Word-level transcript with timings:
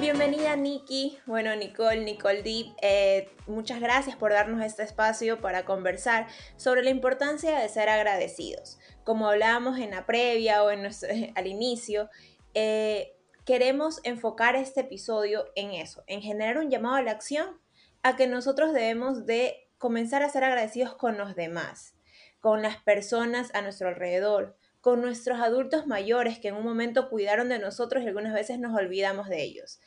Bienvenida 0.00 0.54
Nikki, 0.54 1.18
bueno 1.26 1.56
Nicole, 1.56 2.04
Nicole 2.04 2.44
Deep, 2.44 2.72
eh, 2.82 3.28
muchas 3.48 3.80
gracias 3.80 4.14
por 4.14 4.30
darnos 4.30 4.64
este 4.64 4.84
espacio 4.84 5.40
para 5.40 5.64
conversar 5.64 6.28
sobre 6.56 6.84
la 6.84 6.90
importancia 6.90 7.58
de 7.58 7.68
ser 7.68 7.88
agradecidos. 7.88 8.78
Como 9.02 9.28
hablábamos 9.28 9.76
en 9.80 9.90
la 9.90 10.06
previa 10.06 10.62
o 10.62 10.70
en 10.70 10.86
al 11.34 11.46
inicio, 11.48 12.10
eh, 12.54 13.16
queremos 13.44 14.00
enfocar 14.04 14.54
este 14.54 14.82
episodio 14.82 15.46
en 15.56 15.72
eso, 15.72 16.04
en 16.06 16.22
generar 16.22 16.58
un 16.58 16.70
llamado 16.70 16.94
a 16.94 17.02
la 17.02 17.10
acción, 17.10 17.60
a 18.04 18.14
que 18.14 18.28
nosotros 18.28 18.72
debemos 18.72 19.26
de 19.26 19.68
comenzar 19.78 20.22
a 20.22 20.30
ser 20.30 20.44
agradecidos 20.44 20.94
con 20.94 21.18
los 21.18 21.34
demás, 21.34 21.96
con 22.38 22.62
las 22.62 22.76
personas 22.76 23.52
a 23.52 23.62
nuestro 23.62 23.88
alrededor, 23.88 24.56
con 24.80 25.00
nuestros 25.00 25.40
adultos 25.40 25.86
mayores 25.86 26.38
que 26.38 26.48
en 26.48 26.54
un 26.54 26.64
momento 26.64 27.08
cuidaron 27.08 27.48
de 27.48 27.58
nosotros 27.58 28.02
y 28.02 28.06
algunas 28.06 28.34
veces 28.34 28.58
nos 28.58 28.76
olvidamos 28.76 29.28
de 29.28 29.42
ellos. 29.42 29.80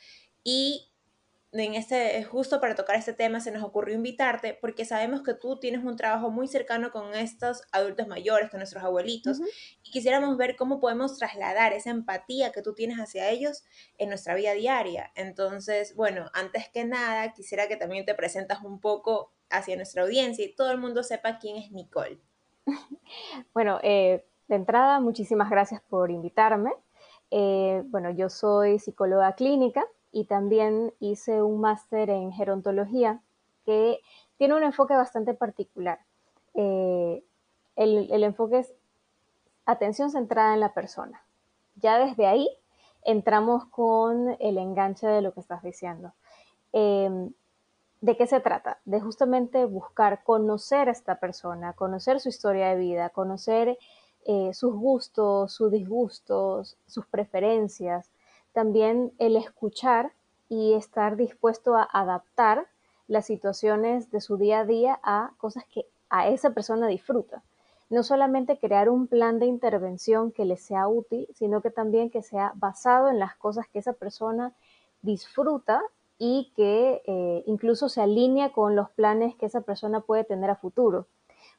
Y 0.44 0.92
en 1.54 1.76
este, 1.76 2.24
justo 2.24 2.62
para 2.62 2.76
tocar 2.76 2.96
este 2.96 3.12
tema 3.14 3.42
se 3.42 3.52
nos 3.52 3.64
ocurrió 3.64 3.96
invitarte 3.96 4.54
porque 4.54 4.86
sabemos 4.86 5.22
que 5.22 5.34
tú 5.34 5.60
tienes 5.60 5.84
un 5.84 5.98
trabajo 5.98 6.32
muy 6.32 6.48
cercano 6.48 6.92
con 6.92 7.14
estos 7.14 7.64
adultos 7.74 8.08
mayores, 8.08 8.50
con 8.50 8.60
nuestros 8.60 8.84
abuelitos, 8.84 9.40
y 9.84 9.92
quisiéramos 9.92 10.38
ver 10.38 10.56
cómo 10.56 10.80
podemos 10.80 11.18
trasladar 11.18 11.74
esa 11.74 11.90
empatía 11.90 12.52
que 12.54 12.62
tú 12.62 12.74
tienes 12.74 12.98
hacia 13.00 13.30
ellos 13.30 13.66
en 13.98 14.10
nuestra 14.10 14.34
vida 14.34 14.54
diaria. 14.54 15.12
Entonces, 15.16 15.94
bueno, 15.96 16.30
antes 16.34 16.70
que 16.70 16.86
nada, 16.86 17.34
quisiera 17.34 17.68
que 17.68 17.76
también 17.76 18.06
te 18.06 18.16
presentas 18.16 18.62
un 18.64 18.80
poco 18.80 19.34
hacia 19.50 19.76
nuestra 19.76 20.04
audiencia 20.04 20.46
y 20.46 20.56
todo 20.56 20.72
el 20.72 20.78
mundo 20.78 21.04
sepa 21.04 21.38
quién 21.38 21.58
es 21.58 21.72
Nicole. 21.72 22.20
Bueno, 23.54 23.80
eh, 23.84 24.26
de 24.52 24.58
entrada, 24.58 25.00
muchísimas 25.00 25.50
gracias 25.50 25.82
por 25.90 26.12
invitarme. 26.12 26.74
Eh, 27.32 27.84
bueno, 27.86 28.10
yo 28.12 28.30
soy 28.30 28.80
psicóloga 28.80 29.34
clínica 29.34 29.86
y 30.12 30.26
también 30.26 30.94
hice 31.00 31.42
un 31.42 31.62
máster 31.62 32.10
en 32.10 32.34
gerontología 32.34 33.22
que 33.66 34.02
tiene 34.38 34.56
un 34.56 34.64
enfoque 34.64 34.94
bastante 34.94 35.34
particular. 35.34 36.00
Eh, 36.54 37.24
el, 37.78 38.24
enfoque 38.24 38.60
es 38.60 38.74
atención 39.66 40.12
centrada 40.12 40.54
en 40.54 40.60
la 40.60 40.74
persona. 40.74 41.24
Ya 41.76 41.98
desde 41.98 42.28
ahí 42.28 42.50
entramos 43.04 43.66
con 43.68 44.36
el 44.40 44.58
enganche 44.58 45.08
de 45.08 45.22
lo 45.22 45.34
que 45.34 45.40
estás 45.40 45.64
diciendo. 45.64 46.12
Em, 46.74 47.32
¿De 48.02 48.18
qué 48.18 48.28
se 48.28 48.42
trata? 48.42 48.82
De 48.84 49.00
justamente 49.00 49.64
buscar 49.64 50.24
conocer 50.24 50.90
a 50.90 50.92
esta 50.92 51.20
persona, 51.20 51.74
conocer 51.74 52.20
su 52.20 52.30
historia 52.30 52.70
de 52.70 52.76
vida, 52.76 53.10
conocer 53.12 53.78
eh, 54.26 54.54
sus 54.54 54.76
gustos, 54.76 55.54
sus 55.54 55.72
disgustos, 55.72 56.78
sus 56.88 57.06
preferencias, 57.06 58.10
también 58.54 59.14
el 59.18 59.36
escuchar 59.36 60.12
y 60.50 60.74
estar 60.74 61.16
dispuesto 61.16 61.76
a 61.76 61.88
adaptar 61.92 62.68
las 63.08 63.26
situaciones 63.26 64.12
de 64.12 64.22
su 64.22 64.38
día 64.38 64.60
a 64.60 64.66
día 64.66 65.00
a 65.04 65.32
cosas 65.38 65.66
que 65.66 65.86
a 66.10 66.28
esa 66.28 66.52
persona 66.52 66.88
disfruta. 66.88 67.42
No 67.90 68.04
solamente 68.04 68.58
crear 68.58 68.90
un 68.90 69.08
plan 69.08 69.40
de 69.40 69.48
intervención 69.48 70.32
que 70.32 70.46
le 70.46 70.58
sea 70.58 70.88
útil, 70.88 71.28
sino 71.34 71.62
que 71.62 71.72
también 71.72 72.10
que 72.10 72.22
sea 72.22 72.54
basado 72.56 73.10
en 73.10 73.20
las 73.20 73.36
cosas 73.36 73.68
que 73.68 73.80
esa 73.80 73.94
persona 73.94 74.54
disfruta 75.02 75.82
y 76.18 76.52
que 76.56 77.02
eh, 77.06 77.44
incluso 77.48 77.90
se 77.90 78.02
alinea 78.02 78.52
con 78.52 78.76
los 78.76 78.90
planes 78.92 79.36
que 79.36 79.48
esa 79.48 79.62
persona 79.62 80.02
puede 80.02 80.24
tener 80.24 80.50
a 80.50 80.56
futuro. 80.56 81.08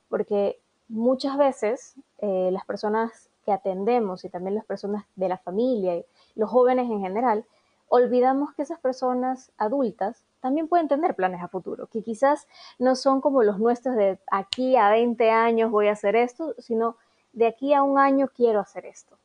Porque 0.08 0.60
muchas 0.92 1.38
veces 1.38 1.94
eh, 2.18 2.50
las 2.52 2.66
personas 2.66 3.30
que 3.44 3.52
atendemos 3.52 4.24
y 4.24 4.28
también 4.28 4.54
las 4.54 4.64
personas 4.64 5.04
de 5.16 5.28
la 5.28 5.38
familia 5.38 5.96
y 5.96 6.04
los 6.34 6.50
jóvenes 6.50 6.90
en 6.90 7.00
general, 7.00 7.44
olvidamos 7.88 8.52
que 8.54 8.62
esas 8.62 8.78
personas 8.78 9.52
adultas 9.56 10.24
también 10.40 10.68
pueden 10.68 10.88
tener 10.88 11.14
planes 11.14 11.42
a 11.42 11.48
futuro, 11.48 11.86
que 11.86 12.02
quizás 12.02 12.46
no 12.78 12.94
son 12.94 13.20
como 13.20 13.42
los 13.42 13.58
nuestros 13.58 13.96
de 13.96 14.18
aquí 14.30 14.76
a 14.76 14.90
20 14.90 15.30
años 15.30 15.70
voy 15.70 15.88
a 15.88 15.92
hacer 15.92 16.14
esto, 16.14 16.54
sino 16.58 16.96
de 17.32 17.46
aquí 17.46 17.72
a 17.72 17.82
un 17.82 17.98
año 17.98 18.28
quiero 18.28 18.60
hacer 18.60 18.84
esto. 18.84 19.16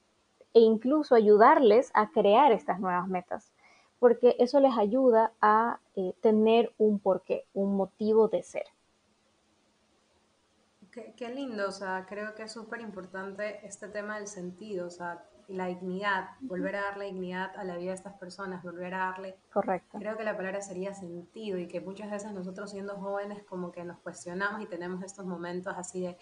E 0.54 0.62
incluso 0.62 1.16
ayudarles 1.16 1.92
a 1.94 2.10
crear 2.12 2.52
estas 2.52 2.80
nuevas 2.80 3.08
metas, 3.08 3.52
porque 4.00 4.36
eso 4.40 4.60
les 4.60 4.78
ayuda 4.78 5.34
a 5.42 5.80
eh, 5.96 6.14
tener 6.22 6.72
un 6.78 7.00
porqué, 7.00 7.46
un 7.54 7.76
motivo 7.76 8.30
de 8.30 8.44
ser. 8.44 8.66
Qué, 11.16 11.30
lindo, 11.30 11.68
o 11.68 11.72
sea, 11.72 12.06
creo 12.08 12.34
que 12.34 12.44
es 12.44 12.52
súper 12.52 12.81
importante 12.81 13.66
este 13.66 13.88
tema 13.88 14.18
del 14.18 14.28
sentido, 14.28 14.88
o 14.88 14.90
sea, 14.90 15.24
la 15.47 15.68
dignidad, 15.68 16.30
volver 16.41 16.75
a 16.75 16.81
darle 16.81 17.06
dignidad 17.06 17.56
a 17.56 17.63
la 17.63 17.78
vida 17.78 17.91
de 17.91 17.96
estas 17.96 18.13
personas, 18.13 18.63
volver 18.63 18.94
a 18.96 19.00
darle... 19.00 19.38
Correcto. 19.53 20.00
Creo 20.00 20.18
que 20.18 20.24
la 20.24 20.36
palabra 20.36 20.62
sería 20.62 20.94
sentido 20.94 21.59
y 21.59 21.68
que 21.68 21.81
muchas 21.81 22.09
veces 22.09 22.31
nosotros 22.31 22.72
siendo 22.72 22.96
jóvenes 22.96 23.44
como 23.44 23.72
que 23.72 23.84
nos 23.84 24.00
cuestionamos 24.00 24.62
y 24.62 24.66
tenemos 24.66 25.03
estos 25.03 25.25
momentos 25.25 25.74
así 25.78 26.02
de, 26.02 26.18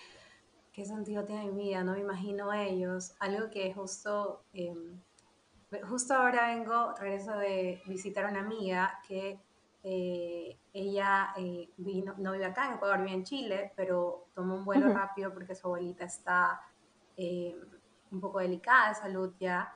¿qué 0.74 0.84
sentido 0.84 1.24
tiene 1.24 1.52
mi 1.52 1.64
vida? 1.64 1.84
No 1.84 1.94
me 1.94 2.02
imagino 2.02 2.52
ellos. 2.52 3.16
Algo 3.20 3.50
que 3.50 3.74
justo, 3.74 4.44
em, 4.54 5.00
justo 5.88 6.14
ahora 6.14 6.54
vengo, 6.54 6.94
regreso 7.00 7.38
de 7.38 7.82
visitar 7.86 8.26
a 8.26 8.30
una 8.30 8.42
amiga 8.42 9.00
que 9.08 9.40
eh, 9.88 10.58
ella 10.74 11.32
eh, 11.38 11.70
vino, 11.78 12.16
no 12.18 12.32
vive 12.32 12.46
acá 12.46 12.66
en 12.66 12.74
Ecuador, 12.74 12.98
vive 13.04 13.14
en 13.14 13.24
Chile, 13.24 13.72
pero 13.76 14.30
tomó 14.34 14.56
un 14.56 14.66
vuelo 14.66 14.92
rápido 14.92 15.32
porque 15.32 15.54
su 15.54 15.68
abuelita 15.68 16.06
está 16.06 16.60
eh, 17.16 17.56
un 18.10 18.20
poco 18.20 18.40
delicada 18.40 18.90
de 18.90 18.96
salud 18.96 19.34
ya. 19.40 19.72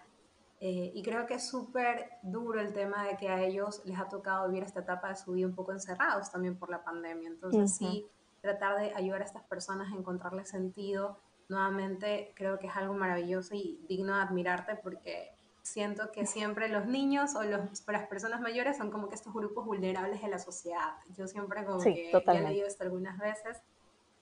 y 0.59 0.99
creo 1.03 1.27
que 1.27 1.35
es 1.35 1.47
súper 1.47 2.09
duro 2.23 2.59
el 2.59 2.73
tema 2.73 3.05
de 3.05 3.17
que 3.17 3.29
a 3.29 3.43
ellos 3.43 3.83
les 3.85 3.99
ha 3.99 4.09
tocado 4.09 4.47
vivir 4.47 4.63
esta 4.63 4.79
etapa 4.79 5.09
de 5.09 5.15
su 5.15 5.33
vida 5.33 5.45
un 5.45 5.53
poco 5.53 5.73
encerrados 5.73 6.31
también 6.31 6.57
por 6.57 6.71
la 6.71 6.83
pandemia. 6.83 7.29
Entonces, 7.29 7.77
sí, 7.77 8.07
tratar 8.41 8.77
de 8.77 8.91
ayudar 8.95 9.21
a 9.21 9.25
estas 9.25 9.43
personas 9.43 9.93
a 9.93 9.95
encontrarle 9.95 10.43
sentido, 10.43 11.19
nuevamente 11.49 12.33
creo 12.35 12.57
que 12.57 12.65
es 12.65 12.75
algo 12.75 12.95
maravilloso 12.95 13.53
y 13.53 13.79
digno 13.87 14.15
de 14.15 14.23
admirarte 14.23 14.75
porque 14.75 15.35
siento 15.69 16.11
que 16.11 16.25
siempre 16.25 16.67
los 16.67 16.85
niños 16.85 17.35
o 17.35 17.43
los, 17.43 17.87
las 17.87 18.07
personas 18.07 18.41
mayores 18.41 18.77
son 18.77 18.91
como 18.91 19.07
que 19.07 19.15
estos 19.15 19.33
grupos 19.33 19.65
vulnerables 19.65 20.21
de 20.21 20.27
la 20.27 20.39
sociedad. 20.39 20.95
Yo 21.15 21.27
siempre 21.27 21.63
como 21.65 21.79
que 21.81 22.11
ya 22.11 22.33
he 22.33 22.41
leído 22.41 22.67
esto 22.67 22.83
algunas 22.83 23.17
veces. 23.17 23.61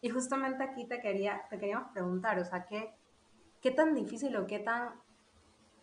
Y 0.02 0.10
justamente 0.10 0.64
aquí 0.64 0.86
te, 0.86 1.00
quería, 1.00 1.42
te 1.50 1.58
queríamos 1.58 1.92
preguntar, 1.92 2.38
o 2.40 2.46
sea, 2.46 2.66
¿qué, 2.66 2.94
qué 3.62 3.72
tan 3.72 3.96
difícil 3.96 4.36
o 4.36 4.46
qué 4.46 4.60
tan... 4.60 4.94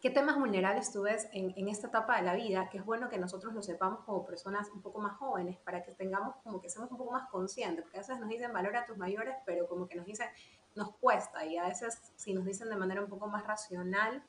¿Qué 0.01 0.11
temas 0.11 0.39
vulnerables 0.39 0.93
tú 0.93 1.01
ves 1.01 1.29
en, 1.33 1.55
en 1.57 1.67
esta 1.71 1.87
etapa 1.87 2.17
de 2.17 2.23
la 2.23 2.35
vida? 2.35 2.69
Que 2.69 2.77
es 2.77 2.85
bueno 2.85 3.09
que 3.09 3.17
nosotros 3.17 3.55
lo 3.55 3.63
sepamos 3.63 4.01
como 4.05 4.27
personas 4.27 4.69
un 4.71 4.83
poco 4.83 5.01
más 5.01 5.17
jóvenes, 5.17 5.57
para 5.61 5.83
que 5.83 5.93
tengamos 5.93 6.37
como 6.45 6.61
que 6.61 6.69
seamos 6.69 6.91
un 6.93 6.99
poco 6.99 7.13
más 7.13 7.31
conscientes, 7.31 7.83
porque 7.85 7.97
a 7.97 8.01
veces 8.03 8.21
nos 8.21 8.29
dicen 8.29 8.53
valor 8.53 8.77
a 8.77 8.85
tus 8.85 8.99
mayores, 8.99 9.35
pero 9.47 9.67
como 9.67 9.89
que 9.89 9.95
nos 9.95 10.05
dicen, 10.05 10.29
nos 10.75 10.95
cuesta, 10.97 11.47
y 11.47 11.57
a 11.57 11.67
veces 11.69 12.13
si 12.17 12.35
nos 12.35 12.45
dicen 12.45 12.69
de 12.69 12.77
manera 12.77 13.01
un 13.01 13.09
poco 13.09 13.29
más 13.29 13.47
racional, 13.47 14.23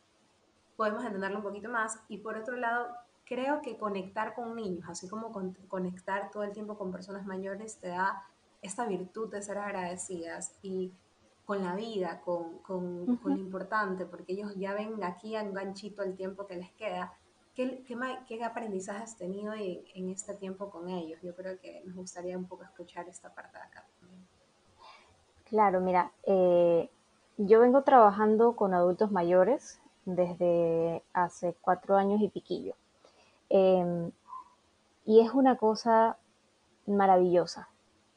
podemos 0.75 1.03
entenderlo 1.03 1.37
un 1.37 1.43
poquito 1.43 1.69
más. 1.69 1.99
Y 2.07 2.19
por 2.19 2.37
otro 2.37 2.55
lado, 2.57 2.87
creo 3.25 3.61
que 3.61 3.77
conectar 3.77 4.35
con 4.35 4.55
niños, 4.55 4.85
así 4.87 5.07
como 5.07 5.31
conectar 5.67 6.31
todo 6.31 6.43
el 6.43 6.51
tiempo 6.51 6.77
con 6.77 6.91
personas 6.91 7.25
mayores, 7.25 7.77
te 7.79 7.89
da 7.89 8.23
esta 8.61 8.85
virtud 8.85 9.31
de 9.31 9.41
ser 9.41 9.57
agradecidas 9.57 10.57
y 10.61 10.93
con 11.45 11.63
la 11.63 11.75
vida, 11.75 12.21
con, 12.21 12.57
con, 12.59 13.17
con 13.17 13.33
lo 13.33 13.39
importante, 13.39 14.05
porque 14.05 14.33
ellos 14.33 14.55
ya 14.55 14.73
ven 14.73 15.03
aquí 15.03 15.35
a 15.35 15.43
un 15.43 15.53
ganchito 15.53 16.01
el 16.01 16.15
tiempo 16.15 16.47
que 16.47 16.55
les 16.55 16.71
queda. 16.71 17.13
¿Qué, 17.53 17.83
qué, 17.87 17.97
qué 18.27 18.43
aprendizaje 18.43 19.03
has 19.03 19.15
tenido 19.15 19.53
en, 19.53 19.83
en, 19.93 20.09
este 20.09 20.33
tiempo 20.33 20.69
con 20.69 20.89
ellos? 20.89 21.21
Yo 21.21 21.35
creo 21.35 21.59
que 21.59 21.83
nos 21.85 21.95
gustaría 21.95 22.37
un 22.37 22.47
poco 22.47 22.63
escuchar 22.63 23.07
esta 23.07 23.33
parte 23.33 23.57
de 23.57 23.63
acá 23.63 23.85
también. 23.99 24.27
Claro, 25.45 25.79
mira, 25.79 26.11
eh, 26.23 26.89
yo 27.37 27.59
vengo 27.59 27.83
trabajando 27.83 28.55
con 28.55 28.73
adultos 28.73 29.11
mayores 29.11 29.79
desde 30.05 31.03
hace 31.13 31.55
cuatro 31.61 31.97
años 31.97 32.21
y 32.21 32.29
piquillo. 32.29 32.75
Em, 33.49 34.11
y 35.05 35.19
es 35.19 35.31
una 35.33 35.57
cosa 35.57 36.17
maravillosa. 36.87 37.69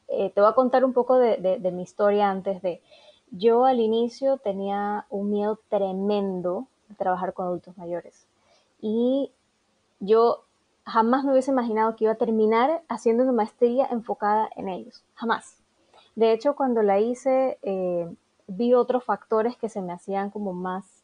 Eh, 0.07 0.31
te 0.31 0.41
voy 0.41 0.49
a 0.49 0.53
contar 0.53 0.83
un 0.85 0.93
poco 0.93 1.17
de, 1.17 1.71
mi 1.71 1.83
historia 1.83 2.29
antes 2.29 2.61
de... 2.61 2.81
Yo 3.31 3.65
al 3.65 3.79
inicio 3.79 4.37
tenía 4.37 5.05
un 5.11 5.29
miedo 5.29 5.59
tremendo 5.69 6.65
de 6.87 6.95
trabajar 6.95 7.33
con 7.33 7.45
adultos 7.45 7.77
mayores. 7.77 8.25
Y 8.81 9.31
yo 9.99 10.45
jamás 10.83 11.23
me 11.23 11.31
hubiese 11.31 11.51
imaginado 11.51 11.95
que 11.95 12.05
iba 12.05 12.13
a 12.13 12.17
terminar 12.17 12.81
haciendo 12.87 13.21
una 13.23 13.33
maestría 13.33 13.85
enfocada 13.91 14.49
en 14.55 14.67
ellos. 14.67 15.03
Jamás. 15.13 15.57
De 16.15 16.33
hecho, 16.33 16.55
cuando 16.55 16.81
la 16.81 16.99
hice, 16.99 17.59
eh, 17.61 18.11
vi 18.47 18.73
otros 18.73 19.03
factores 19.03 19.55
que 19.57 19.69
se 19.69 19.81
me 19.81 19.93
hacían 19.93 20.31
como 20.31 20.53
más 20.53 20.98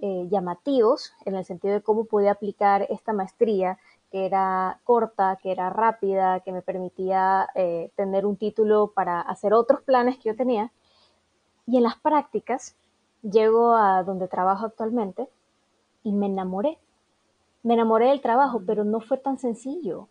eh, 0.00 0.26
llamativos 0.30 1.12
en 1.24 1.36
el 1.36 1.44
sentido 1.44 1.74
de 1.74 1.82
cómo 1.82 2.04
podía 2.04 2.32
aplicar 2.32 2.86
esta 2.90 3.12
maestría 3.12 3.78
que 4.10 4.26
era 4.26 4.80
corta, 4.84 5.38
que 5.42 5.50
era 5.50 5.70
rápida, 5.70 6.40
que 6.40 6.52
me 6.52 6.62
permitía 6.62 7.48
eh, 7.54 7.90
tener 7.96 8.26
un 8.26 8.36
título 8.36 8.92
para 8.94 9.20
hacer 9.20 9.52
otros 9.52 9.82
planes 9.82 10.16
que 10.16 10.30
yo 10.30 10.36
tenía. 10.36 10.72
Y 11.66 11.78
en 11.78 11.82
las 11.82 11.96
prácticas 11.96 12.76
llego 13.22 13.74
a 13.74 14.02
donde 14.04 14.28
trabajo 14.28 14.66
actualmente 14.66 15.28
y 16.02 16.12
me 16.12 16.26
enamoré. 16.26 16.78
Me 17.62 17.74
enamoré 17.74 18.08
del 18.08 18.20
trabajo, 18.20 18.62
pero 18.64 18.84
no 18.84 19.00
fue 19.00 19.18
tan 19.18 19.38
sencillo. 19.38 20.08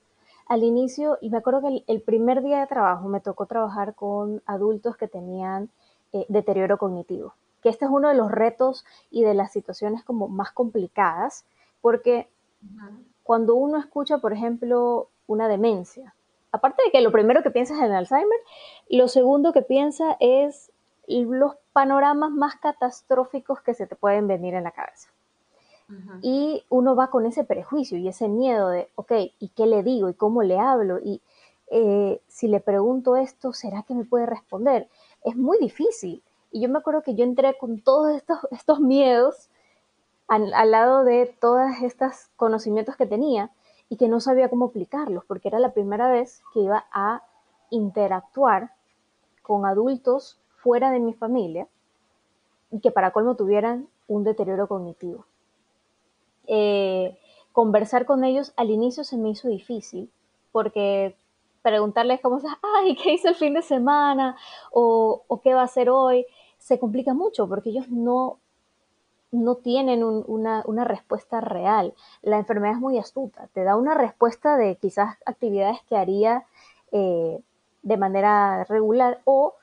Al 0.47 0.63
inicio, 0.63 1.17
y 1.21 1.29
me 1.29 1.37
acuerdo 1.37 1.61
que 1.61 1.83
el, 1.87 2.01
primer 2.01 2.43
día 2.43 2.59
de 2.59 2.67
trabajo 2.67 3.07
me 3.07 3.21
tocó 3.21 3.45
trabajar 3.45 3.95
con 3.95 4.43
adultos 4.45 4.97
que 4.97 5.07
tenían 5.07 5.69
eh, 6.13 6.25
deterioro 6.29 6.77
cognitivo, 6.77 7.33
que 7.65 7.69
este 7.69 7.85
es 7.85 7.91
uno 7.91 8.09
de 8.09 8.13
los 8.13 8.29
retos 8.29 8.85
y 9.09 9.23
de 9.23 9.33
las 9.33 9.51
situaciones 9.51 10.03
como 10.03 10.27
más 10.27 10.51
complicadas, 10.51 11.45
porque 11.81 12.27
cuando 13.23 13.55
uno 13.55 13.79
escucha, 13.79 14.19
por 14.19 14.33
ejemplo, 14.33 15.07
una 15.25 15.47
demencia, 15.47 16.13
aparte 16.51 16.83
de 16.83 16.91
que 16.91 17.01
lo 17.01 17.11
primero 17.11 17.41
que 17.41 17.49
piensa 17.49 17.73
es 17.73 17.81
en 17.81 17.91
Alzheimer, 17.91 18.37
lo 18.91 19.07
segundo 19.07 19.51
que 19.51 19.63
piensa 19.63 20.15
es 20.19 20.71
los 21.07 21.55
panoramas 21.73 22.29
más 22.29 22.55
catastróficos 22.57 23.61
que 23.61 23.73
se 23.73 23.87
te 23.87 23.95
pueden 23.95 24.27
venir 24.27 24.53
en 24.53 24.65
la 24.65 24.71
cabeza. 24.71 25.09
Y 26.21 26.63
uno 26.69 26.95
va 26.95 27.09
con 27.09 27.25
ese 27.25 27.45
prejuicio 27.45 27.97
y 27.97 28.07
ese 28.07 28.27
miedo 28.27 28.69
de, 28.69 28.89
ok, 28.93 29.11
¿y 29.39 29.49
qué 29.55 29.65
le 29.65 29.81
digo? 29.81 30.07
¿Y 30.07 30.13
cómo 30.13 30.43
le 30.43 30.59
hablo? 30.59 30.99
Y 30.99 31.19
eh, 31.71 32.21
si 32.27 32.47
le 32.47 32.59
pregunto 32.59 33.15
esto, 33.15 33.53
¿será 33.53 33.81
que 33.81 33.95
me 33.95 34.05
puede 34.05 34.27
responder? 34.27 34.87
Es 35.23 35.35
muy 35.35 35.57
difícil. 35.57 36.21
Y 36.55 36.61
yo 36.61 36.69
me 36.69 36.77
acuerdo 36.77 37.01
que 37.01 37.15
yo 37.15 37.25
entré 37.25 37.57
con 37.57 37.81
todos 37.81 38.15
estos, 38.15 38.39
estos 38.51 38.79
miedos 38.79 39.49
al, 40.29 40.71
lado 40.71 41.03
de 41.03 41.35
todos 41.41 41.69
estos 41.83 42.29
conocimientos 42.37 42.95
que 42.95 43.05
tenía 43.05 43.51
y 43.89 43.97
que 43.97 44.07
no 44.07 44.21
sabía 44.21 44.47
cómo 44.47 44.67
aplicarlos, 44.67 45.25
porque 45.25 45.49
era 45.49 45.59
la 45.59 45.73
primera 45.73 46.09
vez 46.09 46.43
que 46.53 46.61
iba 46.61 46.85
a 46.93 47.23
interactuar 47.71 48.71
con 49.41 49.65
adultos 49.65 50.39
fuera 50.55 50.91
de 50.91 51.01
mi 51.01 51.13
familia 51.13 51.67
y 52.71 52.79
que 52.79 52.89
para 52.89 53.11
colmo 53.11 53.35
tuvieran 53.35 53.89
un 54.07 54.23
deterioro 54.23 54.69
cognitivo. 54.69 55.25
Eh, 56.47 57.19
conversar 57.51 58.05
con 58.05 58.23
ellos 58.23 58.53
al 58.55 58.69
inicio 58.69 59.03
se 59.03 59.17
me 59.17 59.27
hizo 59.27 59.49
difícil 59.49 60.09
porque 60.53 61.17
preguntarles 61.65 62.21
cómo 62.21 62.39
ay, 62.61 62.95
¿qué 62.95 63.13
hizo 63.13 63.29
el 63.29 63.33
fin 63.33 63.55
de 63.55 63.63
semana? 63.63 64.37
O, 64.71 65.25
qué 65.43 65.55
va 65.55 65.61
a 65.61 65.65
hacer 65.65 65.89
hoy, 65.89 66.27
se 66.65 66.79
complica 66.79 67.13
mucho 67.13 67.47
porque 67.47 67.69
ellos 67.69 67.89
no, 67.89 68.39
no 69.29 69.55
tienen 69.57 70.03
una, 70.03 70.63
respuesta 70.83 71.39
real. 71.39 71.93
La 72.23 72.39
enfermedad 72.39 72.73
es 72.73 72.81
muy 72.81 72.97
astuta, 72.97 73.47
te 73.53 73.63
da 73.63 73.75
una 73.75 73.93
respuesta 73.93 74.57
de 74.57 74.75
quizás 74.77 75.15
actividades 75.27 75.77
que 75.87 75.95
haría 75.95 76.43
eh, 76.91 77.39
de 77.83 77.97
manera 77.97 78.63
regular 78.63 79.21
o 79.25 79.53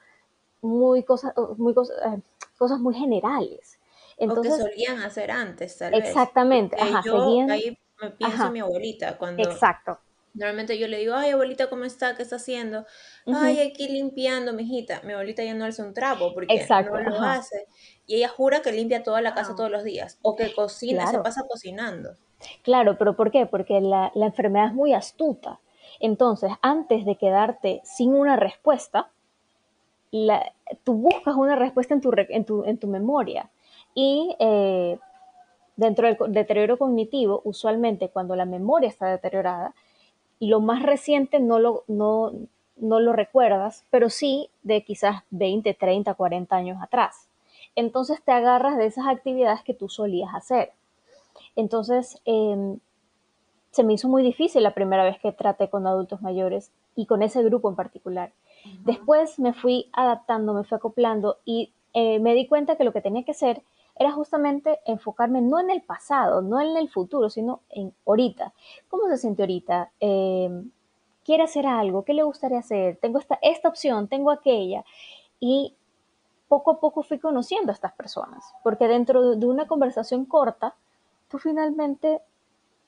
muy 0.61 1.03
cosas, 1.03 1.35
muy 1.57 1.73
eh, 1.73 2.21
cosas 2.57 2.79
muy 2.79 2.95
generales. 2.95 3.81
Entonces, 4.17 4.53
o 4.53 4.57
que 4.59 4.71
solían 4.71 5.01
hacer 5.01 5.33
antes, 5.33 5.77
tal 5.77 5.91
vez. 5.91 6.07
Exactamente. 6.07 6.77
Ajá, 6.81 7.03
yo 7.05 7.21
ahí 7.51 7.77
me 8.01 8.11
pienso 8.11 8.47
en 8.47 8.53
mi 8.53 8.61
abuelita 8.61 9.19
cuando... 9.19 9.43
Exacto. 9.43 9.99
Normalmente 10.35 10.79
yo 10.79 10.89
le 10.89 10.99
digo, 10.99 11.15
ay, 11.15 11.31
abuelita, 11.31 11.69
¿cómo 11.69 11.85
está? 11.85 12.17
¿Qué 12.17 12.23
está 12.23 12.37
haciendo? 12.37 12.87
Ay, 13.27 13.61
aquí 13.61 13.89
limpiando, 13.89 14.53
mijita. 14.53 15.03
Mi 15.05 15.13
abuelita 15.13 15.45
ya 15.45 15.55
no 15.55 15.65
hace 15.65 15.83
un 15.83 15.93
trapo 15.93 16.33
porque 16.33 16.67
no 16.69 17.01
lo 17.01 17.21
hace. 17.21 17.67
Y 18.07 18.17
ella 18.17 18.29
jura 18.29 18.63
que 18.63 18.73
limpia 18.73 19.03
toda 19.03 19.21
la 19.21 19.35
casa 19.35 19.55
todos 19.55 19.71
los 19.71 19.85
días. 19.85 20.19
O 20.23 20.35
que 20.35 20.55
cocina, 20.55 21.07
se 21.07 21.19
pasa 21.19 21.43
cocinando. 21.47 22.17
Claro, 22.63 22.97
pero 22.99 23.15
¿por 23.15 23.31
qué? 23.31 23.47
Porque 23.47 23.81
la, 23.81 24.11
la 24.15 24.27
enfermedad 24.27 24.69
es 24.69 24.75
muy 24.75 24.95
astuta. 24.95 25.61
Entonces, 26.01 26.51
antes 26.63 27.05
de 27.05 27.17
quedarte 27.17 27.81
sin 27.85 28.15
una 28.15 28.37
respuesta, 28.37 29.11
la, 30.11 30.53
tú 30.85 30.95
buscas 30.95 31.35
una 31.37 31.57
respuesta 31.57 31.95
en 31.95 32.01
tu, 32.01 32.13
en 32.17 32.45
tu, 32.45 32.65
en 32.65 32.79
tu 32.79 32.87
memoria. 32.87 33.51
Y 33.95 34.35
eh, 34.39 34.99
dentro 35.77 36.07
del 36.07 36.17
deterioro 36.33 36.79
cognitivo, 36.79 37.41
usualmente 37.45 38.09
cuando 38.09 38.37
la 38.37 38.45
memoria 38.45 38.89
está 38.89 39.07
deteriorada, 39.07 39.75
lo 40.49 40.61
más 40.61 40.83
reciente 40.83 41.41
no 41.41 41.59
lo, 41.59 41.85
no, 41.87 42.33
no 42.77 43.01
lo 43.01 43.13
recuerdas, 43.13 43.85
pero 43.91 44.11
sí 44.11 44.51
de 44.63 44.85
quizás 44.85 45.23
20, 45.31 45.75
30, 45.75 46.15
40 46.15 46.57
años 46.57 46.83
atrás. 46.83 47.29
Entonces 47.77 48.23
te 48.23 48.33
agarras 48.33 48.77
de 48.77 48.87
esas 48.87 49.07
actividades 49.07 49.63
que 49.63 49.75
tú 49.75 49.89
solías 49.89 50.35
hacer. 50.35 50.73
Entonces, 51.57 52.21
em, 52.25 52.79
se 53.71 53.85
me 53.85 53.95
hizo 53.95 54.09
muy 54.09 54.23
difícil 54.23 54.63
la 54.63 54.75
primera 54.75 55.05
vez 55.05 55.19
que 55.19 55.33
traté 55.33 55.71
con 55.71 55.87
adultos 55.87 56.21
mayores 56.23 56.71
y 56.95 57.07
con 57.07 57.23
ese 57.23 57.43
grupo 57.43 57.69
en 57.69 57.77
particular. 57.77 58.33
Después 58.85 59.39
me 59.39 59.55
fui 59.55 59.89
adaptando, 59.93 60.55
me 60.55 60.63
fui 60.65 60.77
acoplando 60.77 61.39
y 61.45 61.73
eh, 61.95 62.21
me 62.21 62.35
di 62.35 62.47
cuenta 62.47 62.77
que 62.77 62.85
lo 62.85 62.93
que 62.93 63.01
tenía 63.01 63.25
que 63.25 63.33
hacer 63.33 63.63
era 64.03 64.13
justamente 64.13 64.81
enfocarme 64.85 65.41
no 65.41 65.61
en 65.61 65.71
el 65.71 65.81
pasado, 65.83 66.43
no 66.43 66.61
en 66.61 66.77
el 66.77 66.89
futuro, 66.89 67.31
sino 67.31 67.61
en 67.71 67.95
ahorita. 68.05 68.53
¿Cómo 68.89 69.09
se 69.09 69.17
siente 69.17 69.43
ahorita? 69.43 69.93
Em, 70.01 70.71
¿Quiere 71.25 71.45
hacer 71.45 71.67
algo? 71.67 72.05
¿Qué 72.05 72.15
le 72.15 72.25
gustaría 72.25 72.59
hacer? 72.59 72.99
Tengo 73.01 73.21
esta, 73.21 73.39
esta 73.43 73.69
opción, 73.69 74.09
tengo 74.09 74.33
aquella. 74.33 74.85
Y 75.39 75.77
poco 76.49 76.73
a 76.73 76.81
poco 76.81 77.03
fui 77.05 77.21
conociendo 77.21 77.71
a 77.71 77.75
estas 77.75 77.93
personas, 77.93 78.53
porque 78.65 78.89
dentro 78.89 79.37
de 79.37 79.47
una 79.47 79.69
conversación 79.69 80.25
corta, 80.25 80.75
tú 81.29 81.39
finalmente 81.39 82.21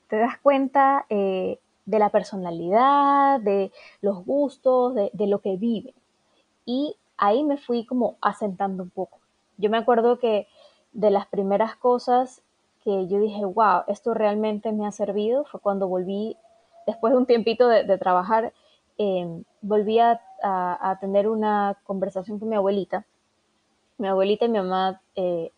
te 0.07 0.17
das 0.17 0.37
cuenta 0.39 1.05
eh, 1.09 1.59
de 1.85 1.99
la 1.99 2.09
personalidad, 2.09 3.39
de 3.39 3.71
los 4.01 4.25
gustos, 4.25 4.93
de, 4.95 5.09
de, 5.13 5.27
lo 5.27 5.39
que 5.39 5.55
viven. 5.55 5.95
Y 6.65 6.97
ahí 7.17 7.43
me 7.43 7.57
fui 7.57 7.85
como 7.85 8.17
asentando 8.21 8.83
un 8.83 8.89
poco. 8.89 9.19
Yo 9.57 9.69
me 9.69 9.77
acuerdo 9.77 10.19
que 10.19 10.47
de 10.95 11.11
las 11.11 11.27
primeras 11.27 11.75
cosas 11.75 12.41
que 12.83 13.07
yo 13.07 13.19
dije, 13.19 13.43
wow, 13.43 13.83
esto 13.87 14.13
realmente 14.13 14.71
me 14.71 14.87
ha 14.87 14.91
servido, 14.91 15.43
fue 15.45 15.59
cuando 15.59 15.87
volví, 15.87 16.37
después 16.87 17.11
de 17.11 17.17
un 17.17 17.25
tiempito 17.25 17.67
de, 17.67 17.97
trabajar, 17.97 18.53
em, 18.97 19.43
volví 19.61 19.99
a, 19.99 20.21
tener 21.01 21.27
una 21.27 21.77
conversación 21.83 22.37
con 22.37 22.49
mi 22.49 22.55
abuelita. 22.55 23.05
Mi 23.97 24.07
abuelita 24.07 24.45
y 24.45 24.49
mi 24.49 24.59
mamá 24.59 25.01
eh, 25.15 25.51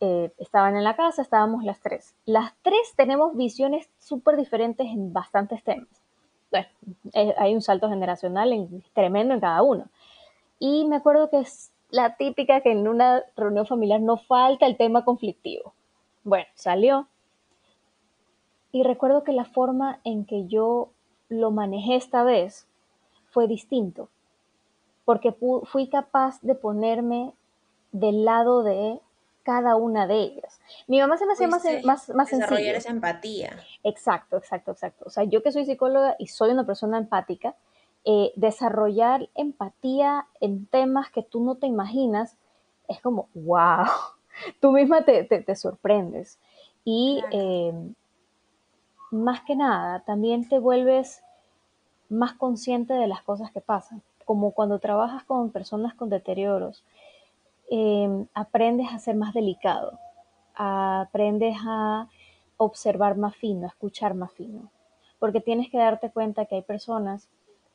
eh, 0.00 0.32
estaban 0.38 0.76
en 0.76 0.84
la 0.84 0.96
casa, 0.96 1.20
estábamos 1.20 1.62
las 1.62 1.80
tres. 1.80 2.14
Las 2.24 2.54
tres 2.62 2.94
tenemos 2.96 3.36
visiones 3.36 3.90
súper 3.98 4.36
diferentes 4.36 4.86
en 4.86 5.12
bastantes 5.12 5.62
temas. 5.62 5.88
Bueno, 6.50 6.66
eh, 7.12 7.34
hay 7.36 7.54
un 7.54 7.60
salto 7.60 7.90
generacional 7.90 8.82
tremendo 8.94 9.34
en 9.34 9.40
cada 9.40 9.62
uno. 9.62 9.84
Y 10.58 10.86
me 10.86 10.96
acuerdo 10.96 11.28
que 11.28 11.44
la 11.90 12.16
típica 12.16 12.60
que 12.60 12.72
en 12.72 12.88
una 12.88 13.22
reunión 13.36 13.66
familiar 13.66 14.00
no 14.00 14.16
falta 14.16 14.66
el 14.66 14.76
tema 14.76 15.04
conflictivo. 15.04 15.74
Bueno, 16.24 16.46
salió. 16.54 17.08
Y 18.72 18.82
recuerdo 18.82 19.24
que 19.24 19.32
la 19.32 19.44
forma 19.44 20.00
en 20.04 20.24
que 20.24 20.46
yo 20.46 20.90
lo 21.28 21.50
manejé 21.50 21.96
esta 21.96 22.22
vez 22.22 22.66
fue 23.30 23.46
distinto, 23.46 24.08
porque 25.04 25.34
fui 25.64 25.88
capaz 25.88 26.40
de 26.42 26.54
ponerme 26.54 27.32
del 27.92 28.24
lado 28.24 28.62
de 28.62 29.00
cada 29.42 29.76
una 29.76 30.06
de 30.06 30.14
ellas. 30.16 30.60
Mi 30.86 31.00
mamá 31.00 31.16
se 31.16 31.26
me 31.26 31.32
hacía 31.32 31.48
más, 31.48 31.64
más, 31.84 32.08
más 32.10 32.30
Desarrollar 32.30 32.74
esa 32.74 32.90
empatía. 32.90 33.58
Exacto, 33.82 34.36
exacto, 34.36 34.72
exacto. 34.72 35.04
O 35.06 35.10
sea, 35.10 35.24
yo 35.24 35.42
que 35.42 35.52
soy 35.52 35.64
psicóloga 35.64 36.14
y 36.18 36.26
soy 36.26 36.50
una 36.50 36.66
persona 36.66 36.98
empática, 36.98 37.54
eh, 38.04 38.32
desarrollar 38.34 39.28
empatía 39.34 40.26
en 40.40 40.66
temas 40.66 41.10
que 41.10 41.22
tú 41.22 41.44
no 41.44 41.56
te 41.56 41.66
imaginas, 41.66 42.36
es 42.88 43.00
como, 43.00 43.28
wow, 43.34 43.86
tú 44.60 44.72
misma 44.72 45.02
te, 45.02 45.24
te, 45.24 45.56
sorprendes. 45.56 46.38
Y 46.84 47.22
eh, 47.30 47.74
más 49.10 49.42
que 49.42 49.54
nada, 49.54 50.00
también 50.00 50.48
te 50.48 50.58
vuelves 50.58 51.22
más 52.08 52.32
consciente 52.32 52.94
de 52.94 53.06
las 53.06 53.22
cosas 53.22 53.50
que 53.52 53.60
pasan, 53.60 54.02
como 54.24 54.52
cuando 54.52 54.78
trabajas 54.78 55.24
con 55.24 55.50
personas 55.50 55.94
con 55.94 56.08
deterioros, 56.08 56.84
em, 57.70 58.26
aprendes 58.34 58.88
a 58.92 58.98
ser 58.98 59.14
más 59.14 59.34
delicado, 59.34 59.98
aprendes 60.54 61.56
a 61.66 62.08
observar 62.56 63.16
más 63.16 63.36
fino, 63.36 63.66
a 63.66 63.70
escuchar 63.70 64.14
más 64.14 64.32
fino, 64.32 64.70
porque 65.18 65.40
tienes 65.40 65.70
que 65.70 65.78
darte 65.78 66.10
cuenta 66.10 66.46
que 66.46 66.56
hay 66.56 66.62
personas 66.62 67.28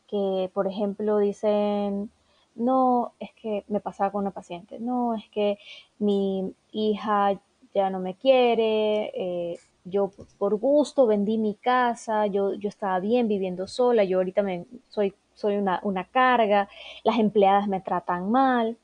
que, 0.07 0.49
por 0.53 0.67
ejemplo, 0.67 1.17
dicen, 1.19 2.09
no, 2.55 3.13
es 3.19 3.31
que 3.33 3.63
me 3.67 3.79
pasaba 3.79 4.11
con 4.11 4.21
una 4.21 4.31
paciente, 4.31 4.79
no, 4.79 5.15
es 5.15 5.27
que 5.29 5.57
mi 5.99 6.53
hija 6.71 7.39
ya 7.73 7.89
no 7.89 7.99
me 7.99 8.15
quiere, 8.15 9.11
eh, 9.13 9.59
yo 9.83 10.11
por 10.37 10.55
gusto 10.55 11.05
vendí 11.05 11.37
mi 11.37 11.55
casa, 11.55 12.27
yo, 12.27 12.53
yo 12.53 12.69
estaba 12.69 12.99
bien 12.99 13.27
viviendo 13.27 13.67
sola, 13.67 14.03
yo 14.03 14.17
ahorita 14.17 14.41
me, 14.41 14.65
soy 14.89 15.13
soy 15.35 15.57
una, 15.57 15.79
una 15.83 16.05
carga, 16.05 16.67
las 17.03 17.19
empleadas 17.19 17.67
me 17.67 17.81
tratan 17.81 18.31
mal. 18.31 18.77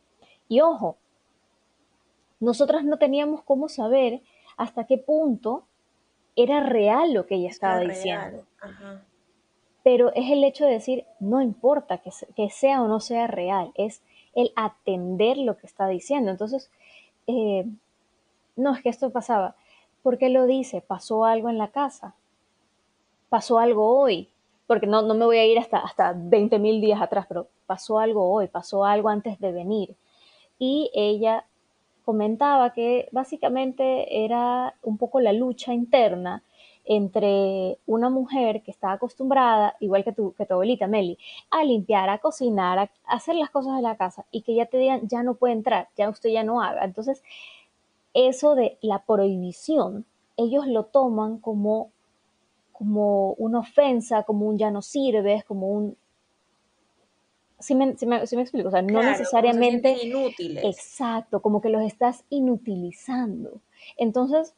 Y 0.48 0.62
ojo, 0.62 0.98
nosotras 2.40 2.84
no 2.84 2.98
teníamos 2.98 3.42
cómo 3.42 3.70
saber 3.70 4.22
hasta 4.58 4.86
qué 4.86 4.98
punto 4.98 5.64
era 6.36 6.60
real 6.62 7.14
lo 7.14 7.26
que 7.26 7.36
ella 7.36 7.50
estaba 7.50 7.80
diciendo. 7.80 8.46
Pero 9.84 10.14
es 10.14 10.30
el 10.32 10.44
hecho 10.44 10.66
de 10.66 10.74
decir, 10.74 11.06
no 11.20 11.42
importa 11.42 12.00
que, 12.00 12.50
sea 12.50 12.82
o 12.82 12.88
no 12.88 13.00
sea 13.00 13.28
real, 13.28 13.72
es 13.76 14.02
el 14.36 14.52
atender 14.56 15.38
lo 15.38 15.58
que 15.58 15.66
está 15.66 15.88
diciendo. 15.88 16.30
Entonces, 16.32 16.70
eh, 17.28 17.66
no, 18.56 18.76
es 18.76 18.84
que 18.84 18.90
esto 18.90 19.10
pasaba. 19.10 19.56
¿Por 20.04 20.18
qué 20.18 20.30
lo 20.30 20.46
dice? 20.46 20.82
¿Pasó 20.82 21.26
algo 21.26 21.50
en 21.50 21.58
la 21.58 21.70
casa? 21.70 22.16
¿Pasó 23.30 23.60
algo 23.60 23.98
hoy? 23.98 24.30
Porque 24.68 24.88
no, 24.88 25.02
no 25.02 25.16
me 25.16 25.26
voy 25.26 25.38
a 25.38 25.46
ir 25.46 25.58
hasta, 25.58 25.80
hasta 25.80 26.14
20 26.16 26.60
mil 26.60 26.80
días 26.80 27.02
atrás, 27.02 27.26
pero 27.28 27.48
pasó 27.66 28.00
algo 28.00 28.32
hoy, 28.32 28.48
pasó 28.48 28.86
algo 28.86 29.10
antes 29.10 29.40
de 29.40 29.52
venir. 29.52 29.96
Y 30.60 30.92
ella 30.94 31.46
comentaba 32.06 32.74
que 32.74 33.10
básicamente 33.12 34.26
era 34.26 34.76
un 34.84 34.98
poco 34.98 35.20
la 35.20 35.34
lucha 35.34 35.74
interna 35.74 36.44
entre 36.86 37.78
una 37.86 38.10
mujer 38.10 38.64
que 38.64 38.72
está 38.72 38.92
acostumbrada, 38.92 39.76
igual 39.80 40.04
que 40.04 40.12
tu, 40.12 40.34
que 40.34 40.46
tu 40.46 40.54
abuelita 40.54 40.88
Meli, 40.88 41.18
a 41.50 41.64
limpiar, 41.64 42.10
a 42.10 42.18
cocinar, 42.18 42.80
a 42.80 42.92
hacer 43.06 43.36
las 43.36 43.50
cosas 43.50 43.76
de 43.76 43.82
la 43.82 43.98
casa 43.98 44.26
y 44.32 44.42
que 44.42 44.56
ya 44.56 44.66
te 44.66 44.78
digan, 44.78 45.08
ya 45.08 45.24
no 45.24 45.36
puede 45.36 45.54
entrar, 45.54 45.90
ya 45.96 46.10
usted 46.10 46.30
ya 46.30 46.44
no 46.44 46.62
haga. 46.62 46.84
Entonces, 46.84 47.24
eso 48.14 48.56
de 48.56 48.78
la 48.82 49.00
prohibición, 49.00 50.06
ellos 50.38 50.68
lo 50.68 50.86
toman 50.86 51.38
como, 51.38 51.92
como 52.72 53.34
una 53.34 53.60
ofensa, 53.60 54.24
como 54.24 54.48
un 54.48 54.58
ya 54.58 54.72
no 54.72 54.82
sirves, 54.82 55.44
como 55.46 55.68
un 55.68 55.96
si 57.62 57.76
me, 57.76 57.96
me, 58.08 58.18
explico, 58.18 58.70
o 58.70 58.72
sea, 58.72 58.82
no 58.82 59.04
necesariamente... 59.04 59.96
inútiles. 60.04 60.64
Exacto, 60.66 61.42
como 61.42 61.62
que 61.62 61.70
los 61.70 61.84
estás 61.84 62.24
inutilizando. 62.30 63.62
Entonces, 63.98 64.56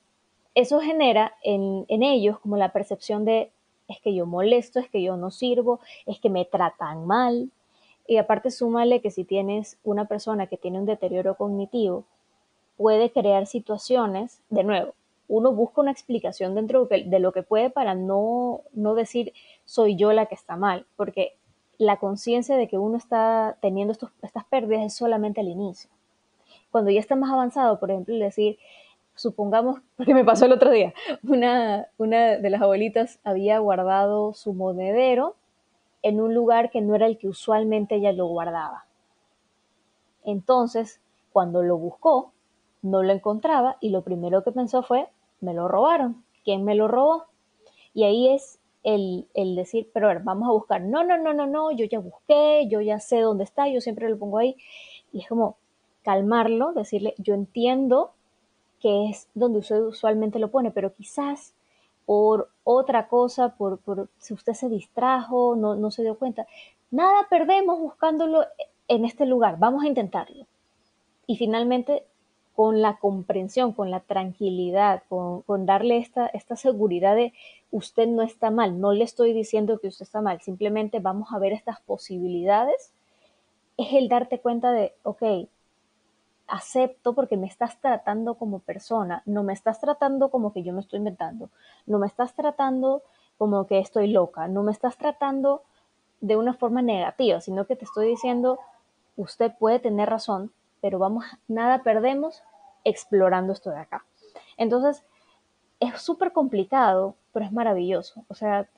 eso 0.55 0.79
genera 0.79 1.35
en, 1.43 1.85
en, 1.87 2.03
ellos 2.03 2.39
como 2.39 2.57
la 2.57 2.71
percepción 2.71 3.25
de 3.25 3.51
es 3.87 3.99
que 3.99 4.13
yo 4.13 4.25
molesto, 4.25 4.79
es 4.79 4.89
que 4.89 5.01
yo 5.01 5.17
no 5.17 5.31
sirvo, 5.31 5.79
es 6.05 6.19
que 6.19 6.29
me 6.29 6.45
tratan 6.45 7.05
mal. 7.05 7.49
Y 8.07 8.17
aparte 8.17 8.51
súmale 8.51 9.01
que 9.01 9.11
si 9.11 9.23
tienes 9.23 9.77
una 9.83 10.05
persona 10.05 10.47
que 10.47 10.57
tiene 10.57 10.79
un 10.79 10.85
deterioro 10.85 11.35
cognitivo, 11.35 12.05
puede 12.77 13.11
crear 13.11 13.45
situaciones, 13.45 14.41
de 14.49 14.63
nuevo, 14.63 14.93
uno 15.27 15.53
busca 15.53 15.81
una 15.81 15.91
explicación 15.91 16.53
dentro 16.53 16.85
de 16.85 17.19
lo 17.19 17.31
que 17.31 17.43
puede 17.43 17.69
para 17.69 17.95
no, 17.95 18.61
no 18.73 18.93
decir 18.93 19.33
soy 19.65 19.95
yo 19.95 20.11
la 20.11 20.25
que 20.25 20.35
está 20.35 20.57
mal, 20.57 20.85
porque 20.95 21.35
la 21.77 21.97
conciencia 21.97 22.57
de 22.57 22.67
que 22.67 22.77
uno 22.77 22.97
está 22.97 23.57
teniendo 23.61 23.93
estos, 23.93 24.11
estas 24.21 24.45
pérdidas 24.45 24.85
es 24.85 24.95
solamente 24.95 25.41
al 25.41 25.47
inicio. 25.47 25.89
Cuando 26.71 26.91
ya 26.91 26.99
está 26.99 27.15
más 27.15 27.31
avanzado, 27.31 27.79
por 27.79 27.91
ejemplo, 27.91 28.15
decir, 28.15 28.57
supongamos, 29.15 29.81
porque 29.97 30.13
me 30.13 30.25
pasó 30.25 30.45
el 30.45 30.53
otro 30.53 30.71
día, 30.71 30.93
una, 31.23 31.87
una 31.97 32.37
de 32.37 32.49
las 32.49 32.61
abuelitas 32.61 33.19
había 33.23 33.59
guardado 33.59 34.33
su 34.33 34.53
monedero 34.53 35.35
en 36.01 36.19
un 36.19 36.33
lugar 36.33 36.69
que 36.69 36.81
no 36.81 36.95
era 36.95 37.07
el 37.07 37.17
que 37.17 37.27
usualmente 37.27 37.95
ella 37.95 38.11
lo 38.11 38.27
guardaba. 38.27 38.85
Entonces, 40.25 41.01
cuando 41.31 41.63
lo 41.63 41.77
buscó, 41.77 42.31
no 42.81 43.01
lo 43.03 43.13
encontraba 43.13 43.77
y 43.79 43.89
lo 43.89 44.03
primero 44.03 44.43
que 44.43 44.51
pensó 44.51 44.83
fue, 44.83 45.07
me 45.39 45.53
lo 45.53 45.67
robaron. 45.67 46.23
¿Quién 46.43 46.65
me 46.65 46.75
lo 46.75 46.87
robó? 46.87 47.25
Y 47.93 48.03
ahí 48.03 48.29
es 48.29 48.59
el, 48.83 49.27
decir, 49.55 49.89
pero 49.93 50.07
a 50.07 50.13
ver, 50.13 50.23
vamos 50.23 50.47
a 50.47 50.51
buscar. 50.51 50.81
No, 50.81 51.03
no, 51.03 51.17
no, 51.17 51.33
no, 51.33 51.47
no, 51.47 51.71
yo 51.71 51.85
ya 51.85 51.99
busqué, 51.99 52.67
yo 52.67 52.81
ya 52.81 52.99
sé 52.99 53.21
dónde 53.21 53.45
está, 53.45 53.67
yo 53.69 53.81
siempre 53.81 54.09
lo 54.09 54.17
pongo 54.17 54.37
ahí. 54.37 54.57
Y 55.11 55.21
es 55.21 55.27
como 55.27 55.57
calmarlo, 56.03 56.73
decirle, 56.73 57.15
yo 57.17 57.33
entiendo 57.33 58.12
que 58.83 59.09
es 59.09 59.29
donde 59.33 59.59
usted 59.59 59.81
usualmente 59.81 60.39
lo 60.39 60.51
pone, 60.51 60.69
pero 60.69 60.93
quizás 60.93 61.53
por 62.05 62.49
otra 62.65 63.07
cosa, 63.07 63.55
por, 63.55 63.79
por 63.79 64.09
si 64.19 64.33
usted 64.33 64.53
se 64.53 64.67
distrajo, 64.67 65.55
no, 65.55 65.75
no 65.75 65.89
se 65.89 66.03
dio 66.03 66.19
cuenta, 66.19 66.45
nada 66.91 67.25
perdemos 67.29 67.79
buscándolo 67.79 68.43
en 68.89 69.05
este 69.05 69.25
lugar, 69.25 69.57
vamos 69.57 69.83
a 69.83 69.87
intentarlo. 69.87 70.45
Y 71.25 71.37
finalmente 71.37 72.03
con 72.55 72.81
la 72.81 72.97
comprensión, 72.97 73.71
con 73.71 73.89
la 73.89 74.01
tranquilidad, 74.01 75.03
con, 75.09 75.65
darle 75.65 75.97
esta, 75.97 76.27
esta 76.27 76.55
seguridad 76.55 77.15
de 77.15 77.33
usted 77.71 78.07
no 78.07 78.21
está 78.21 78.51
mal, 78.51 78.79
no 78.79 78.91
le 78.91 79.03
estoy 79.05 79.33
diciendo 79.33 79.79
que 79.79 79.87
usted 79.87 80.03
está 80.03 80.21
mal, 80.21 80.41
simplemente 80.41 80.99
vamos 80.99 81.29
a 81.31 81.39
ver 81.39 81.53
estas 81.53 81.79
posibilidades, 81.81 82.91
es 83.77 83.93
el 83.93 84.07
darte 84.07 84.39
cuenta 84.39 84.71
de, 84.71 84.93
ok, 85.01 85.47
acepto 86.47 87.13
porque 87.13 87.37
me 87.37 87.47
estás 87.47 87.79
tratando 87.79 88.35
como 88.35 88.59
persona, 88.59 89.23
no 89.25 89.43
me 89.43 89.53
estás 89.53 89.79
tratando 89.79 90.29
como 90.29 90.53
que 90.53 90.63
yo 90.63 90.73
me 90.73 90.81
estoy 90.81 90.99
inventando, 90.99 91.49
no 91.85 91.99
me 91.99 92.07
estás 92.07 92.33
tratando 92.33 93.03
como 93.37 93.65
que 93.65 93.79
estoy 93.79 94.07
loca, 94.07 94.47
no 94.47 94.63
me 94.63 94.71
estás 94.71 94.97
tratando 94.97 95.63
de 96.21 96.37
una 96.37 96.53
forma 96.53 96.81
negativa, 96.81 97.41
sino 97.41 97.65
que 97.65 97.75
te 97.75 97.85
estoy 97.85 98.07
diciendo, 98.07 98.59
usted 99.15 99.51
puede 99.57 99.79
tener 99.79 100.09
razón, 100.09 100.53
pero 100.81 100.99
vamos, 100.99 101.25
nada 101.47 101.83
perdemos 101.83 102.43
explorando 102.83 103.53
esto 103.53 103.71
de 103.71 103.79
acá. 103.79 104.05
Entonces, 104.57 105.03
es 105.79 106.01
súper 106.01 106.31
complicado, 106.31 107.15
pero 107.31 107.45
es 107.45 107.51
maravilloso. 107.51 108.25
O 108.27 108.35
sea, 108.35 108.69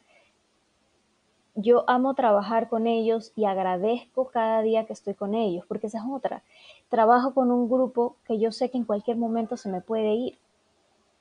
yo 1.55 1.85
amo 1.87 2.13
trabajar 2.13 2.67
con 2.67 2.85
ellos 2.85 3.31
y 3.35 3.45
agradezco 3.45 4.27
cada 4.27 4.61
día 4.61 4.85
que 4.85 4.93
estoy 4.93 5.13
con 5.13 5.33
ellos, 5.33 5.65
porque 5.67 5.87
esa 5.87 5.99
es 5.99 6.03
otra. 6.09 6.43
Trabajo 6.89 7.33
con 7.33 7.49
un 7.49 7.69
grupo 7.69 8.17
que 8.25 8.37
yo 8.39 8.51
sé 8.51 8.69
que 8.69 8.77
en 8.77 8.83
cualquier 8.83 9.17
momento 9.17 9.55
se 9.57 9.69
me 9.69 9.81
puede 9.81 10.13
ir. 10.13 10.37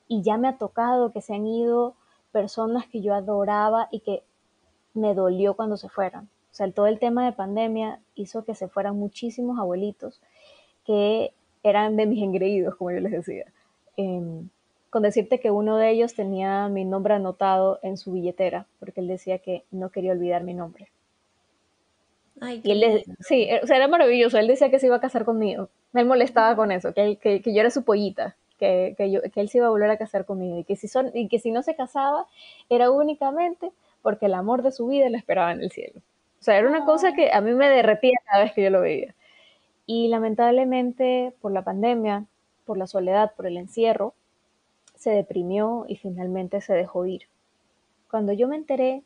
Y 0.09 0.23
ya 0.23 0.37
me 0.37 0.49
ha 0.49 0.59
tocado 0.59 1.13
que 1.13 1.21
se 1.21 1.35
han 1.35 1.47
ido 1.47 1.95
personas 2.33 2.87
que 2.87 3.01
yo 3.01 3.15
adoraba 3.15 3.89
y 3.91 4.01
que 4.01 4.25
me 4.93 5.15
dolió 5.15 5.55
cuando 5.55 5.77
se 5.77 5.89
fueran. 5.89 6.25
O 6.25 6.55
sea, 6.55 6.71
todo 6.71 6.87
el 6.87 6.99
tema 6.99 7.25
de 7.25 7.33
pandemia 7.33 8.01
hizo 8.15 8.45
que 8.45 8.55
se 8.55 8.69
fueran 8.69 8.97
muchísimos 8.97 9.59
abuelitos 9.59 10.21
que 10.85 11.33
eran 11.63 11.97
de 11.97 12.07
mis 12.07 12.23
engreídos, 12.23 12.75
como 12.77 12.91
yo 12.91 13.01
les 13.01 13.13
decía. 13.13 13.47
Em, 13.97 14.49
con 14.95 15.03
decirte 15.03 15.41
que 15.41 15.51
uno 15.51 15.77
de 15.77 15.91
ellos 15.91 16.15
tenía 16.15 16.69
mi 16.69 16.85
nombre 16.85 17.15
anotado 17.15 17.81
en 17.83 17.97
su 17.97 18.13
billetera, 18.13 18.69
porque 18.79 19.01
él 19.01 19.09
decía 19.09 19.41
que 19.41 19.65
no 19.73 19.91
quería 19.91 20.13
olvidar 20.13 20.45
mi 20.45 20.55
nombre. 20.55 20.87
Ay, 22.41 22.61
y 22.63 22.71
él 22.71 23.03
sí, 23.19 23.49
o 23.61 23.67
sea, 23.67 23.79
era 23.79 23.89
maravilloso. 23.89 24.39
Él 24.39 24.47
decía 24.47 24.71
que 24.71 24.79
se 24.79 24.87
iba 24.87 24.95
a 24.95 25.01
casar 25.01 25.25
conmigo. 25.25 25.69
Me 25.91 26.05
molestaba 26.05 26.55
con 26.55 26.71
eso, 26.71 26.95
que, 26.95 27.17
que, 27.17 27.43
que 27.43 27.53
yo 27.53 27.59
era 27.59 27.71
su 27.71 27.83
pollita, 27.83 28.37
que, 28.57 28.95
que, 28.97 29.11
yo, 29.11 29.21
que 29.21 29.41
él 29.41 29.49
se 29.49 29.59
iba 29.59 29.67
a 29.67 29.71
volver 29.71 29.91
a 29.91 29.99
casar 29.99 30.27
conmigo 30.27 30.61
y 30.61 30.63
que, 30.63 30.77
si 30.77 30.87
son, 30.87 31.11
y 31.13 31.27
que 31.27 31.41
si 31.41 31.51
no 31.51 31.65
se 31.65 31.75
casaba 31.75 32.29
era 32.69 32.93
únicamente 32.93 33.73
porque 34.01 34.27
el 34.27 34.35
amor 34.35 34.63
de 34.63 34.71
su 34.71 34.87
vida 34.87 35.09
le 35.09 35.19
esperaba 35.19 35.51
en 35.51 35.61
el 35.61 35.73
cielo. 35.73 36.03
O 36.39 36.45
sea, 36.45 36.57
era 36.57 36.69
una 36.69 36.85
cosa 36.85 37.15
que 37.15 37.33
a 37.33 37.41
mí 37.41 37.53
me 37.53 37.69
derretía 37.69 38.17
cada 38.27 38.45
vez 38.45 38.53
que 38.53 38.63
yo 38.63 38.71
lo 38.71 38.81
veía. 38.81 39.13
Y 39.87 40.07
lamentablemente 40.07 41.35
por 41.41 41.51
la 41.51 41.63
pandemia, 41.63 42.27
por 42.65 42.79
la 42.79 42.87
soledad, 42.87 43.33
por 43.35 43.49
el 43.49 43.57
encierro, 43.57 44.15
se 45.05 45.11
deprimió 45.11 45.85
y 45.87 45.97
finalmente 45.97 46.63
se 46.63 46.73
dejó 46.73 47.05
ir. 47.05 47.25
Cuando 48.11 48.33
yo 48.33 48.49
me 48.49 48.57
enteré, 48.57 49.03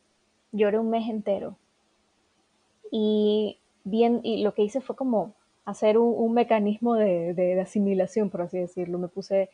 lloré 0.52 0.78
un 0.78 0.90
mes 0.90 1.09
entero. 1.09 1.57
Y, 2.93 3.59
bien, 3.83 4.21
y 4.23 4.45
lo 4.45 4.55
que 4.55 4.62
hice 4.62 4.81
fue 4.81 4.95
como 4.95 5.35
hacer 5.64 5.99
un, 5.99 6.33
mecanismo 6.33 6.95
de, 6.95 7.35
de, 7.35 7.61
asimilación, 7.61 8.31
por 8.31 8.43
así 8.43 8.59
decirlo. 8.59 8.99
Me 8.99 9.09
puse, 9.09 9.50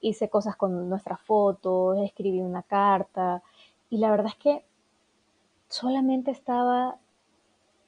hice 0.00 0.28
cosas 0.28 0.56
con 0.56 0.88
nuestras 0.88 1.20
fotos, 1.20 1.96
escribí 1.98 2.40
una 2.40 2.64
carta. 2.64 3.44
Y 3.88 3.98
la 3.98 4.10
verdad 4.10 4.26
es 4.26 4.36
que 4.36 4.64
solamente 5.68 6.32
estaba 6.32 6.96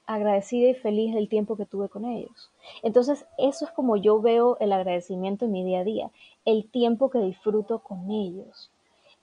agradecida 0.06 0.68
y 0.68 0.74
feliz 0.74 1.12
del 1.12 1.28
tiempo 1.28 1.56
que 1.56 1.66
tuve 1.66 1.88
con 1.88 2.04
ellos. 2.04 2.52
Entonces, 2.84 3.26
eso 3.36 3.64
es 3.64 3.72
como 3.72 3.96
yo 3.96 4.20
veo 4.20 4.56
el 4.60 4.72
agradecimiento 4.72 5.46
en 5.46 5.52
mi 5.52 5.64
día 5.64 5.80
a 5.80 5.84
día, 5.84 6.10
el 6.46 6.70
tiempo 6.70 7.10
que 7.10 7.18
disfruto 7.18 7.80
con 7.80 8.10
ellos, 8.10 8.70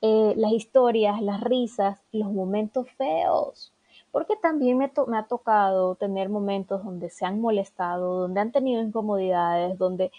eh, 0.01 0.35
las 0.37 0.51
historias, 0.51 1.21
las 1.21 1.41
risas, 1.41 1.99
los 2.11 2.31
momentos 2.31 2.87
feos, 2.91 3.73
porque 4.11 4.35
también 4.35 4.77
me, 4.77 4.91
me 5.07 5.17
ha 5.17 5.23
tocado 5.23 5.95
tener 5.95 6.29
momentos 6.29 6.83
donde 6.83 7.09
se 7.09 7.25
han 7.25 7.41
molestado, 7.41 8.19
donde 8.19 8.41
han 8.41 8.51
tenido 8.51 8.83
incomodidades, 8.83 9.79
donde 9.79 10.11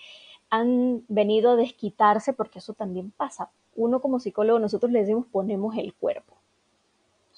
han 0.51 1.05
venido 1.07 1.53
a 1.53 1.57
desquitarse, 1.57 2.33
porque 2.33 2.59
eso 2.59 2.73
también 2.73 3.13
pasa. 3.13 3.51
Uno 3.77 4.01
como 4.01 4.19
psicólogo, 4.19 4.59
nosotros 4.59 4.91
le 4.91 5.01
decimos 5.01 5.27
ponemos 5.31 5.77
el 5.77 5.95
cuerpo 5.95 6.35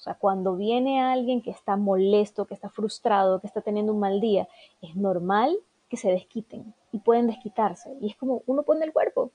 sea, 0.07 0.15
cuando 0.15 0.55
viene 0.55 1.01
alguien 1.01 1.41
que 1.41 1.51
está 1.51 1.75
molesto, 1.75 2.45
que 2.45 2.53
está 2.53 2.69
frustrado, 2.69 3.39
que 3.39 3.47
está 3.47 3.61
teniendo 3.61 3.93
un 3.93 3.99
mal 3.99 4.21
día, 4.21 4.47
es 4.81 4.95
normal 4.95 5.57
que 5.89 5.97
se 5.97 6.09
desquiten 6.09 6.73
y 6.91 6.99
pueden 6.99 7.27
desquitarse. 7.27 7.95
Y 8.01 8.07
es 8.07 8.15
como 8.15 8.41
uno 8.45 8.63
pone 8.63 8.85
el 8.85 8.93
cuerpo 8.93 9.31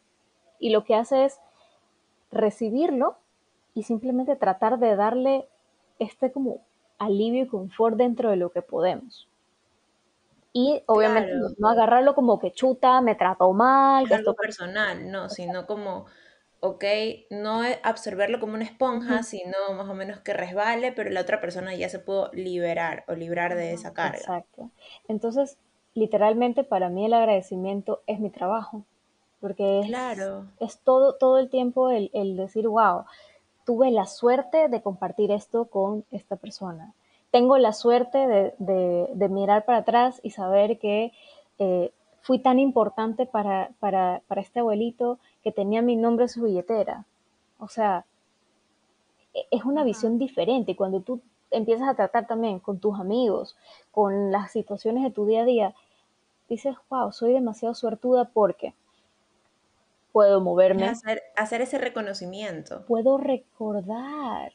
y 0.62 0.71
lo 0.71 0.85
que 0.85 0.95
hace 0.95 1.25
es 1.25 1.40
recibirlo 2.31 3.16
y 3.75 3.83
simplemente 3.83 4.37
tratar 4.37 4.78
de 4.78 4.95
darle 4.95 5.49
este 5.99 6.31
como 6.31 6.61
alivio 6.99 7.42
y 7.42 7.49
confort 7.49 7.97
dentro 7.97 8.31
de 8.31 8.37
lo 8.37 8.52
que 8.52 8.62
podemos. 8.62 9.28
Y 10.52 10.83
obviamente 10.87 11.33
no 11.59 11.69
agarrarlo 11.69 12.14
como 12.14 12.38
que 12.38 12.52
chuta, 12.52 13.00
me 13.00 13.16
trató 13.16 13.52
mal. 13.52 14.11
Algo 14.12 14.35
personal, 14.35 15.11
no, 15.11 15.28
sino 15.28 15.66
como, 15.66 16.07
ok, 16.61 16.85
no 17.31 17.62
absorberlo 17.83 18.38
como 18.38 18.54
una 18.54 18.64
esponja, 18.64 19.25
sino 19.25 19.57
más 19.76 19.88
o 19.88 19.95
menos 19.95 20.21
que 20.21 20.33
resbale, 20.33 20.92
pero 20.92 21.11
la 21.11 21.23
otra 21.23 21.40
persona 21.40 21.75
ya 21.75 21.88
se 21.88 21.99
pudo 21.99 22.31
liberar 22.35 23.04
o 23.09 23.14
librar 23.14 23.57
de 23.57 23.73
esa 23.73 23.95
carga. 23.95 24.19
Exacto. 24.19 24.71
Entonces, 25.09 25.59
literalmente 25.95 26.62
para 26.62 26.88
mí 26.88 27.07
el 27.07 27.14
agradecimiento 27.14 28.02
es 28.07 28.21
mi 28.21 28.31
trabajo, 28.31 28.85
porque 29.42 29.80
es, 29.80 29.87
claro. 29.88 30.46
es 30.61 30.78
todo, 30.78 31.14
todo 31.16 31.38
el 31.38 31.50
tiempo 31.50 31.90
el, 31.90 32.11
el 32.14 32.37
decir, 32.37 32.68
wow, 32.68 33.04
tuve 33.64 33.90
la 33.90 34.06
suerte 34.06 34.68
de 34.68 34.80
compartir 34.80 35.32
esto 35.32 35.64
con 35.64 36.04
esta 36.12 36.37
persona. 36.37 36.94
Tengo 37.32 37.58
la 37.58 37.72
suerte 37.72 38.18
de, 38.18 38.54
de, 38.58 39.28
mirar 39.28 39.64
para 39.64 39.78
atrás 39.78 40.20
y 40.22 40.30
saber 40.30 40.78
que 40.78 41.12
eh, 41.58 41.90
fui 42.20 42.38
tan 42.38 42.61
importante 42.61 43.26
para, 43.26 43.70
para, 43.80 44.22
para, 44.28 44.40
este 44.40 44.61
abuelito 44.61 45.18
que 45.42 45.50
tenía 45.50 45.82
mi 45.82 45.96
nombre 45.96 46.26
en 46.26 46.28
su 46.28 46.42
billetera. 46.42 47.04
O 47.58 47.66
sea, 47.66 48.04
e, 49.34 49.46
es 49.50 49.64
una 49.64 49.82
visión 49.82 50.18
diferente. 50.18 50.76
Cuando 50.76 51.00
tú 51.00 51.20
empiezas 51.50 51.88
a 51.88 51.94
tratar 51.94 52.28
también 52.28 52.61
con 52.61 52.78
tus 52.78 53.00
amigos, 53.00 53.56
con 53.90 54.30
las 54.30 54.52
situaciones 54.52 55.02
de 55.02 55.11
tu 55.11 55.26
día 55.26 55.42
a 55.42 55.46
día, 55.46 55.75
dices, 56.49 56.76
wow, 56.90 57.11
soy 57.11 57.32
demasiado 57.32 57.75
suertuda 57.75 58.26
porque 58.26 58.75
puedo 60.12 60.40
moverme. 60.40 60.85
Hacer, 60.85 61.23
hacer 61.37 61.62
ese 61.62 61.78
reconocimiento. 61.78 62.85
Puedo 62.87 63.19
recordar, 63.19 64.52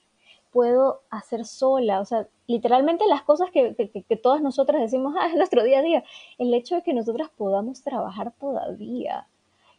puedo 0.51 1.01
hacer 1.09 1.45
sola, 1.45 1.99
o 1.99 2.05
sea, 2.05 2.27
literalmente 2.45 3.05
las 3.07 3.23
cosas 3.23 3.49
que, 3.51 3.75
que, 3.75 4.15
todas 4.15 4.41
nosotras 4.41 4.81
decimos, 4.81 5.15
ah, 5.19 5.27
es 5.27 5.35
nuestro 5.35 5.63
día 5.63 5.79
a 5.79 5.83
día, 5.83 6.03
el 6.37 6.53
hecho 6.53 6.75
de 6.75 6.83
que 6.83 6.93
nosotras 6.93 7.29
podamos 7.35 7.81
trabajar 7.83 8.31
todavía. 8.39 9.27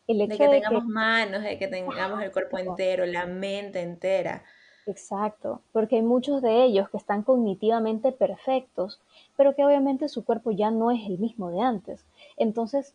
El 0.07 0.23
hecho 0.23 0.43
de 0.43 0.49
que 0.49 0.61
tengamos 0.61 0.87
manos, 0.87 1.43
de 1.43 1.59
que 1.59 1.69
tengamos 1.69 2.23
el 2.23 2.33
cuerpo 2.33 2.59
entero, 2.59 3.05
la 3.07 3.27
mente 3.27 3.81
entera. 3.81 4.43
Exacto, 4.87 5.61
porque 5.73 5.97
hay 5.97 6.03
muchos 6.03 6.41
de 6.41 6.65
ellos 6.65 6.89
que 6.89 6.97
están 6.97 7.23
cognitivamente 7.23 8.11
perfectos, 8.11 9.03
pero 9.37 9.55
que 9.55 9.63
obviamente 9.63 10.09
su 10.09 10.25
cuerpo 10.25 10.51
ya 10.51 10.71
no 10.71 10.91
es 10.91 11.01
el 11.07 11.19
mismo 11.19 11.51
de 11.51 11.61
antes. 11.61 12.07
Entonces, 12.39 12.95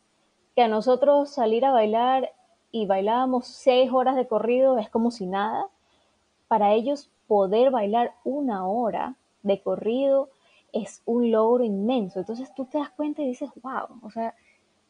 que 0.55 0.63
a 0.63 0.67
nosotros 0.67 1.29
salir 1.29 1.65
a 1.65 1.71
bailar 1.71 2.31
y 2.73 2.87
bailábamos 2.87 3.45
seis 3.47 3.91
horas 3.93 4.15
de 4.15 4.27
corrido 4.27 4.79
es 4.79 4.89
como 4.89 5.11
si 5.11 5.27
nada. 5.27 5.67
Para 6.47 6.73
ellos 6.73 7.11
poder 7.27 7.69
bailar 7.69 8.15
una 8.23 8.67
hora 8.67 9.15
de 9.43 9.61
corrido 9.61 10.29
es 10.73 11.03
un 11.05 11.31
logro 11.31 11.63
inmenso. 11.63 12.19
Entonces 12.19 12.51
tú 12.55 12.65
te 12.65 12.79
das 12.79 12.89
cuenta 12.89 13.21
y 13.21 13.27
dices, 13.27 13.51
wow, 13.61 13.99
o 14.01 14.09
sea, 14.09 14.33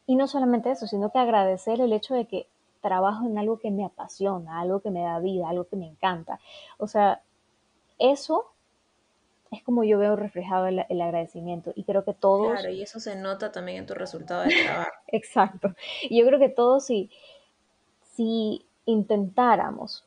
y 0.06 0.16
no 0.16 0.26
solamente 0.26 0.70
eso, 0.70 0.86
sino 0.86 1.10
que 1.10 1.18
agradecer 1.18 1.82
el 1.82 1.92
hecho 1.92 2.14
de 2.14 2.24
que 2.24 2.48
trabajo 2.80 3.26
en 3.26 3.36
algo 3.36 3.58
que 3.58 3.70
me 3.70 3.84
apasiona, 3.84 4.60
algo 4.60 4.80
que 4.80 4.90
me 4.90 5.02
da 5.02 5.18
vida, 5.20 5.50
algo 5.50 5.64
que 5.64 5.76
me 5.76 5.86
encanta. 5.86 6.40
O 6.78 6.86
sea, 6.86 7.20
eso 7.98 8.46
es 9.50 9.62
como 9.62 9.84
yo 9.84 9.98
veo 9.98 10.16
reflejado 10.16 10.68
el, 10.68 10.86
el, 10.88 11.00
agradecimiento 11.02 11.72
y 11.76 11.84
creo 11.84 12.02
que 12.02 12.14
todos... 12.14 12.52
Claro, 12.52 12.70
y 12.70 12.80
eso 12.80 12.98
se 12.98 13.14
nota 13.14 13.52
también 13.52 13.78
en 13.78 13.86
tu 13.86 13.94
resultado 13.94 14.42
de 14.44 14.54
trabajo. 14.64 14.90
Exacto. 15.08 15.74
Y 16.02 16.18
yo 16.18 16.26
creo 16.26 16.38
que 16.38 16.48
todos, 16.48 16.86
si, 16.86 17.10
si 18.14 18.64
intentáramos, 18.86 20.04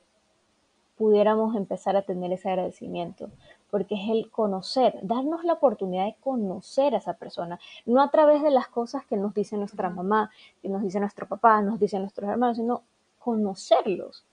pudiéramos 0.97 1.55
empezar 1.55 1.95
a 1.95 2.01
tener 2.01 2.31
ese 2.31 2.49
agradecimiento, 2.49 3.29
porque 3.69 3.95
es 3.95 4.09
el 4.09 4.31
conocer, 4.31 4.99
darnos 5.03 5.43
la 5.43 5.53
oportunidad 5.53 6.05
de 6.05 6.15
conocer 6.21 6.95
a 6.95 6.97
esa 6.97 7.13
persona, 7.13 7.59
no 7.86 8.01
a 8.01 8.10
través 8.10 8.41
de 8.41 8.49
las 8.49 8.67
cosas 8.67 9.05
que 9.05 9.17
nos 9.17 9.34
dice 9.34 9.58
nuestra 9.58 9.89
mamá, 9.89 10.32
que 10.62 10.69
nos 10.69 10.82
dice 10.82 10.99
nuestro 10.99 11.27
papá, 11.27 11.62
nos 11.62 11.79
dicen 11.79 12.01
nuestros 12.01 12.29
hermanos, 12.29 12.58
sino 12.58 12.82
conocerlos, 13.19 14.25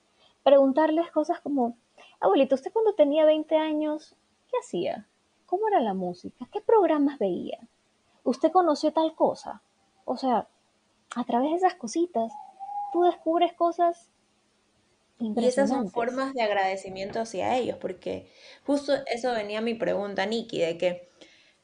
preguntarles 0.42 1.10
cosas 1.10 1.40
como, 1.40 1.76
abuelito, 2.20 2.54
¿usted 2.54 2.72
cuando 2.72 2.94
tenía 2.94 3.24
20 3.24 3.56
años, 3.56 4.14
qué 4.50 4.56
hacía? 4.58 5.06
¿Cómo 5.46 5.68
era 5.68 5.80
la 5.80 5.94
música? 5.94 6.48
¿Qué 6.50 6.60
programas 6.60 7.18
veía? 7.18 7.58
¿Usted 8.22 8.50
conoció 8.52 8.92
tal 8.92 9.14
cosa? 9.14 9.60
O 10.04 10.16
sea, 10.16 10.48
a 11.14 11.24
través 11.24 11.50
de 11.50 11.56
esas 11.56 11.74
cositas 11.74 12.32
tú 12.94 13.02
descubres 13.02 13.52
cosas 13.54 14.08
y 15.18 15.44
esas 15.44 15.68
son 15.68 15.90
formas 15.90 16.32
de 16.32 16.42
agradecimiento 16.42 17.18
hacia 17.20 17.56
ellos, 17.56 17.76
porque 17.80 18.30
justo 18.64 18.92
eso 19.06 19.32
venía 19.32 19.60
mi 19.60 19.74
pregunta, 19.74 20.26
Nikki, 20.26 20.60
de 20.60 20.78
que, 20.78 21.08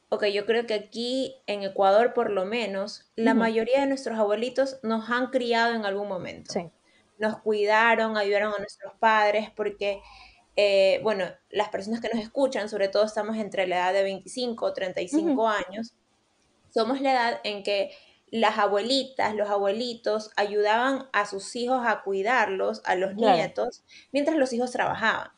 ok, 0.09 0.25
yo 0.25 0.45
creo 0.45 0.65
que 0.65 0.73
aquí 0.73 1.37
en 1.47 1.63
Ecuador 1.63 2.13
por 2.13 2.31
lo 2.31 2.43
menos, 2.43 3.09
la 3.15 3.33
mayoría 3.33 3.79
de 3.79 3.87
nuestros 3.87 4.19
abuelitos 4.19 4.79
nos 4.83 5.09
han 5.09 5.27
criado 5.27 5.73
en 5.73 5.85
algún 5.85 6.09
momento. 6.09 6.51
Sí. 6.51 6.69
Nos 7.17 7.39
cuidaron, 7.39 8.17
ayudaron 8.17 8.53
a 8.53 8.57
nuestros 8.57 8.93
padres, 8.99 9.49
porque, 9.55 10.01
eh, 10.57 10.99
bueno, 11.01 11.25
las 11.49 11.69
personas 11.69 12.01
que 12.01 12.09
nos 12.13 12.21
escuchan, 12.21 12.67
sobre 12.67 12.89
todo 12.89 13.05
estamos 13.05 13.37
entre 13.37 13.67
la 13.67 13.77
edad 13.77 13.93
de 13.93 14.03
25 14.03 14.65
o 14.65 14.73
35 14.73 15.47
años, 15.47 15.93
somos 16.73 16.99
la 16.99 17.11
edad 17.13 17.41
en 17.45 17.63
que 17.63 17.91
las 18.31 18.57
abuelitas, 18.57 19.35
los 19.35 19.49
abuelitos 19.49 20.31
ayudaban 20.37 21.09
a 21.11 21.25
sus 21.25 21.55
hijos 21.55 21.83
a 21.85 22.01
cuidarlos, 22.01 22.81
a 22.85 22.95
los 22.95 23.15
nietos, 23.15 23.83
mientras 24.13 24.37
los 24.37 24.53
hijos 24.53 24.71
trabajaban. 24.71 25.31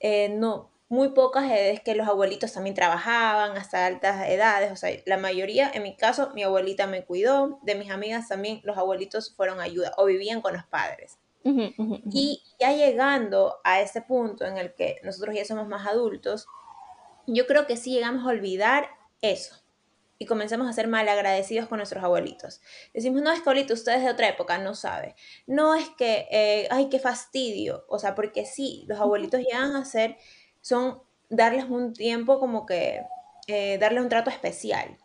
Eh, 0.00 0.28
no, 0.28 0.70
muy 0.90 1.08
pocas 1.08 1.50
es 1.50 1.80
que 1.80 1.94
los 1.94 2.06
abuelitos 2.06 2.52
también 2.52 2.74
trabajaban 2.74 3.56
hasta 3.56 3.86
altas 3.86 4.28
edades, 4.28 4.70
o 4.70 4.76
sea, 4.76 4.90
la 5.06 5.16
mayoría, 5.16 5.70
en 5.72 5.82
mi 5.82 5.96
caso, 5.96 6.30
mi 6.34 6.42
abuelita 6.42 6.86
me 6.86 7.04
cuidó, 7.04 7.58
de 7.62 7.74
mis 7.74 7.90
amigas 7.90 8.28
también 8.28 8.60
los 8.64 8.76
abuelitos 8.76 9.34
fueron 9.34 9.60
ayuda 9.60 9.92
o 9.96 10.04
vivían 10.04 10.42
con 10.42 10.52
los 10.52 10.64
padres. 10.64 11.18
y 11.42 12.42
ya 12.58 12.72
llegando 12.72 13.60
a 13.64 13.80
ese 13.80 14.02
punto 14.02 14.44
en 14.44 14.58
el 14.58 14.74
que 14.74 15.00
nosotros 15.02 15.34
ya 15.34 15.46
somos 15.46 15.68
más 15.68 15.86
adultos, 15.86 16.46
yo 17.26 17.46
creo 17.46 17.66
que 17.66 17.78
sí 17.78 17.92
llegamos 17.92 18.26
a 18.26 18.28
olvidar 18.28 18.88
eso 19.22 19.59
y 20.20 20.26
comencemos 20.26 20.68
a 20.68 20.72
ser 20.74 20.86
malagradecidos 20.86 21.66
con 21.66 21.78
nuestros 21.78 22.04
abuelitos. 22.04 22.60
Decimos, 22.92 23.22
no 23.22 23.32
es 23.32 23.40
que 23.40 23.48
abuelito, 23.48 23.72
ustedes 23.72 24.04
de 24.04 24.10
otra 24.10 24.28
época, 24.28 24.58
no 24.58 24.74
sabe. 24.74 25.16
No 25.46 25.74
es 25.74 25.88
que, 25.96 26.28
eh, 26.30 26.68
ay, 26.70 26.90
qué 26.90 26.98
fastidio. 26.98 27.86
O 27.88 27.98
sea, 27.98 28.14
porque 28.14 28.44
sí, 28.44 28.84
los 28.86 29.00
abuelitos 29.00 29.40
llegan 29.40 29.74
a 29.76 29.84
ser, 29.86 30.18
son 30.60 31.02
darles 31.30 31.64
un 31.64 31.94
tiempo 31.94 32.38
como 32.38 32.66
que, 32.66 33.00
eh, 33.46 33.78
darles 33.78 34.02
un 34.02 34.10
trato 34.10 34.28
especial. 34.28 34.98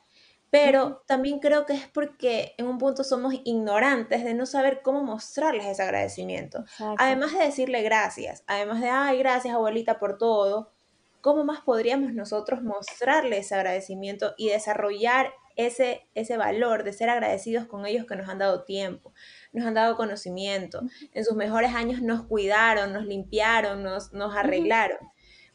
Pero 0.50 1.02
también 1.08 1.40
creo 1.40 1.66
que 1.66 1.74
es 1.74 1.88
porque 1.88 2.54
en 2.58 2.68
un 2.68 2.78
punto 2.78 3.06
somos 3.06 3.34
ignorantes 3.46 4.26
de 4.26 4.34
no 4.34 4.46
saber 4.46 4.82
cómo 4.82 5.02
mostrarles 5.02 5.66
ese 5.66 5.82
agradecimiento. 5.82 6.66
Además 6.98 7.32
de 7.32 7.40
decirle 7.40 7.82
gracias, 7.84 8.44
además 8.48 8.82
de, 8.82 8.90
ay, 8.90 9.18
gracias 9.20 9.56
abuelita 9.56 9.98
por 9.98 10.18
todo, 10.18 10.75
¿cómo 11.26 11.44
más 11.44 11.62
podríamos 11.62 12.14
nosotros 12.14 12.62
mostrarle 12.62 13.40
ese 13.40 13.56
agradecimiento 13.56 14.36
y 14.38 14.50
desarrollar 14.50 15.34
ese, 15.56 16.08
ese 16.14 16.38
valor 16.38 16.84
de 16.84 16.94
ser 16.94 17.10
agradecidos 17.10 17.66
con 17.66 17.88
ellos 17.88 18.06
que 18.06 18.16
nos 18.16 18.30
han 18.30 18.38
dado 18.38 18.64
tiempo, 18.64 19.12
nos 19.52 19.66
han 19.66 19.74
dado 19.74 19.96
conocimiento, 19.96 20.82
en 21.14 21.26
sus 21.26 21.36
mejores 21.36 21.74
años 21.74 22.04
nos 22.04 22.28
cuidaron, 22.28 22.94
nos 22.94 23.08
limpiaron, 23.08 23.82
nos, 23.82 24.14
nos 24.14 24.36
arreglaron? 24.36 25.00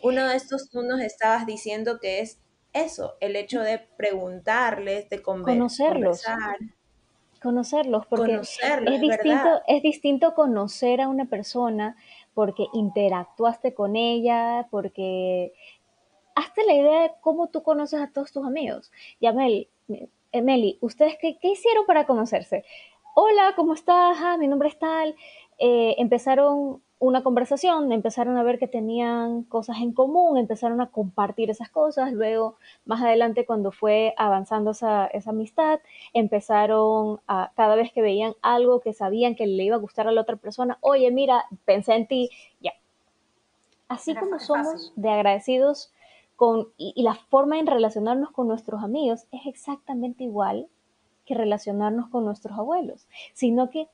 Uno 0.02 0.26
de 0.26 0.34
estos 0.34 0.70
tú 0.70 0.82
nos 0.82 1.00
estabas 1.02 1.46
diciendo 1.46 2.00
que 2.00 2.18
es 2.18 2.40
eso, 2.72 3.16
el 3.20 3.36
hecho 3.36 3.60
de 3.60 3.78
preguntarles, 3.96 5.08
de 5.08 5.22
conocerlos. 5.22 6.24
Conocerlos, 7.40 8.06
porque 8.06 8.34
es, 8.34 9.00
distinto, 9.00 9.62
es 9.68 9.82
distinto 9.82 10.34
conocer 10.34 11.00
a 11.00 11.06
una 11.06 11.26
persona 11.26 11.96
porque 12.34 12.66
interactuaste 12.72 13.74
con 13.74 13.96
ella, 13.96 14.68
porque 14.70 15.52
hazte 16.34 16.64
la 16.64 16.74
idea 16.74 17.02
de 17.02 17.12
cómo 17.20 17.48
tú 17.48 17.62
conoces 17.62 18.00
a 18.00 18.12
todos 18.12 18.32
tus 18.32 18.46
amigos. 18.46 18.90
Ya, 19.20 19.32
Mel, 19.32 19.68
eh, 19.88 20.42
Meli, 20.42 20.78
¿ustedes 20.80 21.16
qué, 21.20 21.36
hicieron 21.42 21.86
para 21.86 22.06
conocerse? 22.06 22.64
Hola, 23.14 23.54
¿cómo 23.56 23.74
estás? 23.74 24.18
Ah, 24.20 24.36
mi 24.38 24.46
nombre 24.48 24.68
es 24.68 24.78
tal. 24.78 25.14
Eh, 25.58 25.96
empezaron 25.98 26.82
una 27.00 27.22
conversación, 27.22 27.90
empezaron 27.92 28.36
a 28.36 28.42
ver 28.42 28.58
que 28.58 28.68
tenían 28.68 29.42
cosas 29.44 29.78
en 29.78 29.92
común, 29.94 30.36
empezaron 30.36 30.82
a 30.82 30.90
compartir 30.90 31.48
esas 31.50 31.70
cosas, 31.70 32.12
luego 32.12 32.56
más 32.84 33.00
adelante 33.00 33.46
cuando 33.46 33.72
fue 33.72 34.12
avanzando 34.18 34.72
esa, 34.72 35.06
esa, 35.06 35.30
amistad, 35.30 35.80
empezaron 36.12 37.18
a, 37.26 37.52
cada 37.56 37.74
vez 37.74 37.90
que 37.90 38.02
veían 38.02 38.34
algo 38.42 38.80
que 38.80 38.92
sabían 38.92 39.34
que 39.34 39.46
le 39.46 39.64
iba 39.64 39.76
a 39.76 39.80
gustar 39.80 40.08
a 40.08 40.12
la 40.12 40.20
otra 40.20 40.36
persona, 40.36 40.76
oye, 40.82 41.10
mira, 41.10 41.46
pensé 41.64 41.94
en 41.94 42.06
ti, 42.06 42.30
ya. 42.60 42.72
Así 43.88 44.14
como 44.14 44.38
somos 44.38 44.92
de 44.94 45.08
agradecidos 45.08 45.92
con, 46.36 46.68
y, 46.76 46.92
y 46.94 47.02
la 47.02 47.14
forma 47.14 47.58
en 47.58 47.66
relacionarnos 47.66 48.30
con 48.30 48.46
nuestros 48.46 48.84
amigos 48.84 49.26
es 49.32 49.46
exactamente 49.46 50.24
igual 50.24 50.68
que 51.24 51.34
relacionarnos 51.34 52.10
con 52.10 52.26
nuestros 52.26 52.58
abuelos, 52.58 53.08
sino 53.32 53.70
que 53.70 53.88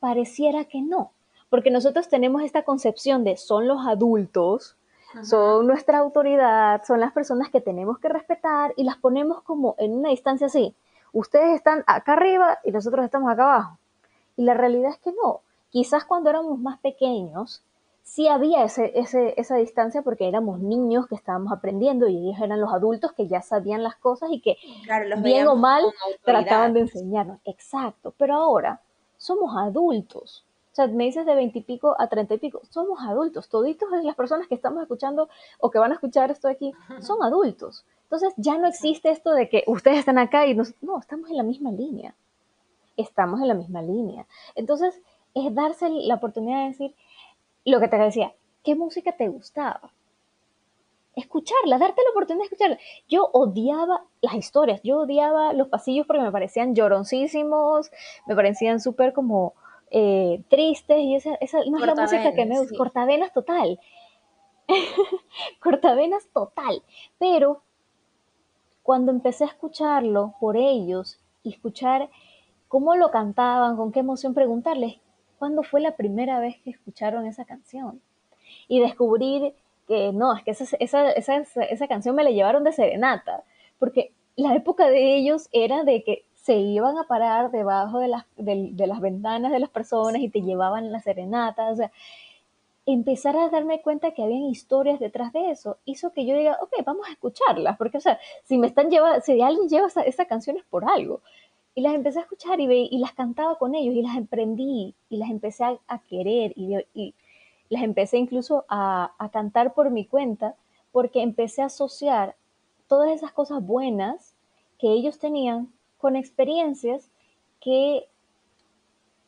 pareciera 0.00 0.64
que 0.64 0.80
no 0.80 1.12
porque 1.50 1.70
nosotros 1.70 2.08
tenemos 2.08 2.42
esta 2.42 2.62
concepción 2.62 3.24
de 3.24 3.36
son 3.36 3.68
los 3.68 3.86
adultos, 3.86 4.76
son 5.24 5.66
nuestra 5.66 5.98
autoridad, 5.98 6.82
son 6.86 7.00
las 7.00 7.12
personas 7.12 7.50
que 7.50 7.60
tenemos 7.60 7.98
que 7.98 8.08
respetar 8.08 8.72
y 8.76 8.84
las 8.84 8.96
ponemos 8.96 9.42
como 9.42 9.74
en 9.78 9.92
una 9.92 10.10
distancia 10.10 10.46
así. 10.46 10.74
Ustedes 11.12 11.56
están 11.56 11.82
acá 11.88 12.12
arriba 12.12 12.60
y 12.64 12.70
nosotros 12.70 13.04
estamos 13.04 13.32
acá 13.32 13.42
abajo. 13.42 13.78
Y 14.36 14.44
la 14.44 14.54
realidad 14.54 14.90
es 14.90 14.98
que 14.98 15.12
no. 15.12 15.40
Quizás 15.70 16.04
cuando 16.04 16.30
éramos 16.30 16.60
más 16.60 16.78
pequeños, 16.78 17.64
sí 18.04 18.28
había 18.28 18.62
ese, 18.62 18.92
esa 19.36 19.56
distancia 19.56 20.02
porque 20.02 20.28
éramos 20.28 20.60
niños 20.60 21.08
que 21.08 21.16
estábamos 21.16 21.52
aprendiendo 21.52 22.06
y 22.06 22.16
ellos 22.16 22.40
eran 22.40 22.60
los 22.60 22.72
adultos 22.72 23.12
que 23.12 23.26
ya 23.26 23.42
sabían 23.42 23.82
las 23.82 23.96
cosas 23.96 24.30
y 24.30 24.40
que 24.40 24.56
bien 25.18 25.48
o 25.48 25.56
mal 25.56 25.84
trataban 26.22 26.72
de 26.72 26.80
enseñarnos. 26.80 27.40
Exacto, 27.44 28.14
pero 28.16 28.36
ahora 28.36 28.80
somos 29.16 29.56
adultos. 29.56 30.44
Sea, 30.80 30.94
me 30.94 31.04
dices 31.04 31.26
de 31.26 31.34
veintipico 31.34 31.94
a 31.98 32.08
treinta 32.08 32.34
y 32.34 32.38
pico, 32.38 32.62
somos 32.70 33.00
adultos. 33.02 33.48
Toditos 33.48 33.88
las 34.02 34.16
personas 34.16 34.48
que 34.48 34.54
estamos 34.54 34.82
escuchando 34.82 35.28
o 35.58 35.70
que 35.70 35.78
van 35.78 35.90
a 35.90 35.94
escuchar 35.94 36.30
esto 36.30 36.48
aquí 36.48 36.72
son 37.00 37.22
adultos. 37.22 37.84
Entonces 38.04 38.32
ya 38.36 38.56
no 38.56 38.66
existe 38.66 39.10
esto 39.10 39.32
de 39.32 39.48
que 39.48 39.64
ustedes 39.66 39.98
están 39.98 40.18
acá 40.18 40.46
y 40.46 40.54
nos... 40.54 40.74
No, 40.80 40.98
estamos 40.98 41.30
en 41.30 41.36
la 41.36 41.42
misma 41.42 41.70
línea. 41.70 42.14
Estamos 42.96 43.40
en 43.40 43.48
la 43.48 43.54
misma 43.54 43.82
línea. 43.82 44.26
Entonces 44.54 45.00
es 45.34 45.54
darse 45.54 45.88
la 45.90 46.14
oportunidad 46.14 46.62
de 46.62 46.68
decir, 46.68 46.94
lo 47.64 47.78
que 47.78 47.88
te 47.88 47.98
decía, 47.98 48.32
¿qué 48.64 48.74
música 48.74 49.12
te 49.12 49.28
gustaba? 49.28 49.92
Escucharla, 51.14 51.78
darte 51.78 52.02
la 52.02 52.10
oportunidad 52.10 52.42
de 52.42 52.46
escucharla. 52.46 52.78
Yo 53.08 53.28
odiaba 53.32 54.04
las 54.22 54.34
historias, 54.34 54.80
yo 54.82 55.00
odiaba 55.00 55.52
los 55.52 55.68
pasillos 55.68 56.06
porque 56.06 56.22
me 56.22 56.32
parecían 56.32 56.74
lloroncísimos, 56.74 57.90
me 58.26 58.34
parecían 58.34 58.80
súper 58.80 59.12
como 59.12 59.54
eh, 59.90 60.42
tristes 60.48 60.98
y 60.98 61.14
esa, 61.16 61.34
esa 61.36 61.58
no 61.66 61.78
es 61.78 61.86
la 61.86 61.94
música 61.94 62.32
que 62.32 62.46
me 62.46 62.58
gusta. 62.58 62.76
Cortavenas 62.76 63.32
total. 63.32 63.80
Cortavenas 65.60 66.28
total. 66.32 66.82
Pero 67.18 67.62
cuando 68.82 69.10
empecé 69.10 69.44
a 69.44 69.48
escucharlo 69.48 70.34
por 70.40 70.56
ellos 70.56 71.20
y 71.42 71.50
escuchar 71.50 72.08
cómo 72.68 72.94
lo 72.96 73.10
cantaban, 73.10 73.76
con 73.76 73.92
qué 73.92 74.00
emoción 74.00 74.32
preguntarles, 74.32 75.00
¿cuándo 75.38 75.62
fue 75.62 75.80
la 75.80 75.96
primera 75.96 76.38
vez 76.40 76.58
que 76.62 76.70
escucharon 76.70 77.26
esa 77.26 77.44
canción? 77.44 78.00
Y 78.68 78.80
descubrir 78.80 79.54
que 79.88 80.12
no, 80.12 80.36
es 80.36 80.44
que 80.44 80.52
esa, 80.52 80.76
esa, 80.78 81.10
esa, 81.10 81.62
esa 81.64 81.88
canción 81.88 82.14
me 82.14 82.24
la 82.24 82.30
llevaron 82.30 82.62
de 82.62 82.72
serenata, 82.72 83.42
porque 83.78 84.12
la 84.36 84.54
época 84.54 84.88
de 84.88 85.16
ellos 85.16 85.48
era 85.52 85.82
de 85.82 86.04
que 86.04 86.24
se 86.42 86.54
iban 86.56 86.96
a 86.98 87.04
parar 87.04 87.50
debajo 87.50 87.98
de 87.98 88.08
las, 88.08 88.24
de, 88.36 88.86
las 88.86 89.00
ventanas 89.00 89.52
de 89.52 89.58
las 89.58 89.70
personas 89.70 90.22
y 90.22 90.28
te 90.28 90.42
llevaban 90.42 90.90
la 90.90 91.00
serenata, 91.00 91.68
o 91.70 91.76
sea, 91.76 91.92
empezar 92.86 93.36
a 93.36 93.50
darme 93.50 93.82
cuenta 93.82 94.12
que 94.12 94.22
habían 94.22 94.44
historias 94.44 94.98
detrás 94.98 95.32
de 95.32 95.50
eso, 95.50 95.76
hizo 95.84 96.12
que 96.12 96.24
yo 96.24 96.36
diga, 96.36 96.58
ok, 96.62 96.84
vamos 96.84 97.06
a 97.08 97.12
escucharlas, 97.12 97.76
porque, 97.76 97.98
o 97.98 98.00
sea, 98.00 98.18
si 98.44 98.56
me 98.58 98.66
están 98.66 98.90
llevando, 98.90 99.20
si 99.20 99.40
alguien 99.40 99.68
lleva 99.68 99.86
esa, 99.86 100.02
esa 100.02 100.24
canción 100.24 100.56
es 100.56 100.64
por 100.64 100.84
algo. 100.84 101.20
Y 101.74 101.82
las 101.82 101.94
empecé 101.94 102.18
a 102.18 102.22
escuchar 102.22 102.58
y, 102.58 102.88
y 102.90 102.98
las 102.98 103.12
cantaba 103.12 103.56
con 103.56 103.74
ellos 103.74 103.94
y 103.94 104.02
las 104.02 104.16
emprendí 104.16 104.94
y 105.08 105.16
las 105.18 105.30
empecé 105.30 105.64
a, 105.64 105.98
querer 106.08 106.52
y, 106.56 106.76
y, 106.94 107.14
las 107.68 107.82
empecé 107.82 108.18
incluso 108.18 108.64
a, 108.68 109.12
a 109.18 109.28
cantar 109.30 109.72
por 109.74 109.90
mi 109.90 110.04
cuenta 110.04 110.56
porque 110.90 111.22
empecé 111.22 111.62
a 111.62 111.66
asociar 111.66 112.34
todas 112.88 113.10
esas 113.12 113.30
cosas 113.30 113.64
buenas 113.64 114.34
que 114.78 114.88
ellos 114.90 115.20
tenían 115.20 115.68
con 116.00 116.16
experiencias 116.16 117.10
que 117.60 118.08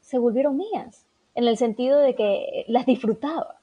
se 0.00 0.18
volvieron 0.18 0.56
mías, 0.56 1.06
en 1.34 1.46
el 1.46 1.56
sentido 1.56 1.98
de 2.00 2.14
que 2.14 2.64
las 2.68 2.86
disfrutaba. 2.86 3.60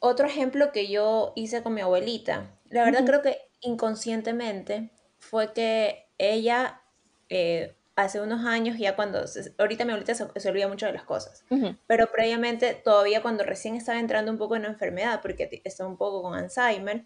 Otro 0.00 0.26
ejemplo 0.26 0.72
que 0.72 0.88
yo 0.88 1.32
hice 1.34 1.62
con 1.62 1.74
mi 1.74 1.80
abuelita, 1.80 2.50
la 2.70 2.84
verdad 2.84 3.04
creo 3.04 3.22
que 3.22 3.38
inconscientemente 3.60 4.90
fue 5.18 5.52
que 5.52 6.06
ella 6.18 6.80
eh, 7.28 7.74
hace 7.94 8.20
unos 8.20 8.44
años, 8.44 8.78
ya 8.78 8.96
cuando, 8.96 9.24
ahorita 9.58 9.84
mi 9.84 9.92
abuelita 9.92 10.14
se, 10.14 10.48
olvida 10.48 10.68
mucho 10.68 10.86
de 10.86 10.92
las 10.92 11.04
cosas, 11.04 11.44
pero 11.86 12.10
previamente, 12.10 12.74
todavía 12.74 13.22
cuando 13.22 13.44
recién 13.44 13.76
estaba 13.76 13.98
entrando 13.98 14.32
un 14.32 14.38
poco 14.38 14.56
en 14.56 14.62
la 14.62 14.68
enfermedad, 14.68 15.20
porque 15.22 15.62
está 15.64 15.86
un 15.86 15.96
poco 15.96 16.22
con 16.22 16.34
Alzheimer, 16.34 17.04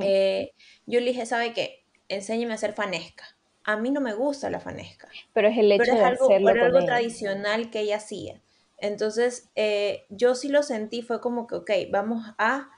eh, 0.00 0.52
yo 0.86 1.00
le 1.00 1.06
dije, 1.06 1.26
¿sabe 1.26 1.52
qué? 1.52 1.84
Enséñeme 2.08 2.52
a 2.52 2.54
hacer 2.54 2.72
fanesca. 2.72 3.33
A 3.64 3.76
mí 3.76 3.90
no 3.90 4.00
me 4.00 4.14
gusta 4.14 4.50
la 4.50 4.60
fanesca. 4.60 5.08
Pero 5.32 5.48
es 5.48 5.58
el 5.58 5.72
hecho 5.72 5.92
de 5.92 6.04
algo, 6.04 6.24
hacerlo 6.26 6.50
pero 6.52 6.64
algo 6.66 6.84
tradicional 6.84 7.70
que 7.70 7.80
ella 7.80 7.96
hacía. 7.96 8.40
Entonces, 8.78 9.50
eh, 9.54 10.04
yo 10.10 10.34
sí 10.34 10.48
lo 10.48 10.62
sentí, 10.62 11.02
fue 11.02 11.20
como 11.20 11.46
que, 11.46 11.54
ok, 11.56 11.70
vamos 11.90 12.34
a 12.38 12.70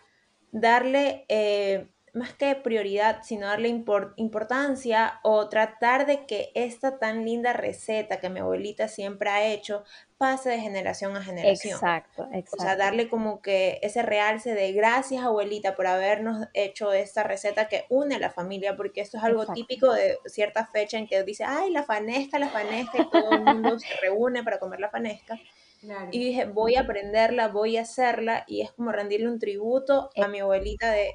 darle 0.52 1.24
eh, 1.28 1.88
más 2.16 2.32
que 2.32 2.54
prioridad, 2.54 3.22
sino 3.22 3.46
darle 3.46 3.68
importancia 3.68 5.20
o 5.22 5.48
tratar 5.48 6.06
de 6.06 6.26
que 6.26 6.50
esta 6.54 6.98
tan 6.98 7.24
linda 7.24 7.52
receta 7.52 8.18
que 8.20 8.30
mi 8.30 8.40
abuelita 8.40 8.88
siempre 8.88 9.28
ha 9.30 9.44
hecho 9.44 9.84
pase 10.16 10.48
de 10.48 10.58
generación 10.58 11.14
a 11.14 11.22
generación. 11.22 11.74
Exacto, 11.74 12.26
exacto. 12.32 12.56
O 12.58 12.62
sea, 12.62 12.76
darle 12.76 13.08
como 13.08 13.42
que 13.42 13.78
ese 13.82 14.02
realce 14.02 14.54
de 14.54 14.72
gracias 14.72 15.22
abuelita 15.22 15.76
por 15.76 15.86
habernos 15.86 16.48
hecho 16.54 16.92
esta 16.92 17.22
receta 17.22 17.68
que 17.68 17.84
une 17.90 18.16
a 18.16 18.18
la 18.18 18.30
familia, 18.30 18.76
porque 18.76 19.02
esto 19.02 19.18
es 19.18 19.24
algo 19.24 19.46
típico 19.52 19.92
de 19.92 20.18
cierta 20.24 20.66
fecha 20.66 20.96
en 20.96 21.06
que 21.06 21.22
dice, 21.22 21.44
ay, 21.44 21.70
la 21.70 21.82
fanesca, 21.82 22.38
la 22.38 22.48
fanesca, 22.48 22.98
y 22.98 23.10
todo 23.10 23.30
el 23.30 23.42
mundo 23.42 23.78
se 23.78 23.94
reúne 24.00 24.42
para 24.42 24.58
comer 24.58 24.80
la 24.80 24.88
fanesca. 24.88 25.38
Y 26.10 26.18
dije, 26.18 26.46
voy 26.46 26.76
a 26.76 26.80
aprenderla, 26.80 27.48
voy 27.48 27.76
a 27.76 27.82
hacerla, 27.82 28.44
y 28.46 28.62
es 28.62 28.72
como 28.72 28.90
rendirle 28.90 29.28
un 29.28 29.38
tributo 29.38 30.10
a 30.16 30.28
mi 30.28 30.40
abuelita 30.40 30.90
de 30.90 31.14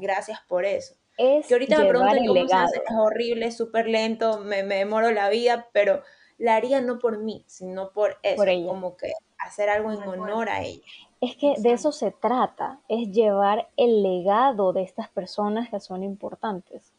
gracias 0.00 0.40
por 0.48 0.64
eso. 0.64 0.94
Es 1.16 1.46
que 1.46 1.54
ahorita 1.54 1.78
me 1.78 1.88
preguntan 1.88 2.26
cómo 2.26 2.48
se 2.48 2.54
hace, 2.54 2.76
es 2.78 2.96
horrible, 2.96 3.50
súper 3.52 3.86
lento, 3.88 4.40
me, 4.40 4.62
me 4.62 4.76
demoro 4.76 5.10
la 5.10 5.28
vida, 5.28 5.68
pero 5.72 6.02
la 6.38 6.56
haría 6.56 6.80
no 6.80 6.98
por 6.98 7.18
mí, 7.18 7.44
sino 7.46 7.90
por 7.90 8.16
eso, 8.22 8.36
por 8.36 8.48
ella. 8.48 8.66
como 8.66 8.96
que 8.96 9.12
hacer 9.38 9.68
algo 9.68 9.92
en 9.92 10.02
honor 10.02 10.48
a 10.48 10.62
ella. 10.62 10.82
Es 11.20 11.36
que 11.36 11.54
de 11.58 11.72
eso 11.72 11.92
se 11.92 12.10
trata, 12.10 12.80
es 12.88 13.10
llevar 13.10 13.68
el 13.76 14.02
legado 14.02 14.72
de 14.72 14.82
estas 14.82 15.10
personas 15.10 15.68
que 15.68 15.78
son 15.78 16.02
importantes. 16.02 16.94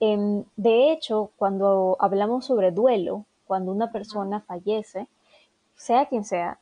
Em, 0.00 0.44
de 0.56 0.90
hecho, 0.90 1.30
cuando 1.36 1.98
hablamos 2.00 2.46
sobre 2.46 2.70
duelo, 2.70 3.26
cuando 3.46 3.70
una 3.70 3.92
persona 3.92 4.40
fallece, 4.40 5.08
sea 5.76 6.06
quien 6.06 6.24
sea, 6.24 6.58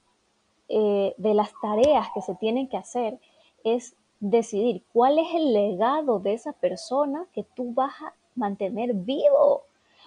eh, 0.69 1.15
de 1.17 1.35
las 1.35 1.53
tareas 1.63 2.09
que 2.13 2.21
se 2.21 2.35
tienen 2.35 2.69
que 2.69 2.77
hacer 2.77 3.19
es 3.63 3.95
decidir 4.21 4.83
cuál 4.93 5.19
es 5.19 5.29
el 5.35 5.53
legado 5.53 6.19
de 6.19 6.35
esa 6.35 6.53
persona 6.53 7.27
que 7.33 7.45
tú 7.55 7.73
vas 7.73 7.93
a 8.03 8.13
mantener 8.35 8.95
vivo, 8.95 9.63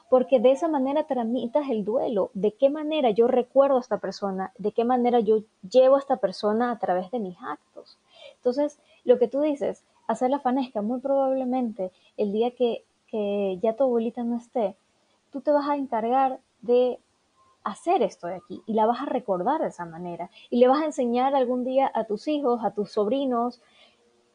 porque 0.10 0.40
de 0.40 0.52
esa 0.52 0.68
manera 0.68 1.06
tramitas 1.06 1.70
el 1.70 1.86
duelo, 1.86 2.32
de 2.34 2.54
qué 2.54 2.70
manera 2.70 3.12
yo 3.12 3.28
recuerdo 3.28 3.78
a 3.78 3.82
esta 3.82 4.00
persona, 4.00 4.52
de 4.58 4.72
qué 4.72 4.84
manera 4.84 5.20
yo 5.20 5.44
llevo 5.70 5.96
a 5.96 6.00
esta 6.00 6.18
persona 6.18 6.72
a 6.72 6.80
través 6.80 7.12
de 7.12 7.20
mis 7.20 7.38
actos. 7.42 7.98
Entonces, 8.36 8.80
lo 9.06 9.18
que 9.20 9.28
tú 9.28 9.42
dices, 9.42 9.84
hacer 10.08 10.30
la 10.30 10.40
fanesca, 10.40 10.82
muy 10.82 11.00
probablemente 11.00 11.92
el 12.18 12.34
día 12.34 12.52
que, 12.52 12.84
que 13.08 13.58
ya 13.62 13.76
tu 13.76 13.86
abuelita 13.86 14.24
no 14.24 14.38
esté, 14.38 14.76
tú 15.32 15.42
te 15.42 15.52
vas 15.52 15.70
a 15.70 15.78
encargar 15.78 16.40
de 16.62 17.00
hacer 17.64 18.02
esto 18.02 18.28
de 18.28 18.36
aquí 18.36 18.62
y 18.66 18.74
la 18.74 18.86
vas 18.86 19.02
a 19.02 19.06
recordar 19.06 19.62
de 19.62 19.68
esa 19.68 19.86
manera. 19.86 20.30
Y 20.50 20.58
le 20.58 20.68
vas 20.68 20.82
a 20.82 20.86
enseñar 20.86 21.36
algún 21.36 21.64
día 21.64 21.92
a 21.94 22.06
tus 22.06 22.28
hijos, 22.28 22.64
a 22.64 22.72
tus 22.72 22.92
sobrinos, 22.92 23.62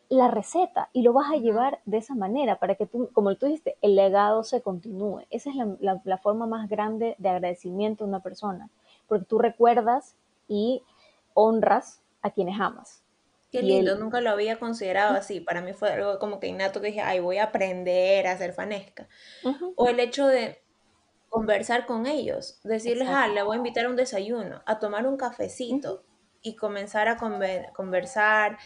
la 0.08 0.28
receta 0.28 0.88
y 0.92 1.02
lo 1.02 1.12
vas 1.12 1.32
a 1.32 1.36
llevar 1.36 1.80
de 1.84 1.98
esa 1.98 2.14
manera 2.14 2.58
para 2.58 2.76
que 2.76 2.86
tú, 2.86 3.10
como 3.12 3.34
tú 3.36 3.46
dijiste, 3.46 3.76
el 3.82 3.96
legado 3.96 4.44
se 4.44 4.62
continúe. 4.62 5.22
Esa 5.30 5.50
es 5.50 5.56
la, 5.80 6.18
forma 6.18 6.46
más 6.46 6.68
grande 6.68 7.16
de 7.18 7.28
agradecimiento 7.28 8.04
a 8.04 8.06
una 8.06 8.20
persona, 8.20 8.70
porque 9.08 9.24
tú 9.26 9.38
recuerdas 9.38 10.14
y 10.48 10.82
honras 11.34 12.00
a 12.22 12.30
quienes 12.30 12.60
amas. 12.60 13.02
Qué 13.50 13.62
lindo, 13.62 13.96
nunca 13.96 14.20
lo 14.20 14.30
había 14.30 14.58
considerado 14.58 15.14
así. 15.14 15.40
Para 15.40 15.60
mí 15.60 15.72
fue 15.72 15.90
algo 15.90 16.18
como 16.18 16.40
que 16.40 16.48
innato 16.48 16.80
que 16.80 16.88
dije, 16.88 17.00
ay, 17.00 17.20
voy 17.20 17.38
a 17.38 17.44
aprender 17.44 18.26
a 18.26 18.32
hacer 18.32 18.52
fanesca. 18.52 19.08
O 19.76 19.88
el 19.88 19.98
hecho 20.00 20.26
de 20.26 20.62
conversar 21.28 21.86
con 21.86 22.06
ellos, 22.06 22.60
decirles, 22.64 23.08
ah, 23.10 23.28
le 23.28 23.42
voy 23.42 23.56
a 23.56 23.58
invitar 23.58 23.86
a 23.86 23.88
un 23.88 23.96
desayuno, 23.96 24.62
a 24.66 24.78
tomar 24.78 25.06
un 25.06 25.16
cafecito 25.16 26.04
y 26.42 26.54
comenzar 26.54 27.08
a 27.08 27.16
conversar 27.16 28.58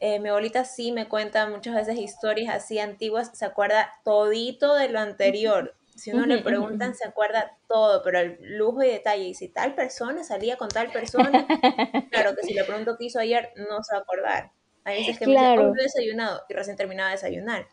eh, 0.00 0.20
mi 0.20 0.28
abuelita 0.28 0.64
sí 0.64 0.92
me 0.92 1.08
cuenta 1.08 1.48
muchas 1.48 1.74
veces 1.74 1.98
historias 1.98 2.54
así 2.54 2.78
antiguas, 2.78 3.30
se 3.34 3.44
acuerda 3.44 3.92
todito 4.04 4.74
de 4.74 4.88
lo 4.88 5.00
anterior. 5.00 5.74
Si 5.98 6.12
uno 6.12 6.26
le 6.26 6.38
preguntan, 6.38 6.94
se 6.94 7.08
acuerda 7.08 7.58
todo, 7.66 8.04
pero 8.04 8.20
el 8.20 8.38
lujo 8.40 8.84
y 8.84 8.88
detalle. 8.88 9.24
Y 9.24 9.34
si 9.34 9.48
tal 9.48 9.74
persona 9.74 10.22
salía 10.22 10.56
con 10.56 10.68
tal 10.68 10.92
persona, 10.92 11.44
claro 12.12 12.36
que 12.36 12.42
si 12.44 12.54
le 12.54 12.62
pregunto 12.62 12.96
qué 12.96 13.06
hizo 13.06 13.18
ayer, 13.18 13.50
no 13.56 13.82
se 13.82 13.94
va 13.94 13.98
a 13.98 14.02
acordar. 14.02 14.52
Hay 14.84 15.00
veces 15.00 15.18
que 15.18 15.26
me 15.26 15.36
oh, 15.36 15.74
he 15.74 15.82
desayunado 15.82 16.42
y 16.48 16.54
recién 16.54 16.76
terminaba 16.76 17.08
de 17.08 17.16
desayunar. 17.16 17.66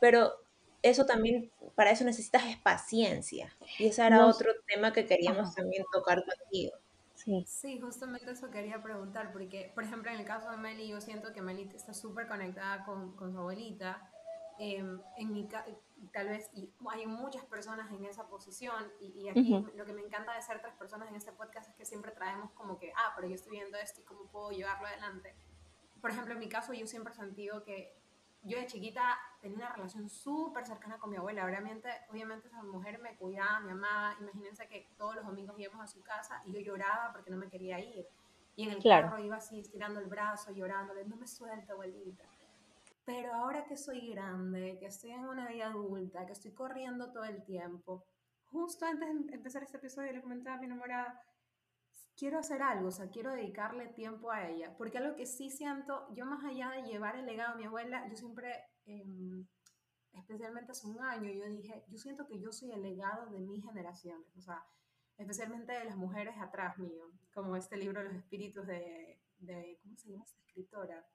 Pero 0.00 0.32
eso 0.82 1.04
también, 1.04 1.50
para 1.74 1.90
eso 1.90 2.04
necesitas 2.04 2.44
paciencia. 2.62 3.56
Y 3.78 3.86
ese 3.88 4.06
era 4.06 4.24
otro 4.24 4.52
tema 4.68 4.92
que 4.92 5.04
queríamos 5.04 5.52
también 5.54 5.84
tocar 5.92 6.22
contigo. 6.24 6.78
Sí. 7.24 7.44
Sí, 7.46 7.80
justamente 7.80 8.30
eso 8.30 8.50
quería 8.50 8.82
preguntar, 8.82 9.32
porque, 9.32 9.72
por 9.74 9.84
ejemplo, 9.84 10.10
en 10.10 10.20
el 10.20 10.26
caso 10.26 10.50
de 10.50 10.58
Meli, 10.58 10.88
yo 10.88 11.00
siento 11.00 11.32
que 11.32 11.40
Meli 11.40 11.70
está 11.74 11.94
súper 11.94 12.28
conectada 12.28 12.84
con, 12.84 13.16
con, 13.16 13.32
su 13.32 13.38
abuelita. 13.38 14.10
Em, 14.58 15.00
en 15.16 15.32
mi 15.32 15.48
tal 16.12 16.28
vez, 16.28 16.48
y 16.52 16.70
hay 16.90 17.06
muchas 17.06 17.44
personas 17.46 17.90
en 17.90 18.04
esa 18.04 18.28
posición, 18.28 18.92
y, 19.00 19.22
y 19.22 19.28
aquí 19.28 19.66
lo 19.74 19.84
que 19.84 19.92
me 19.92 20.02
encanta 20.02 20.34
de 20.34 20.42
ser 20.42 20.60
tres 20.60 20.74
personas 20.74 21.08
en 21.08 21.16
este 21.16 21.32
podcast 21.32 21.70
es 21.70 21.74
que 21.74 21.84
siempre 21.84 22.12
traemos 22.12 22.52
como 22.52 22.78
que, 22.78 22.92
ah, 22.96 23.12
pero 23.16 23.26
yo 23.26 23.34
estoy 23.34 23.52
viendo 23.52 23.76
esto 23.78 24.02
y 24.02 24.04
cómo 24.04 24.30
puedo 24.30 24.50
llevarlo 24.50 24.86
adelante. 24.86 25.34
Por 26.00 26.10
ejemplo, 26.10 26.34
en 26.34 26.40
mi 26.40 26.48
caso, 26.48 26.72
yo 26.72 26.86
siempre 26.86 27.14
he 27.14 27.16
sentido 27.16 27.64
que 27.64 27.96
yo 28.44 28.58
de 28.58 28.66
chiquita 28.66 29.18
tenía 29.40 29.58
una 29.58 29.72
relación 29.74 30.08
súper 30.08 30.66
cercana 30.66 30.98
con 30.98 31.10
mi 31.10 31.16
abuela. 31.16 31.44
Obviamente, 31.44 31.88
obviamente 32.10 32.48
esa 32.48 32.62
mujer 32.62 32.98
me 32.98 33.16
cuidaba, 33.16 33.60
me 33.60 33.72
amaba. 33.72 34.16
Imagínense 34.20 34.68
que 34.68 34.88
todos 34.96 35.16
los 35.16 35.26
domingos 35.26 35.58
íbamos 35.58 35.82
a 35.82 35.86
su 35.86 36.02
casa 36.02 36.42
y 36.44 36.52
yo 36.52 36.60
lloraba 36.60 37.12
porque 37.12 37.30
no 37.30 37.38
me 37.38 37.48
quería 37.48 37.80
ir. 37.80 38.06
Y 38.56 38.64
en 38.64 38.70
el 38.70 38.82
carro 38.82 39.18
iba 39.18 39.36
así 39.36 39.58
estirando 39.60 39.98
el 39.98 40.06
brazo, 40.06 40.52
llorándole, 40.52 41.04
no 41.04 41.16
me 41.16 41.26
suelta, 41.26 41.72
abuelita. 41.72 42.24
Pero 43.04 43.34
ahora 43.34 43.64
que 43.64 43.76
soy 43.76 44.10
grande, 44.10 44.78
que 44.78 44.86
estoy 44.86 45.10
en 45.10 45.26
una 45.26 45.48
vida 45.48 45.66
adulta, 45.66 46.24
que 46.24 46.32
estoy 46.32 46.52
corriendo 46.52 47.12
todo 47.12 47.24
el 47.24 47.42
tiempo, 47.42 48.04
justo 48.46 48.86
antes 48.86 49.08
de 49.08 49.34
empezar 49.34 49.62
este 49.62 49.78
episodio 49.78 50.12
le 50.12 50.22
comentaba 50.22 50.56
a 50.56 50.60
mi 50.60 50.66
enamorada, 50.66 51.20
quiero 52.16 52.38
hacer 52.38 52.62
algo, 52.62 52.88
o 52.88 52.92
sea, 52.92 53.10
quiero 53.10 53.32
dedicarle 53.32 53.88
tiempo 53.88 54.30
a 54.30 54.48
ella, 54.48 54.74
porque 54.76 54.98
algo 54.98 55.16
que 55.16 55.26
sí 55.26 55.50
siento, 55.50 56.06
yo 56.14 56.26
más 56.26 56.44
allá 56.44 56.70
de 56.70 56.82
llevar 56.82 57.16
el 57.16 57.26
legado 57.26 57.54
a 57.54 57.56
mi 57.56 57.64
abuela, 57.64 58.06
yo 58.08 58.16
siempre, 58.16 58.64
em, 58.86 59.46
especialmente 60.12 60.72
hace 60.72 60.86
un 60.86 61.00
año, 61.00 61.30
yo 61.30 61.44
dije, 61.46 61.84
yo 61.88 61.98
siento 61.98 62.26
que 62.26 62.40
yo 62.40 62.52
soy 62.52 62.72
el 62.72 62.82
legado 62.82 63.26
de 63.30 63.40
mis 63.40 63.64
generaciones, 63.64 64.36
o 64.36 64.40
sea, 64.40 64.64
especialmente 65.16 65.72
de 65.72 65.84
las 65.84 65.96
mujeres 65.96 66.36
atrás 66.38 66.78
mío, 66.78 67.10
como 67.32 67.56
este 67.56 67.76
libro 67.76 68.02
Los 68.02 68.14
Espíritus 68.14 68.66
de, 68.66 69.18
de 69.38 69.78
¿cómo 69.82 69.96
se 69.96 70.10
llama 70.10 70.24
esta 70.24 70.40
escritora? 70.40 71.06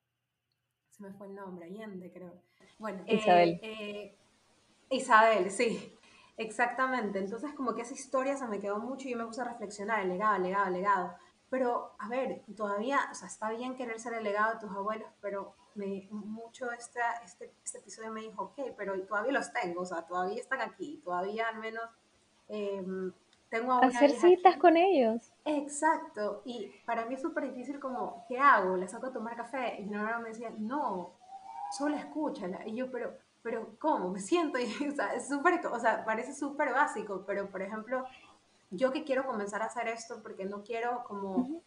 Se 0.89 1.03
me 1.03 1.13
fue 1.13 1.27
el 1.27 1.35
nombre, 1.35 1.65
Allende 1.65 2.11
creo. 2.11 2.43
Bueno, 2.77 3.03
Isabel. 3.07 3.59
Eh, 3.61 3.61
eh, 3.61 4.17
Isabel, 4.89 5.49
sí. 5.49 5.93
Exactamente, 6.39 7.19
entonces 7.19 7.53
como 7.53 7.75
que 7.75 7.81
esa 7.81 7.93
historia 7.93 8.37
se 8.37 8.47
me 8.47 8.61
quedó 8.61 8.79
mucho 8.79 9.09
y 9.09 9.11
yo 9.11 9.17
me 9.17 9.25
puse 9.25 9.41
a 9.41 9.43
reflexionar, 9.43 9.99
el 9.99 10.07
legado, 10.07 10.37
el 10.37 10.43
legado, 10.43 10.67
el 10.67 10.73
legado. 10.73 11.13
Pero, 11.49 11.91
a 11.99 12.07
ver, 12.07 12.43
todavía, 12.55 12.97
o 13.11 13.13
sea, 13.13 13.27
está 13.27 13.49
bien 13.49 13.75
querer 13.75 13.99
ser 13.99 14.13
el 14.13 14.23
legado 14.23 14.53
de 14.53 14.59
tus 14.61 14.71
abuelos, 14.71 15.09
pero 15.19 15.53
me, 15.75 16.07
mucho 16.11 16.71
este, 16.71 17.01
este, 17.25 17.51
este 17.61 17.79
episodio 17.79 18.13
me 18.13 18.21
dijo, 18.21 18.41
ok, 18.41 18.73
pero 18.77 18.97
todavía 19.05 19.33
los 19.33 19.51
tengo, 19.51 19.81
o 19.81 19.85
sea, 19.85 20.03
todavía 20.03 20.39
están 20.39 20.61
aquí, 20.61 21.01
todavía 21.03 21.49
al 21.49 21.59
menos 21.59 21.89
em, 22.47 23.11
tengo 23.49 23.73
a 23.73 23.79
Hacer 23.79 24.11
citas 24.11 24.55
con 24.55 24.77
ellos. 24.77 25.33
Exacto, 25.43 26.41
y 26.45 26.71
para 26.85 27.05
mí 27.05 27.15
es 27.15 27.21
súper 27.21 27.53
difícil 27.53 27.81
como, 27.81 28.23
¿qué 28.29 28.39
hago? 28.39 28.77
¿Le 28.77 28.87
saco 28.87 29.07
a 29.07 29.11
tomar 29.11 29.35
café? 29.35 29.75
Y 29.81 29.83
mi 29.83 29.97
me 29.97 30.29
decía, 30.29 30.53
no, 30.57 31.19
solo 31.77 31.97
escúchala. 31.97 32.65
Y 32.65 32.75
yo, 32.75 32.89
pero 32.89 33.13
pero 33.41 33.75
¿cómo? 33.79 34.09
Me 34.09 34.19
siento, 34.19 34.59
y, 34.59 34.65
o 34.91 34.95
sea, 34.95 35.13
es 35.13 35.27
súper, 35.27 35.65
o 35.67 35.79
sea, 35.79 36.03
parece 36.05 36.33
súper 36.33 36.71
básico, 36.71 37.23
pero 37.25 37.49
por 37.49 37.61
ejemplo, 37.61 38.05
yo 38.71 38.91
que 38.91 39.03
quiero 39.03 39.25
comenzar 39.25 39.61
a 39.61 39.65
hacer 39.65 39.87
esto 39.87 40.21
porque 40.21 40.45
no 40.45 40.63
quiero 40.63 41.03
como, 41.05 41.61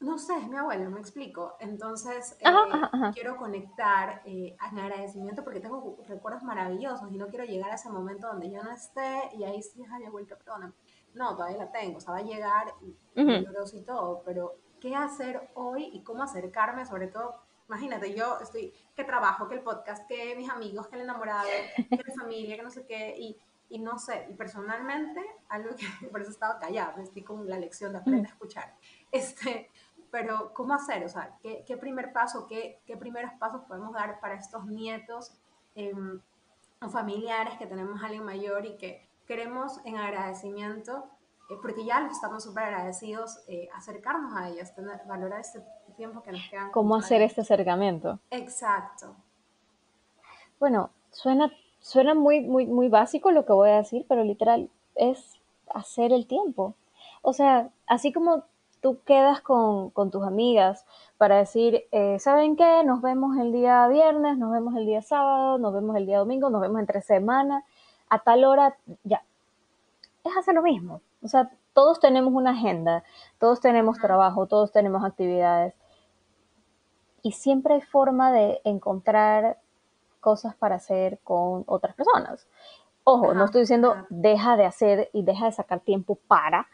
no 0.00 0.18
sé, 0.18 0.36
es 0.38 0.48
mi 0.48 0.56
abuela, 0.56 0.88
me 0.88 1.00
explico, 1.00 1.56
entonces 1.60 2.36
eh, 2.40 2.44
quiero 3.14 3.36
conectar 3.36 4.22
eh, 4.24 4.56
en 4.70 4.78
agradecimiento 4.78 5.44
porque 5.44 5.60
tengo 5.60 5.98
recuerdos 6.08 6.42
maravillosos 6.42 7.12
y 7.12 7.16
no 7.16 7.28
quiero 7.28 7.44
llegar 7.44 7.70
a 7.70 7.74
ese 7.74 7.90
momento 7.90 8.26
donde 8.26 8.50
yo 8.50 8.62
no 8.62 8.72
esté 8.72 9.30
y 9.34 9.44
ahí 9.44 9.62
sí, 9.62 9.84
ay, 9.90 10.04
abuelita, 10.04 10.36
perdona, 10.36 10.72
no, 11.14 11.36
todavía 11.36 11.58
la 11.58 11.70
tengo, 11.70 11.98
o 11.98 12.00
sea, 12.00 12.12
va 12.12 12.18
a 12.18 12.22
llegar 12.22 12.74
y, 12.82 12.96
y 13.14 13.82
todo, 13.82 14.22
pero 14.24 14.54
¿qué 14.80 14.96
hacer 14.96 15.50
hoy 15.54 15.90
y 15.92 16.02
cómo 16.02 16.22
acercarme, 16.22 16.86
sobre 16.86 17.08
todo 17.08 17.36
Imagínate, 17.70 18.12
yo 18.12 18.36
estoy, 18.40 18.74
que 18.96 19.04
trabajo, 19.04 19.46
que 19.46 19.54
el 19.54 19.62
podcast, 19.62 20.04
que 20.08 20.34
mis 20.34 20.50
amigos, 20.50 20.88
que 20.88 20.96
el 20.96 21.02
enamorado, 21.02 21.46
que 21.76 22.02
mi 22.04 22.14
familia, 22.18 22.56
que 22.56 22.64
no 22.64 22.70
sé 22.70 22.84
qué, 22.84 23.14
y, 23.16 23.38
y 23.68 23.78
no 23.78 23.96
sé, 23.96 24.26
y 24.28 24.34
personalmente, 24.34 25.24
algo 25.48 25.76
que 25.76 25.86
por 26.10 26.20
eso 26.20 26.32
estaba 26.32 26.58
callada, 26.58 27.00
estoy 27.00 27.22
con 27.22 27.48
la 27.48 27.56
lección 27.60 27.92
de 27.92 27.98
aprender 27.98 28.26
a 28.26 28.30
escuchar. 28.30 28.74
Este, 29.12 29.70
pero, 30.10 30.52
¿cómo 30.52 30.74
hacer? 30.74 31.04
O 31.04 31.08
sea, 31.08 31.38
¿qué, 31.40 31.62
qué 31.64 31.76
primer 31.76 32.12
paso, 32.12 32.48
qué, 32.48 32.82
qué, 32.86 32.96
primeros 32.96 33.30
pasos 33.34 33.62
podemos 33.68 33.92
dar 33.92 34.18
para 34.18 34.34
estos 34.34 34.66
nietos 34.66 35.32
em, 35.76 36.20
o 36.82 36.88
familiares 36.88 37.56
que 37.56 37.66
tenemos 37.66 38.02
a 38.02 38.06
alguien 38.06 38.24
mayor 38.24 38.66
y 38.66 38.76
que 38.78 39.08
queremos 39.28 39.78
en 39.84 39.96
agradecimiento, 39.96 41.08
eh, 41.48 41.56
porque 41.62 41.84
ya 41.84 42.08
estamos 42.10 42.42
súper 42.42 42.64
agradecidos, 42.64 43.44
eh, 43.46 43.68
acercarnos 43.76 44.34
a 44.34 44.48
ellos, 44.48 44.74
tener, 44.74 45.00
valorar 45.06 45.38
este 45.38 45.62
tiempo 46.00 46.22
que 46.22 46.32
nos 46.32 46.48
quedan. 46.48 46.70
¿Cómo 46.70 46.96
hacer 46.96 47.20
este 47.20 47.42
acercamiento? 47.42 48.20
Exacto. 48.30 49.14
Bueno, 50.58 50.88
suena, 51.10 51.52
suena 51.78 52.14
muy, 52.14 52.40
muy, 52.40 52.64
muy 52.64 52.88
básico 52.88 53.30
lo 53.32 53.44
que 53.44 53.52
voy 53.52 53.68
a 53.68 53.76
decir, 53.76 54.06
pero 54.08 54.24
literal 54.24 54.70
es 54.94 55.38
hacer 55.68 56.14
el 56.14 56.26
tiempo. 56.26 56.74
O 57.20 57.34
sea, 57.34 57.68
así 57.86 58.14
como 58.14 58.44
tú 58.80 59.00
quedas 59.04 59.42
con, 59.42 59.92
tus 60.10 60.24
amigas 60.24 60.86
para 61.18 61.36
decir, 61.36 61.84
eh, 61.92 62.18
¿saben 62.18 62.56
qué? 62.56 62.82
Nos 62.82 63.02
vemos 63.02 63.36
el 63.36 63.52
día 63.52 63.86
viernes, 63.88 64.38
nos 64.38 64.52
vemos 64.52 64.74
el 64.76 64.86
día 64.86 65.02
sábado, 65.02 65.58
nos 65.58 65.74
vemos 65.74 65.96
el 65.96 66.06
día 66.06 66.18
domingo, 66.18 66.48
nos 66.48 66.62
vemos 66.62 66.80
entre 66.80 67.02
semana, 67.02 67.62
a 68.08 68.20
tal 68.20 68.44
hora, 68.44 68.74
ya. 69.04 69.22
Es 70.24 70.34
hacer 70.34 70.54
lo 70.54 70.62
mismo. 70.62 71.02
O 71.22 71.28
sea, 71.28 71.50
todos 71.74 72.00
tenemos 72.00 72.32
una 72.32 72.52
agenda, 72.52 73.04
todos 73.38 73.60
tenemos 73.60 73.98
trabajo, 73.98 74.46
todos 74.46 74.72
tenemos 74.72 75.04
actividades 75.04 75.74
y 77.22 77.32
siempre 77.32 77.74
hay 77.74 77.80
forma 77.80 78.32
de 78.32 78.60
encontrar 78.64 79.58
cosas 80.20 80.54
para 80.54 80.76
hacer 80.76 81.18
con 81.24 81.64
otras 81.66 81.94
personas. 81.94 82.46
Ojo, 83.04 83.34
no 83.34 83.46
estoy 83.46 83.62
diciendo 83.62 83.96
deja 84.10 84.56
de 84.56 84.66
hacer 84.66 85.10
y 85.12 85.22
deja 85.22 85.46
de 85.46 85.52
sacar 85.52 85.80
tiempo 85.80 86.18
para 86.28 86.68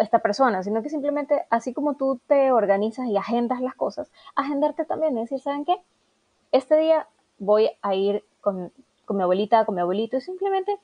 esta 0.00 0.20
persona, 0.20 0.62
sino 0.62 0.82
que 0.82 0.88
simplemente 0.88 1.46
así 1.50 1.72
como 1.72 1.94
tú 1.94 2.20
te 2.26 2.52
organizas 2.52 3.06
y 3.06 3.16
agendas 3.16 3.60
las 3.60 3.74
cosas, 3.74 4.10
agendarte 4.34 4.84
también, 4.84 5.16
es 5.18 5.30
decir, 5.30 5.40
¿saben 5.40 5.64
qué? 5.64 5.76
Este 6.52 6.76
día 6.76 7.08
voy 7.38 7.70
a 7.82 7.94
ir 7.94 8.24
con, 8.40 8.72
mi 9.08 9.22
abuelita, 9.22 9.64
con 9.64 9.74
mi 9.74 9.80
abuelito 9.80 10.16
y 10.16 10.20
simplemente, 10.20 10.78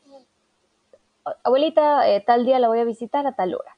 abuelita, 1.44 2.08
eh, 2.08 2.20
tal 2.20 2.44
día 2.44 2.58
la 2.58 2.68
voy 2.68 2.80
a 2.80 2.84
visitar 2.84 3.26
a 3.26 3.32
tal 3.32 3.54
hora. 3.54 3.76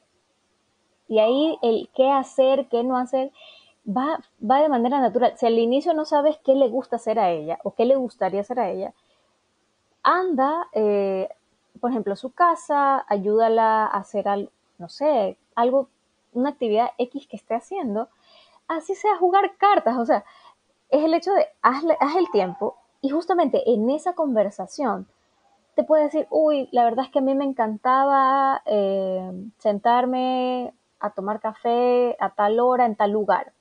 Y 1.07 1.19
ahí 1.19 1.57
el 1.61 1.89
qué 1.95 2.09
hacer, 2.09 2.67
qué 2.69 2.83
no 2.83 2.97
hacer, 2.97 3.31
va, 3.85 4.19
va 4.39 4.61
de 4.61 4.69
manera 4.69 4.99
natural. 4.99 5.33
Si 5.37 5.45
al 5.45 5.59
inicio 5.59 5.93
no 5.93 6.05
sabes 6.05 6.37
qué 6.43 6.55
le 6.55 6.69
gusta 6.69 6.97
hacer 6.97 7.19
a 7.19 7.31
ella 7.31 7.59
o 7.63 7.73
qué 7.73 7.85
le 7.85 7.95
gustaría 7.95 8.41
hacer 8.41 8.59
a 8.59 8.69
ella, 8.69 8.93
anda, 10.03 10.67
eh, 10.73 11.29
por 11.79 11.91
ejemplo, 11.91 12.13
a 12.13 12.17
su 12.17 12.31
casa, 12.33 13.05
ayúdala 13.07 13.85
a 13.85 13.97
hacer 13.97 14.27
algo, 14.27 14.51
no 14.77 14.89
sé, 14.89 15.37
algo, 15.55 15.89
una 16.33 16.49
actividad 16.49 16.91
X 16.97 17.27
que 17.27 17.37
esté 17.37 17.55
haciendo, 17.55 18.09
así 18.67 18.95
sea 18.95 19.17
jugar 19.17 19.55
cartas, 19.57 19.97
o 19.97 20.05
sea, 20.05 20.25
es 20.89 21.03
el 21.03 21.13
hecho 21.13 21.33
de 21.33 21.47
hazle, 21.61 21.97
haz 21.99 22.15
el 22.15 22.29
tiempo 22.31 22.75
y 23.01 23.09
justamente 23.09 23.69
en 23.71 23.89
esa 23.89 24.13
conversación 24.13 25.07
te 25.75 25.83
puede 25.83 26.03
decir, 26.03 26.27
uy, 26.29 26.69
la 26.71 26.83
verdad 26.83 27.05
es 27.05 27.11
que 27.11 27.19
a 27.19 27.23
mí 27.23 27.33
me 27.33 27.45
encantaba 27.45 28.61
eh, 28.65 29.31
sentarme 29.57 30.73
a 30.99 31.09
tomar 31.09 31.39
café 31.39 32.15
a 32.19 32.29
tal 32.29 32.59
hora 32.59 32.85
en 32.85 32.95
tal 32.95 33.11
lugar 33.11 33.53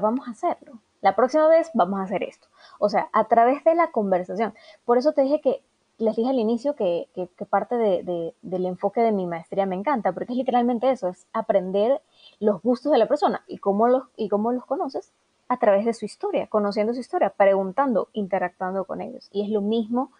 vamos 0.00 0.26
a 0.28 0.32
hacerlo. 0.32 0.80
La 1.00 1.14
próxima 1.14 1.48
vez 1.48 1.70
vamos 1.74 2.00
a 2.00 2.04
hacer 2.04 2.22
esto. 2.22 2.48
O 2.78 2.88
sea, 2.88 3.08
a 3.12 3.24
través 3.24 3.62
de 3.64 3.74
la 3.74 3.90
conversación. 3.90 4.54
Por 4.84 4.98
eso 4.98 5.12
te 5.12 5.22
dije 5.22 5.40
que, 5.40 5.62
les 5.98 6.16
dije 6.16 6.28
al 6.28 6.38
inicio 6.38 6.74
que, 6.74 7.08
parte 7.48 7.76
del 7.76 8.66
enfoque 8.66 9.00
de 9.00 9.12
mi 9.12 9.26
maestría 9.26 9.66
me 9.66 9.76
encanta, 9.76 10.12
porque 10.12 10.32
es 10.32 10.38
literalmente 10.38 10.90
eso, 10.90 11.08
es 11.08 11.26
aprender 11.32 12.02
los 12.38 12.60
gustos 12.62 12.92
de 12.92 12.98
la 12.98 13.06
persona 13.06 13.44
y 13.46 13.58
cómo 13.58 13.88
los, 13.88 14.04
y 14.16 14.28
cómo 14.28 14.52
los 14.52 14.66
conoces 14.66 15.12
a 15.48 15.58
través 15.58 15.84
de 15.84 15.94
su 15.94 16.04
historia, 16.04 16.48
conociendo 16.48 16.92
su 16.92 17.00
historia, 17.00 17.30
preguntando, 17.30 18.08
interactuando 18.12 18.84
con 18.84 19.00
ellos. 19.00 19.28
Y 19.32 19.42
es 19.42 19.48
lo 19.48 19.60
mismo 19.60 20.10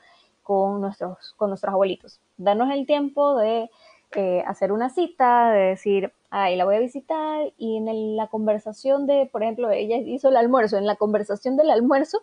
con 0.42 0.80
nuestros, 0.80 1.34
con 1.36 1.50
nuestros 1.50 1.74
abuelitos. 1.74 2.20
Danos 2.36 2.70
el 2.70 2.86
tiempo 2.86 3.36
de 3.36 3.68
eh, 4.14 4.44
hacer 4.46 4.72
una 4.72 4.88
cita, 4.88 5.50
de 5.50 5.60
decir, 5.60 6.12
ay, 6.38 6.54
la 6.56 6.66
voy 6.66 6.76
a 6.76 6.80
visitar 6.80 7.50
y 7.56 7.78
en 7.78 8.14
la 8.14 8.26
conversación 8.26 9.06
de, 9.06 9.26
por 9.32 9.42
ejemplo, 9.42 9.70
ella 9.70 9.96
hizo 9.96 10.28
el 10.28 10.36
almuerzo, 10.36 10.76
en 10.76 10.84
la 10.84 10.96
conversación 10.96 11.56
del 11.56 11.70
almuerzo, 11.70 12.20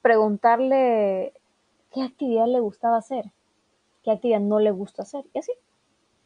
preguntarle 0.00 1.32
qué 1.92 2.02
actividad 2.02 2.46
le 2.46 2.60
gustaba 2.60 2.98
hacer, 2.98 3.32
qué 4.04 4.12
actividad 4.12 4.38
no 4.38 4.60
le 4.60 4.70
gusta 4.70 5.02
hacer, 5.02 5.24
y 5.34 5.40
así. 5.40 5.50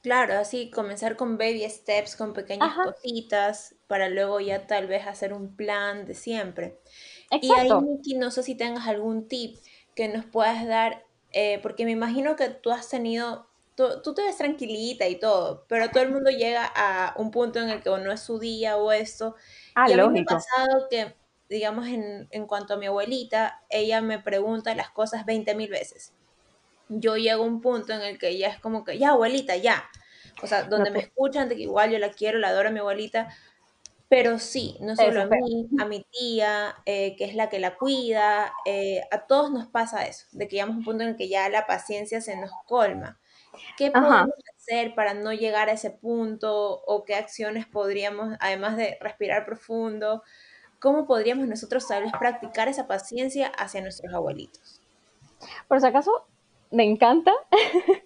Claro, 0.02 0.34
así 0.34 0.70
comenzar 0.70 1.16
con 1.16 1.38
baby 1.38 1.64
steps, 1.70 2.16
con 2.16 2.34
pequeñas 2.34 2.76
cositas, 2.76 3.74
para 3.86 4.10
luego 4.10 4.38
ya 4.40 4.66
tal 4.66 4.86
vez 4.86 5.06
hacer 5.06 5.32
un 5.32 5.56
plan 5.56 6.04
de 6.04 6.12
siempre. 6.12 6.78
Y 7.40 7.50
ahí, 7.52 7.70
no 8.14 8.30
sé 8.30 8.42
si 8.42 8.54
tengas 8.54 8.86
algún 8.86 9.26
tip 9.26 9.56
que 9.94 10.08
nos 10.08 10.26
puedas 10.26 10.66
dar, 10.66 11.02
eh, 11.32 11.60
porque 11.62 11.86
me 11.86 11.92
imagino 11.92 12.36
que 12.36 12.50
tú 12.50 12.72
has 12.72 12.90
tenido 12.90 13.45
tú, 13.76 14.14
te 14.14 14.22
ves 14.22 14.38
tranquilita 14.38 15.06
y 15.06 15.16
todo, 15.16 15.64
pero 15.68 15.90
todo 15.90 16.02
el 16.02 16.10
mundo 16.10 16.30
llega 16.30 16.64
a 16.74 17.14
un 17.16 17.30
punto 17.30 17.60
en 17.60 17.68
el 17.68 17.82
que 17.82 17.90
no 17.90 18.10
es 18.10 18.20
su 18.20 18.38
día 18.38 18.76
o 18.76 18.90
esto. 18.90 19.36
Ah, 19.74 19.88
y 19.88 19.92
a 19.92 20.06
mí 20.06 20.12
me 20.12 20.20
ha 20.20 20.24
pasado 20.24 20.88
que, 20.90 21.14
digamos, 21.48 21.86
en, 21.86 22.26
en, 22.30 22.46
cuanto 22.46 22.74
a 22.74 22.76
mi 22.78 22.86
abuelita, 22.86 23.62
ella 23.68 24.00
me 24.00 24.18
pregunta 24.18 24.74
las 24.74 24.90
cosas 24.90 25.26
20 25.26 25.54
mil 25.54 25.70
veces. 25.70 26.12
Yo 26.88 27.16
llego 27.16 27.44
a 27.44 27.46
un 27.46 27.60
punto 27.60 27.92
en 27.92 28.00
el 28.00 28.18
que 28.18 28.28
ella 28.28 28.48
es 28.48 28.58
como 28.58 28.84
que, 28.84 28.98
ya, 28.98 29.10
abuelita, 29.10 29.56
ya. 29.56 29.84
O 30.42 30.46
sea, 30.46 30.64
donde 30.64 30.90
me 30.90 31.00
escuchan 31.00 31.48
de 31.48 31.56
que 31.56 31.62
igual 31.62 31.90
yo 31.90 31.98
la 31.98 32.10
quiero, 32.10 32.38
la 32.38 32.48
adoro 32.48 32.68
a 32.68 32.72
mi 32.72 32.80
abuelita, 32.80 33.28
pero 34.08 34.38
sí, 34.38 34.76
no 34.80 34.94
solo 34.94 35.22
a 35.22 35.26
mí, 35.26 35.68
a 35.80 35.84
mi 35.84 36.04
tía, 36.04 36.76
eh, 36.86 37.16
que 37.16 37.24
es 37.24 37.34
la 37.34 37.48
que 37.48 37.58
la 37.58 37.76
cuida, 37.76 38.52
eh, 38.64 39.02
a 39.10 39.26
todos 39.26 39.50
nos 39.50 39.66
pasa 39.66 40.06
eso, 40.06 40.26
de 40.30 40.46
que 40.46 40.56
llegamos 40.56 40.76
a 40.76 40.78
un 40.78 40.84
punto 40.84 41.02
en 41.02 41.10
el 41.10 41.16
que 41.16 41.28
ya 41.28 41.48
la 41.48 41.66
paciencia 41.66 42.20
se 42.20 42.36
nos 42.36 42.50
colma. 42.66 43.18
¿Qué 43.76 43.90
podemos 43.90 44.30
hacer 44.56 44.94
para 44.94 45.14
no 45.14 45.32
llegar 45.32 45.68
a 45.68 45.72
ese 45.72 45.90
punto 45.90 46.82
o 46.86 47.04
qué 47.04 47.14
acciones 47.14 47.66
podríamos, 47.66 48.36
además 48.40 48.76
de 48.76 48.98
respirar 49.00 49.44
profundo, 49.44 50.22
cómo 50.80 51.06
podríamos 51.06 51.46
nosotros 51.48 51.86
tal 51.86 52.04
vez 52.04 52.12
practicar 52.18 52.68
esa 52.68 52.86
paciencia 52.86 53.48
hacia 53.48 53.80
nuestros 53.80 54.12
abuelitos? 54.12 54.80
Por 55.68 55.80
si 55.80 55.86
acaso, 55.86 56.26
me 56.70 56.84
encanta 56.84 57.32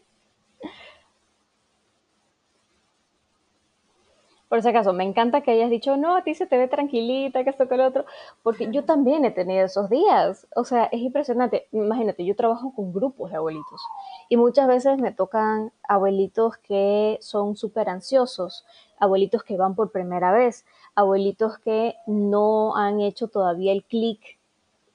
Por 4.51 4.63
si 4.63 4.69
acaso, 4.69 4.93
me 4.93 5.05
encanta 5.05 5.43
que 5.43 5.53
hayas 5.53 5.71
dicho, 5.71 5.97
no, 5.97 6.17
a 6.17 6.25
ti 6.25 6.35
se 6.35 6.45
te 6.45 6.59
ve 6.59 6.67
tranquilita, 6.67 7.45
que 7.45 7.51
esto, 7.51 7.69
que 7.69 7.77
lo 7.77 7.87
otro, 7.87 8.05
porque 8.43 8.69
yo 8.73 8.85
también 8.85 9.25
he 9.25 9.31
tenido 9.31 9.65
esos 9.65 9.89
días. 9.89 10.49
O 10.57 10.65
sea, 10.65 10.87
es 10.87 11.01
impresionante. 11.03 11.69
Imagínate, 11.71 12.25
yo 12.25 12.35
trabajo 12.35 12.73
con 12.75 12.93
grupos 12.93 13.31
de 13.31 13.37
abuelitos 13.37 13.81
y 14.29 14.37
muchas 14.37 14.67
veces 14.67 14.99
me 14.99 15.13
tocan 15.13 15.71
abuelitos 15.89 16.57
que 16.57 17.17
son 17.21 17.55
súper 17.55 17.89
ansiosos, 17.89 18.67
abuelitos 18.99 19.45
que 19.45 19.57
van 19.57 19.77
por 19.77 19.93
primera 19.93 20.33
vez, 20.33 20.67
abuelitos 20.97 21.59
que 21.61 21.95
no 22.09 22.75
han 22.75 23.01
hecho 23.01 23.29
todavía 23.29 23.71
el 23.71 23.85
clic 23.85 24.37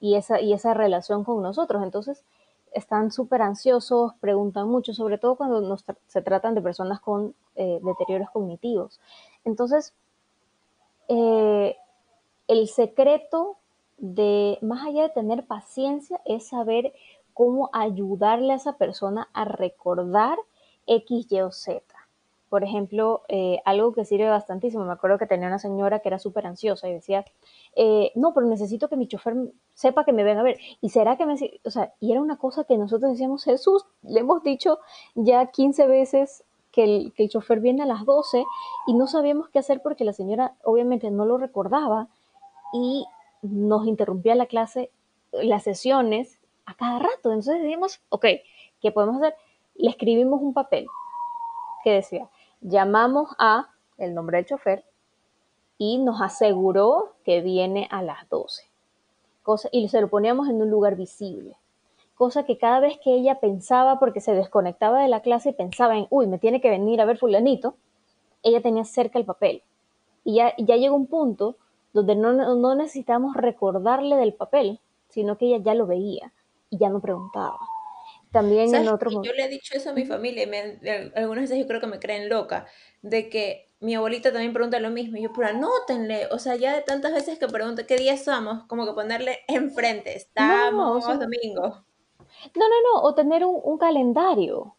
y 0.00 0.16
esa, 0.16 0.38
y 0.38 0.52
esa 0.52 0.74
relación 0.74 1.24
con 1.24 1.42
nosotros. 1.42 1.82
Entonces, 1.82 2.22
están 2.72 3.10
súper 3.10 3.40
ansiosos, 3.40 4.12
preguntan 4.20 4.68
mucho, 4.68 4.92
sobre 4.92 5.16
todo 5.16 5.36
cuando 5.36 5.78
se 6.08 6.20
tratan 6.20 6.54
de 6.54 6.60
personas 6.60 7.00
con 7.00 7.34
eh, 7.54 7.80
deterioros 7.82 8.28
cognitivos. 8.30 9.00
Entonces, 9.46 9.94
eh, 11.08 11.76
el 12.48 12.68
secreto 12.68 13.56
de, 13.96 14.58
más 14.60 14.86
allá 14.86 15.04
de 15.04 15.10
tener 15.10 15.46
paciencia, 15.46 16.20
es 16.26 16.48
saber 16.48 16.92
cómo 17.32 17.70
ayudarle 17.72 18.52
a 18.52 18.56
esa 18.56 18.76
persona 18.76 19.28
a 19.32 19.44
recordar 19.44 20.36
X, 20.86 21.30
Y 21.30 21.40
o 21.40 21.52
Z. 21.52 21.82
Por 22.48 22.64
ejemplo, 22.64 23.22
eh, 23.28 23.60
algo 23.64 23.92
que 23.92 24.04
sirve 24.04 24.28
bastantísimo, 24.28 24.84
me 24.84 24.92
acuerdo 24.92 25.18
que 25.18 25.26
tenía 25.26 25.48
una 25.48 25.58
señora 25.58 26.00
que 26.00 26.08
era 26.08 26.18
súper 26.18 26.46
ansiosa 26.46 26.88
y 26.88 26.94
decía, 26.94 27.24
eh, 27.74 28.12
no, 28.14 28.34
pero 28.34 28.46
necesito 28.46 28.88
que 28.88 28.96
mi 28.96 29.06
chofer 29.08 29.34
sepa 29.74 30.04
que 30.04 30.12
me 30.12 30.24
venga 30.24 30.40
a 30.40 30.44
ver. 30.44 30.58
Y 30.80 30.90
será 30.90 31.16
que 31.16 31.26
me... 31.26 31.34
O 31.64 31.70
sea, 31.70 31.92
y 32.00 32.12
era 32.12 32.20
una 32.20 32.36
cosa 32.36 32.64
que 32.64 32.78
nosotros 32.78 33.12
decíamos, 33.12 33.44
Jesús, 33.44 33.84
le 34.02 34.20
hemos 34.20 34.42
dicho 34.42 34.78
ya 35.14 35.46
15 35.46 35.86
veces 35.86 36.44
que 36.76 36.84
el, 37.16 37.28
chofer 37.30 37.60
viene 37.60 37.82
a 37.82 37.86
las 37.86 38.04
12 38.04 38.44
y 38.86 38.92
no 38.92 39.06
sabíamos 39.06 39.48
qué 39.48 39.58
hacer 39.58 39.80
porque 39.82 40.04
la 40.04 40.12
señora 40.12 40.54
obviamente 40.62 41.10
no 41.10 41.24
lo 41.24 41.38
recordaba 41.38 42.08
y 42.74 43.06
nos 43.40 43.86
interrumpía 43.86 44.34
la 44.34 44.44
clase, 44.44 44.90
las 45.32 45.62
sesiones 45.62 46.38
a 46.66 46.74
cada 46.74 46.98
rato. 46.98 47.32
Entonces 47.32 47.62
decimos, 47.62 48.02
ok, 48.10 48.26
¿qué 48.82 48.92
podemos 48.92 49.16
hacer? 49.16 49.34
Le 49.76 49.88
escribimos 49.88 50.42
un 50.42 50.52
papel 50.52 50.86
que 51.82 51.92
decía, 51.92 52.28
llamamos 52.60 53.30
a 53.38 53.70
el 53.96 54.14
nombre 54.14 54.36
del 54.36 54.46
chofer 54.46 54.84
y 55.78 55.96
nos 55.96 56.20
aseguró 56.20 57.14
que 57.24 57.40
viene 57.40 57.88
a 57.90 58.02
las 58.02 58.28
12. 58.28 58.64
Cosa, 59.42 59.70
y 59.72 59.88
se 59.88 60.02
lo 60.02 60.08
poníamos 60.08 60.50
en 60.50 60.60
un 60.60 60.68
lugar 60.68 60.94
visible 60.94 61.56
cosa 62.16 62.44
que 62.44 62.58
cada 62.58 62.80
vez 62.80 62.98
que 63.04 63.14
ella 63.14 63.40
pensaba, 63.40 64.00
porque 64.00 64.20
se 64.20 64.34
desconectaba 64.34 65.02
de 65.02 65.08
la 65.08 65.20
clase 65.20 65.50
y 65.50 65.52
pensaba 65.52 65.96
en, 65.96 66.06
uy, 66.10 66.26
me 66.26 66.38
tiene 66.38 66.60
que 66.60 66.70
venir 66.70 67.00
a 67.00 67.04
ver 67.04 67.18
fulanito, 67.18 67.76
ella 68.42 68.62
tenía 68.62 68.84
cerca 68.84 69.18
el 69.18 69.24
papel. 69.24 69.62
Y 70.24 70.36
ya, 70.36 70.54
ya 70.58 70.76
llegó 70.76 70.96
un 70.96 71.06
punto 71.06 71.56
donde 71.92 72.16
no, 72.16 72.32
no 72.32 72.74
necesitamos 72.74 73.36
recordarle 73.36 74.16
del 74.16 74.34
papel, 74.34 74.80
sino 75.08 75.38
que 75.38 75.46
ella 75.46 75.58
ya 75.62 75.74
lo 75.74 75.86
veía 75.86 76.32
y 76.70 76.78
ya 76.78 76.88
no 76.88 77.00
preguntaba. 77.00 77.58
También 78.32 78.74
en 78.74 78.88
otro 78.88 79.22
Yo 79.22 79.32
le 79.32 79.44
he 79.44 79.48
dicho 79.48 79.74
eso 79.76 79.90
a 79.90 79.92
mi 79.92 80.04
familia 80.04 80.42
y 80.42 80.46
me, 80.46 80.80
algunas 81.14 81.44
veces 81.44 81.58
yo 81.58 81.66
creo 81.66 81.80
que 81.80 81.86
me 81.86 82.00
creen 82.00 82.28
loca, 82.28 82.66
de 83.02 83.28
que 83.28 83.70
mi 83.80 83.94
abuelita 83.94 84.32
también 84.32 84.52
pregunta 84.52 84.80
lo 84.80 84.90
mismo 84.90 85.16
y 85.16 85.22
yo, 85.22 85.32
pero 85.34 85.48
anótenle, 85.48 86.26
o 86.32 86.38
sea, 86.38 86.56
ya 86.56 86.74
de 86.74 86.82
tantas 86.82 87.12
veces 87.12 87.38
que 87.38 87.46
pregunta 87.46 87.86
qué 87.86 87.96
día 87.96 88.14
estamos, 88.14 88.64
como 88.64 88.86
que 88.86 88.92
ponerle 88.92 89.40
enfrente, 89.48 90.16
estamos 90.16 91.04
domingo. 91.18 91.84
No, 92.54 92.68
no, 92.68 92.74
no, 92.92 93.02
o 93.02 93.14
tener 93.14 93.44
un, 93.44 93.78
calendario. 93.78 94.74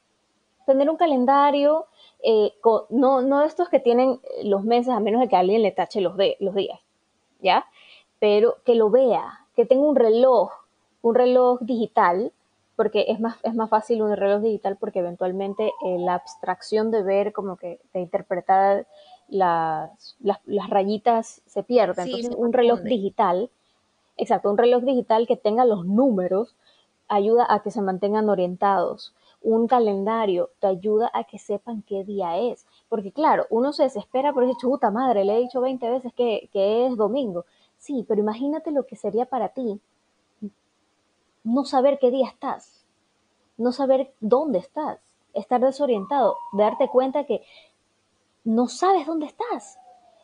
Tener 0.66 0.90
un 0.90 0.98
calendario, 0.98 1.86
eh, 2.24 2.54
no, 2.90 3.22
no 3.22 3.42
estos 3.44 3.70
que 3.70 3.80
tienen 3.80 4.20
los 4.44 4.64
meses, 4.64 4.94
a 4.94 5.00
menos 5.00 5.22
de 5.22 5.28
que 5.28 5.36
alguien 5.36 5.62
le 5.62 5.72
tache 5.72 6.02
los, 6.02 6.18
de, 6.18 6.38
los 6.40 6.56
días, 6.56 6.80
¿ya? 7.40 7.66
Pero 8.20 8.58
que 8.66 8.76
lo 8.76 8.90
vea, 8.90 9.46
que 9.56 9.66
tenga 9.66 9.84
un 9.84 9.96
reloj, 9.96 10.52
un 11.02 11.16
reloj 11.16 11.60
digital, 11.62 12.32
porque 12.76 13.06
es 13.08 13.20
más, 13.20 13.38
es 13.44 13.56
más 13.56 13.70
fácil 13.70 14.02
un 14.04 14.16
reloj 14.16 14.42
digital 14.42 14.78
porque 14.80 15.00
eventualmente 15.00 15.74
eh, 15.84 15.98
la 16.00 16.14
abstracción 16.14 16.92
de 16.92 17.02
ver, 17.02 17.34
como 17.34 17.58
que 17.58 17.80
de 17.94 18.02
interpretar 18.02 18.86
las, 19.28 20.16
las, 20.20 20.70
rayitas 20.70 21.42
se 21.46 21.64
pierde. 21.64 22.04
Entonces, 22.04 22.36
un 22.38 22.54
reloj 22.54 22.82
digital, 22.82 23.50
exacto, 24.16 24.52
un 24.52 24.58
reloj 24.58 24.84
digital 24.84 25.28
que 25.28 25.38
tenga 25.38 25.66
los 25.66 25.86
números 25.86 26.56
ayuda 27.08 27.46
a 27.50 27.62
que 27.62 27.72
se 27.72 27.82
mantengan 27.82 28.30
orientados. 28.30 29.14
Un 29.42 29.68
calendario 29.68 30.50
te 30.60 30.68
ayuda 30.68 31.10
a 31.14 31.24
que 31.24 31.40
sepan 31.40 31.84
qué 31.84 32.04
día 32.04 32.38
es. 32.38 32.66
Porque 32.90 33.12
claro, 33.12 33.46
uno 33.50 33.74
se 33.74 33.84
desespera 33.84 34.34
por 34.34 34.44
decir, 34.46 34.58
chuta 34.60 34.92
madre, 34.92 35.26
le 35.26 35.38
he 35.38 35.42
dicho 35.42 35.62
20 35.62 35.90
veces 35.90 36.14
que, 36.14 36.50
que 36.52 36.86
es 36.88 36.98
domingo. 36.98 37.46
Sí, 37.78 38.06
pero 38.08 38.22
imagínate 38.22 38.72
lo 38.72 38.86
que 38.86 38.96
sería 38.96 39.26
para 39.26 39.50
ti 39.50 39.80
no 41.48 41.64
saber 41.64 41.98
qué 41.98 42.12
día 42.12 42.28
estás, 42.28 42.84
no 43.58 43.72
saber 43.72 44.14
dónde 44.20 44.60
estás, 44.60 45.00
estar 45.34 45.62
desorientado, 45.62 46.36
darte 46.52 46.90
cuenta 46.90 47.26
que 47.26 47.42
no 48.44 48.68
sabes 48.68 49.08
dónde 49.08 49.28
estás. 49.28 49.80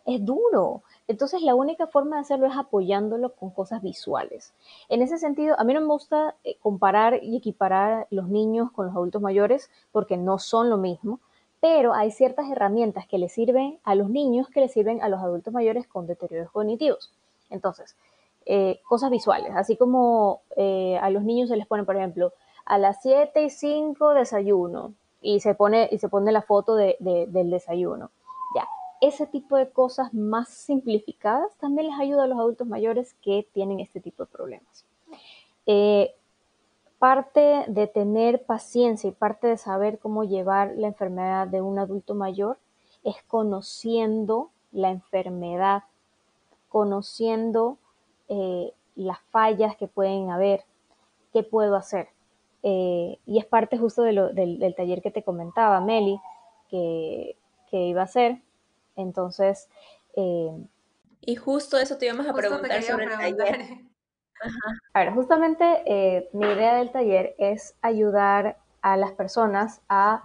Es 0.06 0.24
duro, 0.26 0.84
entonces 1.08 1.42
la 1.42 1.54
única 1.54 1.88
forma 1.88 2.16
de 2.16 2.22
hacerlo 2.22 2.48
es 2.48 2.56
apoyándolo 2.56 3.34
con 3.34 3.50
cosas 3.50 3.82
visuales. 3.82 4.54
En 4.88 5.02
ese 5.02 5.18
sentido, 5.18 5.56
a 5.60 5.64
mí 5.64 5.74
no 5.74 5.82
me 5.82 5.88
gusta 5.88 6.36
eh, 6.44 6.56
comparar 6.62 7.22
y 7.22 7.36
equiparar 7.36 8.08
los 8.10 8.30
niños 8.30 8.72
con 8.72 8.86
los 8.86 8.96
adultos 8.96 9.22
mayores 9.22 9.70
porque 9.92 10.16
no 10.16 10.40
son 10.40 10.70
lo 10.70 10.78
mismo, 10.78 11.20
pero 11.60 11.94
hay 11.94 12.12
ciertas 12.12 12.50
herramientas 12.50 13.06
que 13.08 13.18
le 13.18 13.30
sirven 13.30 13.80
a 13.84 13.96
los 13.96 14.10
niños 14.10 14.48
que 14.50 14.62
le 14.62 14.70
sirven 14.70 15.02
a 15.02 15.10
los 15.10 15.20
adultos 15.20 15.54
mayores 15.54 15.88
con 15.88 16.08
deterioros 16.08 16.52
cognitivos. 16.52 17.12
Entonces, 17.50 17.96
eh, 18.46 18.82
cosas 18.88 19.10
visuales, 19.12 19.52
así 19.56 19.78
como 19.78 20.42
eh, 20.56 20.98
a 21.02 21.10
los 21.10 21.24
niños 21.24 21.50
se 21.50 21.58
les 21.58 21.68
pone, 21.68 21.84
por 21.84 21.96
ejemplo, 21.96 22.34
a 22.66 22.78
las 22.78 23.02
7 23.02 23.44
y 23.44 23.50
5 23.50 24.14
desayuno 24.14 24.94
y 25.22 25.42
se 25.42 25.54
pone, 25.54 25.90
y 25.92 26.00
se 26.00 26.10
pone 26.10 26.32
la 26.32 26.42
foto 26.42 26.76
del 26.76 27.50
desayuno 27.50 28.10
ese 29.08 29.28
tipo 29.28 29.58
de 29.58 29.70
cosas 29.70 30.14
más 30.14 30.48
simplificadas 30.48 31.54
también 31.58 31.90
les 31.90 32.00
ayuda 32.00 32.24
a 32.24 32.28
los 32.28 32.40
adultos 32.40 32.66
mayores 32.66 33.14
que 33.22 33.46
tienen 33.54 33.82
este 33.82 34.00
tipo 34.00 34.24
de 34.24 34.32
problemas. 34.32 34.86
Eh, 35.66 36.16
parte 37.00 37.66
de 37.68 37.88
tener 37.88 38.46
paciencia 38.46 39.10
y 39.10 39.12
parte 39.12 39.48
de 39.48 39.58
saber 39.58 40.00
cómo 40.00 40.24
llevar 40.24 40.72
la 40.78 40.88
enfermedad 40.88 41.48
de 41.48 41.62
un 41.62 41.80
adulto 41.80 42.16
mayor 42.16 42.58
es 43.04 43.22
conociendo 43.28 44.52
la 44.72 44.90
enfermedad, 44.90 45.84
conociendo 46.70 47.78
eh, 48.30 48.72
las 48.96 49.20
fallas 49.32 49.76
que 49.76 49.88
pueden 49.88 50.32
haber, 50.32 50.64
qué 51.34 51.44
puedo 51.44 51.76
hacer. 51.76 52.08
Eh, 52.64 53.20
y 53.26 53.38
es 53.38 53.46
parte 53.46 53.78
justo 53.78 54.04
del, 54.04 54.74
taller 54.78 55.02
que 55.02 55.12
te 55.12 55.24
comentaba, 55.24 55.82
Meli, 55.82 56.22
que, 56.70 57.36
que 57.70 57.88
iba 57.88 58.00
a 58.00 58.06
hacer, 58.06 58.40
entonces... 58.96 59.70
Eh, 60.16 60.52
y 61.22 61.36
justo 61.36 61.78
eso 61.78 61.98
te 61.98 62.06
íbamos 62.06 62.28
a 62.28 62.34
preguntar 62.34 62.84
sobre 62.84 63.06
el 63.06 63.38
taller. 63.38 63.80
A 64.94 65.00
ver, 65.00 65.14
justamente 65.14 65.84
eh, 65.86 66.30
mi 66.34 66.46
idea 66.46 66.76
del 66.76 66.92
taller 66.92 67.36
es 67.38 67.76
ayudar 67.82 68.58
a 68.82 68.98
las 68.98 69.14
personas 69.14 69.82
a 69.88 70.22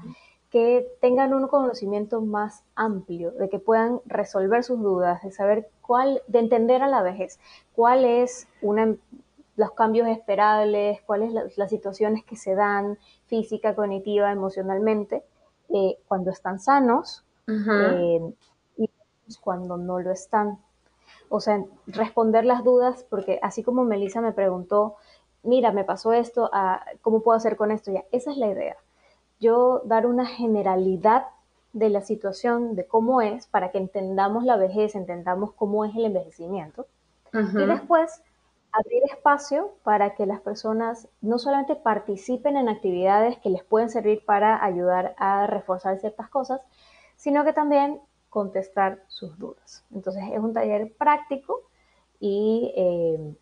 que 0.51 0.89
tengan 1.01 1.35
un 1.35 1.47
conocimiento 1.47 2.21
más 2.21 2.65
amplio, 2.75 3.33
de 3.33 3.49
que 3.49 3.59
puedan 3.59 4.01
resolver 4.07 4.65
sus 4.65 4.81
dudas, 4.81 5.23
de 5.23 5.31
saber 5.31 5.69
cuál, 5.83 6.23
de 6.27 6.39
entender 6.39 6.83
a 6.83 6.89
la 6.89 7.03
vejez, 7.03 7.39
cuáles 7.75 8.49
una, 8.63 8.97
los 9.57 9.73
cambios 9.73 10.09
esperables, 10.09 11.01
cuáles 11.03 11.33
las 11.57 11.71
situaciones 11.71 12.25
que 12.25 12.37
se 12.37 12.55
dan 12.55 12.99
física, 13.27 13.75
cognitiva, 13.75 14.33
emocionalmente, 14.33 15.23
eh, 15.69 15.99
cuando 16.09 16.31
están 16.31 16.61
sanos 16.61 17.25
eh, 17.47 18.21
y 18.21 18.48
cuando 19.37 19.77
no 19.77 20.01
lo 20.01 20.11
están. 20.11 20.59
O 21.29 21.41
sea, 21.41 21.63
responder 21.87 22.45
las 22.45 22.65
dudas, 22.65 23.05
porque 23.11 23.39
así 23.43 23.63
como 23.63 23.85
Melissa 23.85 24.21
me 24.23 24.33
preguntó, 24.33 24.97
mira, 25.43 25.73
me 25.73 25.85
pasó 25.85 26.13
esto, 26.13 26.49
ah, 26.53 26.85
¿cómo 27.03 27.21
puedo 27.21 27.37
hacer 27.37 27.57
con 27.57 27.71
esto? 27.71 27.93
Ya, 27.93 28.05
esa 28.13 28.31
es 28.31 28.39
la 28.39 28.47
idea. 28.47 28.77
Yo 29.41 29.83
dar 29.85 30.07
una 30.07 30.27
generalidad 30.27 31.27
de 31.73 31.91
la 31.91 32.01
situación, 32.01 32.75
de 32.75 32.87
cómo 32.87 33.21
es, 33.21 33.47
para 33.47 33.71
que 33.71 33.79
entendamos 33.79 34.45
la 34.45 34.57
vejez, 34.57 34.95
entendamos 34.95 35.53
cómo 35.53 35.85
es 35.85 35.95
el 35.95 36.07
envejecimiento. 36.07 36.87
Y 37.33 37.67
después 37.67 38.23
abrir 38.73 39.03
espacio 39.11 39.73
para 39.83 40.15
que 40.15 40.27
las 40.27 40.41
personas 40.41 41.09
no 41.21 41.39
solamente 41.39 41.77
participen 41.77 42.57
en 42.57 42.69
actividades 42.69 43.39
que 43.39 43.51
les 43.51 43.63
pueden 43.65 43.91
servir 43.91 44.25
para 44.25 44.65
ayudar 44.65 45.15
a 45.19 45.47
reforzar 45.47 45.99
ciertas 45.99 46.29
cosas, 46.29 46.61
sino 47.17 47.45
que 47.45 47.53
también 47.53 48.01
contestar 48.29 49.03
sus 49.09 49.39
dudas. 49.39 49.85
Entonces 49.95 50.23
es 50.33 50.39
un 50.39 50.53
taller 50.53 50.93
práctico 50.93 51.63
y 52.21 52.73
eh, 52.77 53.35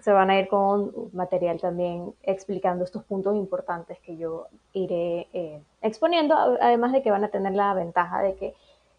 se 0.00 0.12
van 0.12 0.30
a 0.30 0.38
ir 0.38 0.48
con 0.48 1.10
material 1.12 1.60
también 1.60 2.14
explicando 2.22 2.84
estos 2.84 3.04
puntos 3.04 3.36
importantes 3.36 3.98
que 4.00 4.16
yo 4.16 4.46
iré 4.72 5.28
eh, 5.32 5.62
exponiendo, 5.82 6.34
además 6.34 6.92
de 6.92 7.02
que 7.02 7.10
van 7.10 7.24
a 7.24 7.28
tener 7.28 7.52
la 7.52 7.74
ventaja 7.74 8.22
de 8.22 8.34
que 8.36 8.54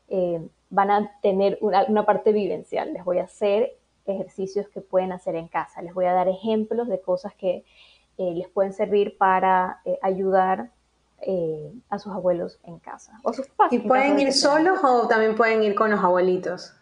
eh, 0.10 0.48
van 0.70 0.92
a 0.92 1.12
tener 1.22 1.58
una, 1.62 2.06
parte 2.06 2.32
vivencial. 2.32 2.94
Les 2.94 3.04
voy 3.04 3.20
a 3.20 3.24
hacer 3.24 3.76
ejercicios 4.06 4.68
que 4.70 4.82
pueden 4.82 5.12
hacer 5.12 5.36
en 5.36 5.48
casa, 5.48 5.82
les 5.82 5.94
voy 5.94 6.06
a 6.06 6.14
dar 6.14 6.28
ejemplos 6.28 6.88
de 6.88 7.02
cosas 7.02 7.34
que 7.36 7.64
les 8.18 8.48
pueden 8.50 8.72
servir 8.72 9.18
para 9.18 9.82
ayudar 10.04 10.70
a 11.90 12.00
sus 12.00 12.14
abuelos 12.14 12.60
en 12.64 12.80
casa. 12.80 13.20
O 13.24 13.34
sus 13.34 13.48
¿Y 13.70 13.80
pueden 13.80 14.20
ir 14.20 14.34
solos 14.34 14.80
o 14.84 15.08
también 15.08 15.36
pueden 15.36 15.64
ir 15.64 15.76
con 15.76 15.92
los 15.92 16.04
abuelitos? 16.04 16.74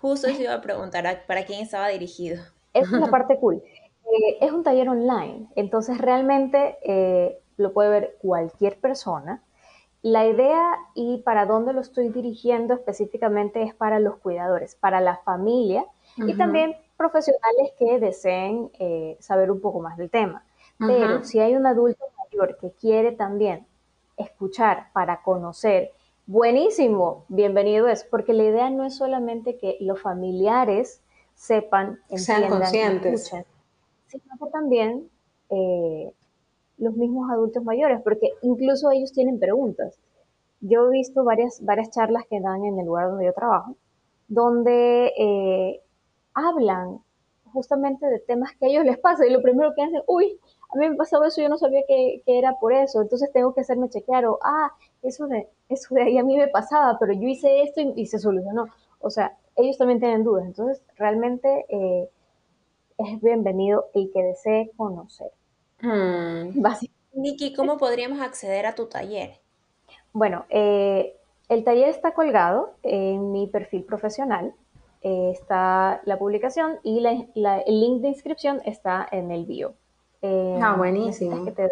Justo 0.00 0.28
eso 0.28 0.42
iba 0.42 0.54
a 0.54 0.60
preguntar, 0.60 1.24
¿para 1.26 1.44
quién 1.44 1.62
estaba 1.62 1.88
dirigido? 1.88 2.42
es 2.74 2.90
una 2.90 3.06
parte 3.10 3.38
cool. 3.38 3.56
Eh, 3.56 4.38
es 4.40 4.52
un 4.52 4.62
taller 4.62 4.88
online, 4.88 5.46
entonces 5.56 5.98
realmente 5.98 6.76
eh, 6.82 7.40
lo 7.56 7.72
puede 7.72 7.90
ver 7.90 8.16
cualquier 8.20 8.78
persona. 8.78 9.42
La 10.02 10.26
idea 10.26 10.76
y 10.94 11.18
para 11.18 11.46
dónde 11.46 11.72
lo 11.72 11.80
estoy 11.80 12.08
dirigiendo 12.08 12.74
específicamente 12.74 13.62
es 13.62 13.74
para 13.74 14.00
los 14.00 14.16
cuidadores, 14.16 14.74
para 14.74 15.00
la 15.00 15.18
familia 15.18 15.84
y 16.16 16.34
también 16.36 16.76
profesionales 16.96 17.72
que 17.78 18.00
deseen 18.00 18.70
eh, 18.80 19.16
saber 19.20 19.52
un 19.52 19.60
poco 19.60 19.78
más 19.78 19.96
del 19.96 20.10
tema. 20.10 20.44
Pero 20.78 21.22
si 21.22 21.38
hay 21.38 21.54
un 21.54 21.64
adulto 21.66 22.04
mayor 22.32 22.56
que 22.58 22.72
quiere 22.72 23.12
también 23.12 23.66
escuchar 24.16 24.92
para 24.92 25.22
conocer, 25.22 25.90
buenísimo, 26.26 27.24
bienvenido 27.28 27.88
es, 27.88 28.04
porque 28.04 28.32
la 28.32 28.44
idea 28.44 28.70
no 28.70 28.84
es 28.84 28.96
solamente 28.96 29.58
que 29.58 29.76
los 29.80 30.00
familiares 30.00 31.02
sepan, 31.34 31.98
entiendan, 32.08 32.62
escuchen, 32.62 33.44
sino 34.06 34.24
que 34.38 34.50
también 34.52 35.10
eh, 35.50 36.12
los 36.78 36.94
mismos 36.94 37.30
adultos 37.30 37.64
mayores, 37.64 38.00
porque 38.02 38.30
incluso 38.42 38.90
ellos 38.90 39.12
tienen 39.12 39.38
preguntas. 39.38 39.98
Yo 40.60 40.86
he 40.86 40.90
visto 40.90 41.24
varias, 41.24 41.64
varias 41.64 41.90
charlas 41.90 42.24
que 42.28 42.40
dan 42.40 42.64
en 42.64 42.78
el 42.78 42.86
lugar 42.86 43.08
donde 43.08 43.26
yo 43.26 43.32
trabajo, 43.32 43.76
donde 44.28 45.12
eh, 45.18 45.80
hablan 46.34 47.00
justamente 47.52 48.06
de 48.06 48.20
temas 48.20 48.52
que 48.56 48.66
a 48.66 48.68
ellos 48.68 48.84
les 48.84 48.98
pasa 48.98 49.26
y 49.26 49.30
lo 49.30 49.42
primero 49.42 49.72
que 49.74 49.82
hacen, 49.82 50.02
uy, 50.06 50.38
a 50.72 50.78
mí 50.78 50.88
me 50.88 50.96
pasado 50.96 51.24
eso, 51.24 51.42
yo 51.42 51.48
no 51.48 51.58
sabía 51.58 51.82
que, 51.86 52.22
que, 52.24 52.38
era 52.38 52.58
por 52.58 52.72
eso, 52.72 53.02
entonces 53.02 53.30
tengo 53.32 53.54
que 53.54 53.60
hacerme 53.60 53.90
chequear 53.90 54.26
o, 54.26 54.38
ah, 54.42 54.72
eso 55.02 55.26
de, 55.26 55.48
eso 55.68 55.94
de 55.94 56.02
ahí 56.02 56.18
a 56.18 56.24
mí 56.24 56.36
me 56.36 56.48
pasaba, 56.48 56.96
pero 56.98 57.12
yo 57.12 57.28
hice 57.28 57.62
esto 57.62 57.80
y, 57.80 57.92
y 57.96 58.06
se 58.06 58.18
solucionó. 58.18 58.66
O 59.00 59.10
sea, 59.10 59.36
ellos 59.56 59.78
también 59.78 60.00
tienen 60.00 60.24
dudas. 60.24 60.46
Entonces, 60.46 60.82
realmente 60.96 61.66
eh, 61.68 62.08
es 62.98 63.20
bienvenido 63.20 63.86
el 63.94 64.10
que 64.12 64.22
desee 64.22 64.70
conocer. 64.76 65.30
Hmm. 65.80 66.62
Nikki, 67.14 67.52
¿cómo 67.54 67.76
podríamos 67.76 68.20
acceder 68.20 68.66
a 68.66 68.74
tu 68.74 68.86
taller? 68.86 69.40
Bueno, 70.12 70.46
eh, 70.48 71.16
el 71.48 71.64
taller 71.64 71.88
está 71.88 72.14
colgado 72.14 72.74
en 72.82 73.32
mi 73.32 73.46
perfil 73.48 73.84
profesional. 73.84 74.54
Eh, 75.02 75.30
está 75.32 76.00
la 76.04 76.18
publicación 76.18 76.78
y 76.84 77.04
el 77.04 77.80
link 77.80 78.02
de 78.02 78.08
inscripción 78.08 78.60
está 78.64 79.06
en 79.10 79.30
el 79.32 79.44
bio. 79.46 79.74
Ah, 80.22 80.74
buenísimo. 80.76 81.44
Que 81.44 81.52
te, 81.52 81.68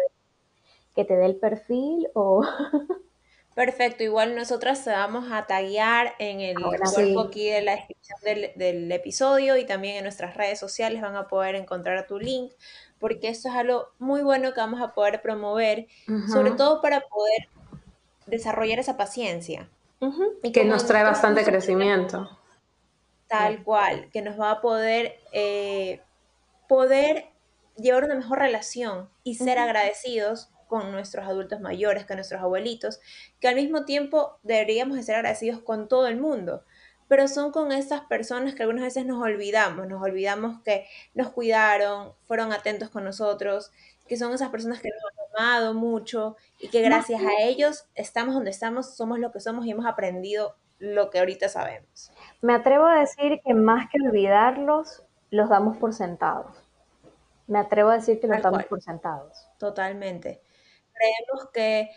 que 0.95 1.05
te 1.05 1.15
dé 1.15 1.25
el 1.25 1.35
perfil 1.35 2.09
o... 2.13 2.43
Perfecto, 3.53 4.03
igual 4.03 4.33
nosotras 4.33 4.83
te 4.85 4.91
vamos 4.91 5.29
a 5.29 5.45
taguear 5.45 6.13
en 6.19 6.39
el 6.39 6.55
cuerpo 6.55 7.19
aquí 7.19 7.49
de 7.49 7.61
la 7.61 7.75
descripción 7.75 8.17
del, 8.55 8.91
episodio 8.93 9.57
y 9.57 9.65
también 9.65 9.97
en 9.97 10.03
nuestras 10.03 10.37
redes 10.37 10.57
sociales 10.57 11.01
van 11.01 11.17
a 11.17 11.27
poder 11.27 11.55
encontrar 11.55 12.07
tu 12.07 12.17
link, 12.17 12.53
porque 12.97 13.27
esto 13.27 13.49
es 13.49 13.55
algo 13.55 13.89
muy 13.99 14.21
bueno 14.21 14.53
que 14.53 14.61
vamos 14.61 14.81
a 14.81 14.93
poder 14.93 15.21
promover, 15.21 15.87
sobre 16.31 16.51
todo 16.51 16.81
para 16.81 17.01
poder 17.01 17.49
desarrollar 18.25 18.79
esa 18.79 18.95
paciencia. 18.95 19.67
Y 20.43 20.53
que 20.53 20.63
nos 20.63 20.85
trae 20.85 21.03
bastante 21.03 21.43
crecimiento. 21.43 22.29
Tal 23.27 23.63
cual, 23.63 24.09
que 24.11 24.21
nos 24.21 24.39
va 24.39 24.51
a 24.51 24.61
poder, 24.61 25.19
eh, 25.33 26.01
poder 26.69 27.30
llevar 27.77 28.03
una 28.03 28.15
mejor 28.15 28.39
relación 28.39 29.09
y 29.23 29.35
ser 29.35 29.59
agradecidos 29.59 30.49
con 30.67 30.91
nuestros 30.91 31.27
adultos 31.27 31.59
mayores, 31.59 32.05
con 32.05 32.15
nuestros 32.15 32.41
abuelitos, 32.41 33.01
que 33.39 33.49
al 33.49 33.55
mismo 33.55 33.83
tiempo 33.83 34.39
deberíamos 34.43 34.95
de 34.95 35.03
ser 35.03 35.15
agradecidos 35.15 35.59
con 35.61 35.87
todo 35.89 36.07
el 36.07 36.17
mundo, 36.17 36.63
pero 37.09 37.27
son 37.27 37.51
con 37.51 37.73
esas 37.73 38.01
personas 38.01 38.55
que 38.55 38.63
algunas 38.63 38.85
veces 38.85 39.05
nos 39.05 39.21
olvidamos, 39.21 39.85
nos 39.87 40.01
olvidamos 40.01 40.61
que 40.63 40.87
nos 41.13 41.29
cuidaron, 41.31 42.13
fueron 42.25 42.53
atentos 42.53 42.89
con 42.89 43.03
nosotros, 43.03 43.71
que 44.07 44.15
son 44.15 44.33
esas 44.33 44.49
personas 44.49 44.79
que 44.79 44.89
nos 44.89 45.03
han 45.03 45.45
amado 45.45 45.73
mucho 45.73 46.37
y 46.57 46.69
que 46.69 46.81
gracias 46.81 47.21
a 47.21 47.43
ellos 47.43 47.85
estamos 47.95 48.33
donde 48.33 48.51
estamos, 48.51 48.95
somos 48.95 49.19
lo 49.19 49.33
que 49.33 49.41
somos 49.41 49.65
y 49.65 49.71
hemos 49.71 49.85
aprendido 49.85 50.55
lo 50.79 51.09
que 51.09 51.19
ahorita 51.19 51.49
sabemos. 51.49 52.11
Me 52.41 52.53
atrevo 52.53 52.85
a 52.85 52.99
decir 53.01 53.41
que 53.45 53.53
más 53.53 53.89
que 53.89 53.97
olvidarlos, 54.01 55.03
los 55.31 55.49
damos 55.49 55.77
por 55.77 55.93
sentados. 55.93 56.55
Me 57.51 57.59
atrevo 57.59 57.89
a 57.89 57.97
decir 57.97 58.19
que 58.19 58.27
los 58.27 58.41
damos 58.41 58.63
por 58.65 58.81
sentados. 58.81 59.47
Totalmente 59.59 60.41
creemos 61.01 61.49
que 61.53 61.89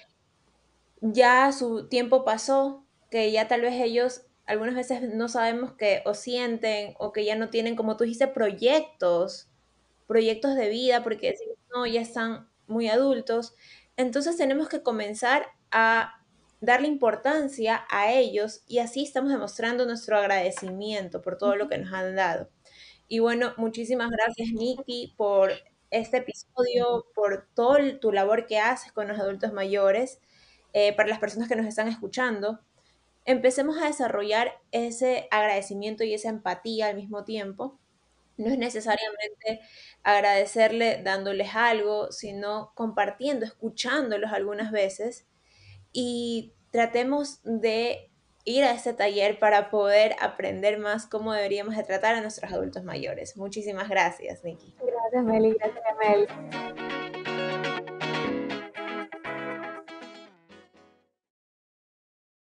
ya 1.01 1.53
su 1.53 1.89
tiempo 1.89 2.25
pasó, 2.25 2.85
que 3.11 3.31
ya 3.33 3.49
tal 3.49 3.61
vez 3.63 3.75
ellos 3.75 4.23
algunas 4.47 4.75
veces 4.75 5.15
no 5.15 5.29
sabemos 5.29 5.73
que 5.73 6.03
o 6.05 6.15
sienten 6.15 6.95
o 6.99 7.13
que 7.13 7.25
ya 7.25 7.37
no 7.37 7.51
tienen, 7.51 7.77
como 7.77 7.97
tú 7.97 8.05
dijiste, 8.05 8.29
proyectos, 8.29 9.49
proyectos 10.07 10.55
de 10.55 10.69
vida, 10.69 11.03
porque 11.03 11.35
no, 11.75 11.87
ya 11.87 12.01
están 12.01 12.49
muy 12.67 12.89
adultos. 12.89 13.55
Entonces 13.97 14.37
tenemos 14.37 14.69
que 14.69 14.83
comenzar 14.83 15.47
a 15.71 16.21
darle 16.61 16.89
importancia 16.89 17.85
a 17.91 18.13
ellos 18.13 18.63
y 18.67 18.79
así 18.79 19.05
estamos 19.05 19.31
demostrando 19.31 19.87
nuestro 19.87 20.19
agradecimiento 20.19 21.23
por 21.23 21.39
todo 21.39 21.57
lo 21.57 21.69
que 21.69 21.79
nos 21.79 21.93
han 21.93 22.17
dado. 22.17 22.49
Y 23.09 23.19
bueno, 23.19 23.55
muchísimas 23.57 24.11
gracias 24.11 24.49
Nikki 24.53 25.15
por 25.17 25.53
este 25.91 26.19
episodio, 26.19 27.07
por 27.15 27.49
toda 27.55 27.99
tu 28.01 28.13
labor 28.13 28.47
que 28.47 28.59
haces 28.59 28.93
con 28.93 29.09
los 29.09 29.19
adultos 29.19 29.53
mayores, 29.53 30.21
eh, 30.73 30.93
para 30.95 31.09
las 31.09 31.19
personas 31.21 31.49
que 31.49 31.57
nos 31.57 31.67
están 31.67 31.89
escuchando. 31.89 32.61
Empecemos 33.27 33.79
a 33.79 33.87
desarrollar 33.87 34.53
ese 34.73 35.29
agradecimiento 35.31 36.05
y 36.05 36.15
esa 36.15 36.31
empatía 36.31 36.89
al 36.89 36.97
mismo 36.97 37.25
tiempo. 37.25 37.79
No 38.37 38.49
es 38.51 38.59
necesariamente 38.59 39.61
agradecerle 40.03 41.03
dándoles 41.03 41.55
algo, 41.55 42.11
sino 42.13 42.73
compartiendo, 42.75 43.47
escuchándolos 43.47 44.33
algunas 44.33 44.73
veces 44.73 45.27
y 45.93 46.55
tratemos 46.73 47.41
de 47.45 48.11
ir 48.45 48.65
a 48.65 48.73
este 48.73 48.93
taller 48.93 49.39
para 49.39 49.71
poder 49.71 50.17
aprender 50.21 50.79
más 50.79 51.07
cómo 51.07 51.33
deberíamos 51.33 51.77
de 51.77 51.83
tratar 51.83 52.15
a 52.15 52.21
nuestros 52.21 52.53
adultos 52.53 52.85
mayores. 52.85 53.37
Muchísimas 53.37 53.89
gracias, 53.89 54.45
Nikki. 54.45 54.75
Gracias, 54.81 55.25
Meli. 55.25 55.55
Gracias, 55.55 55.85
Meli. 55.99 57.04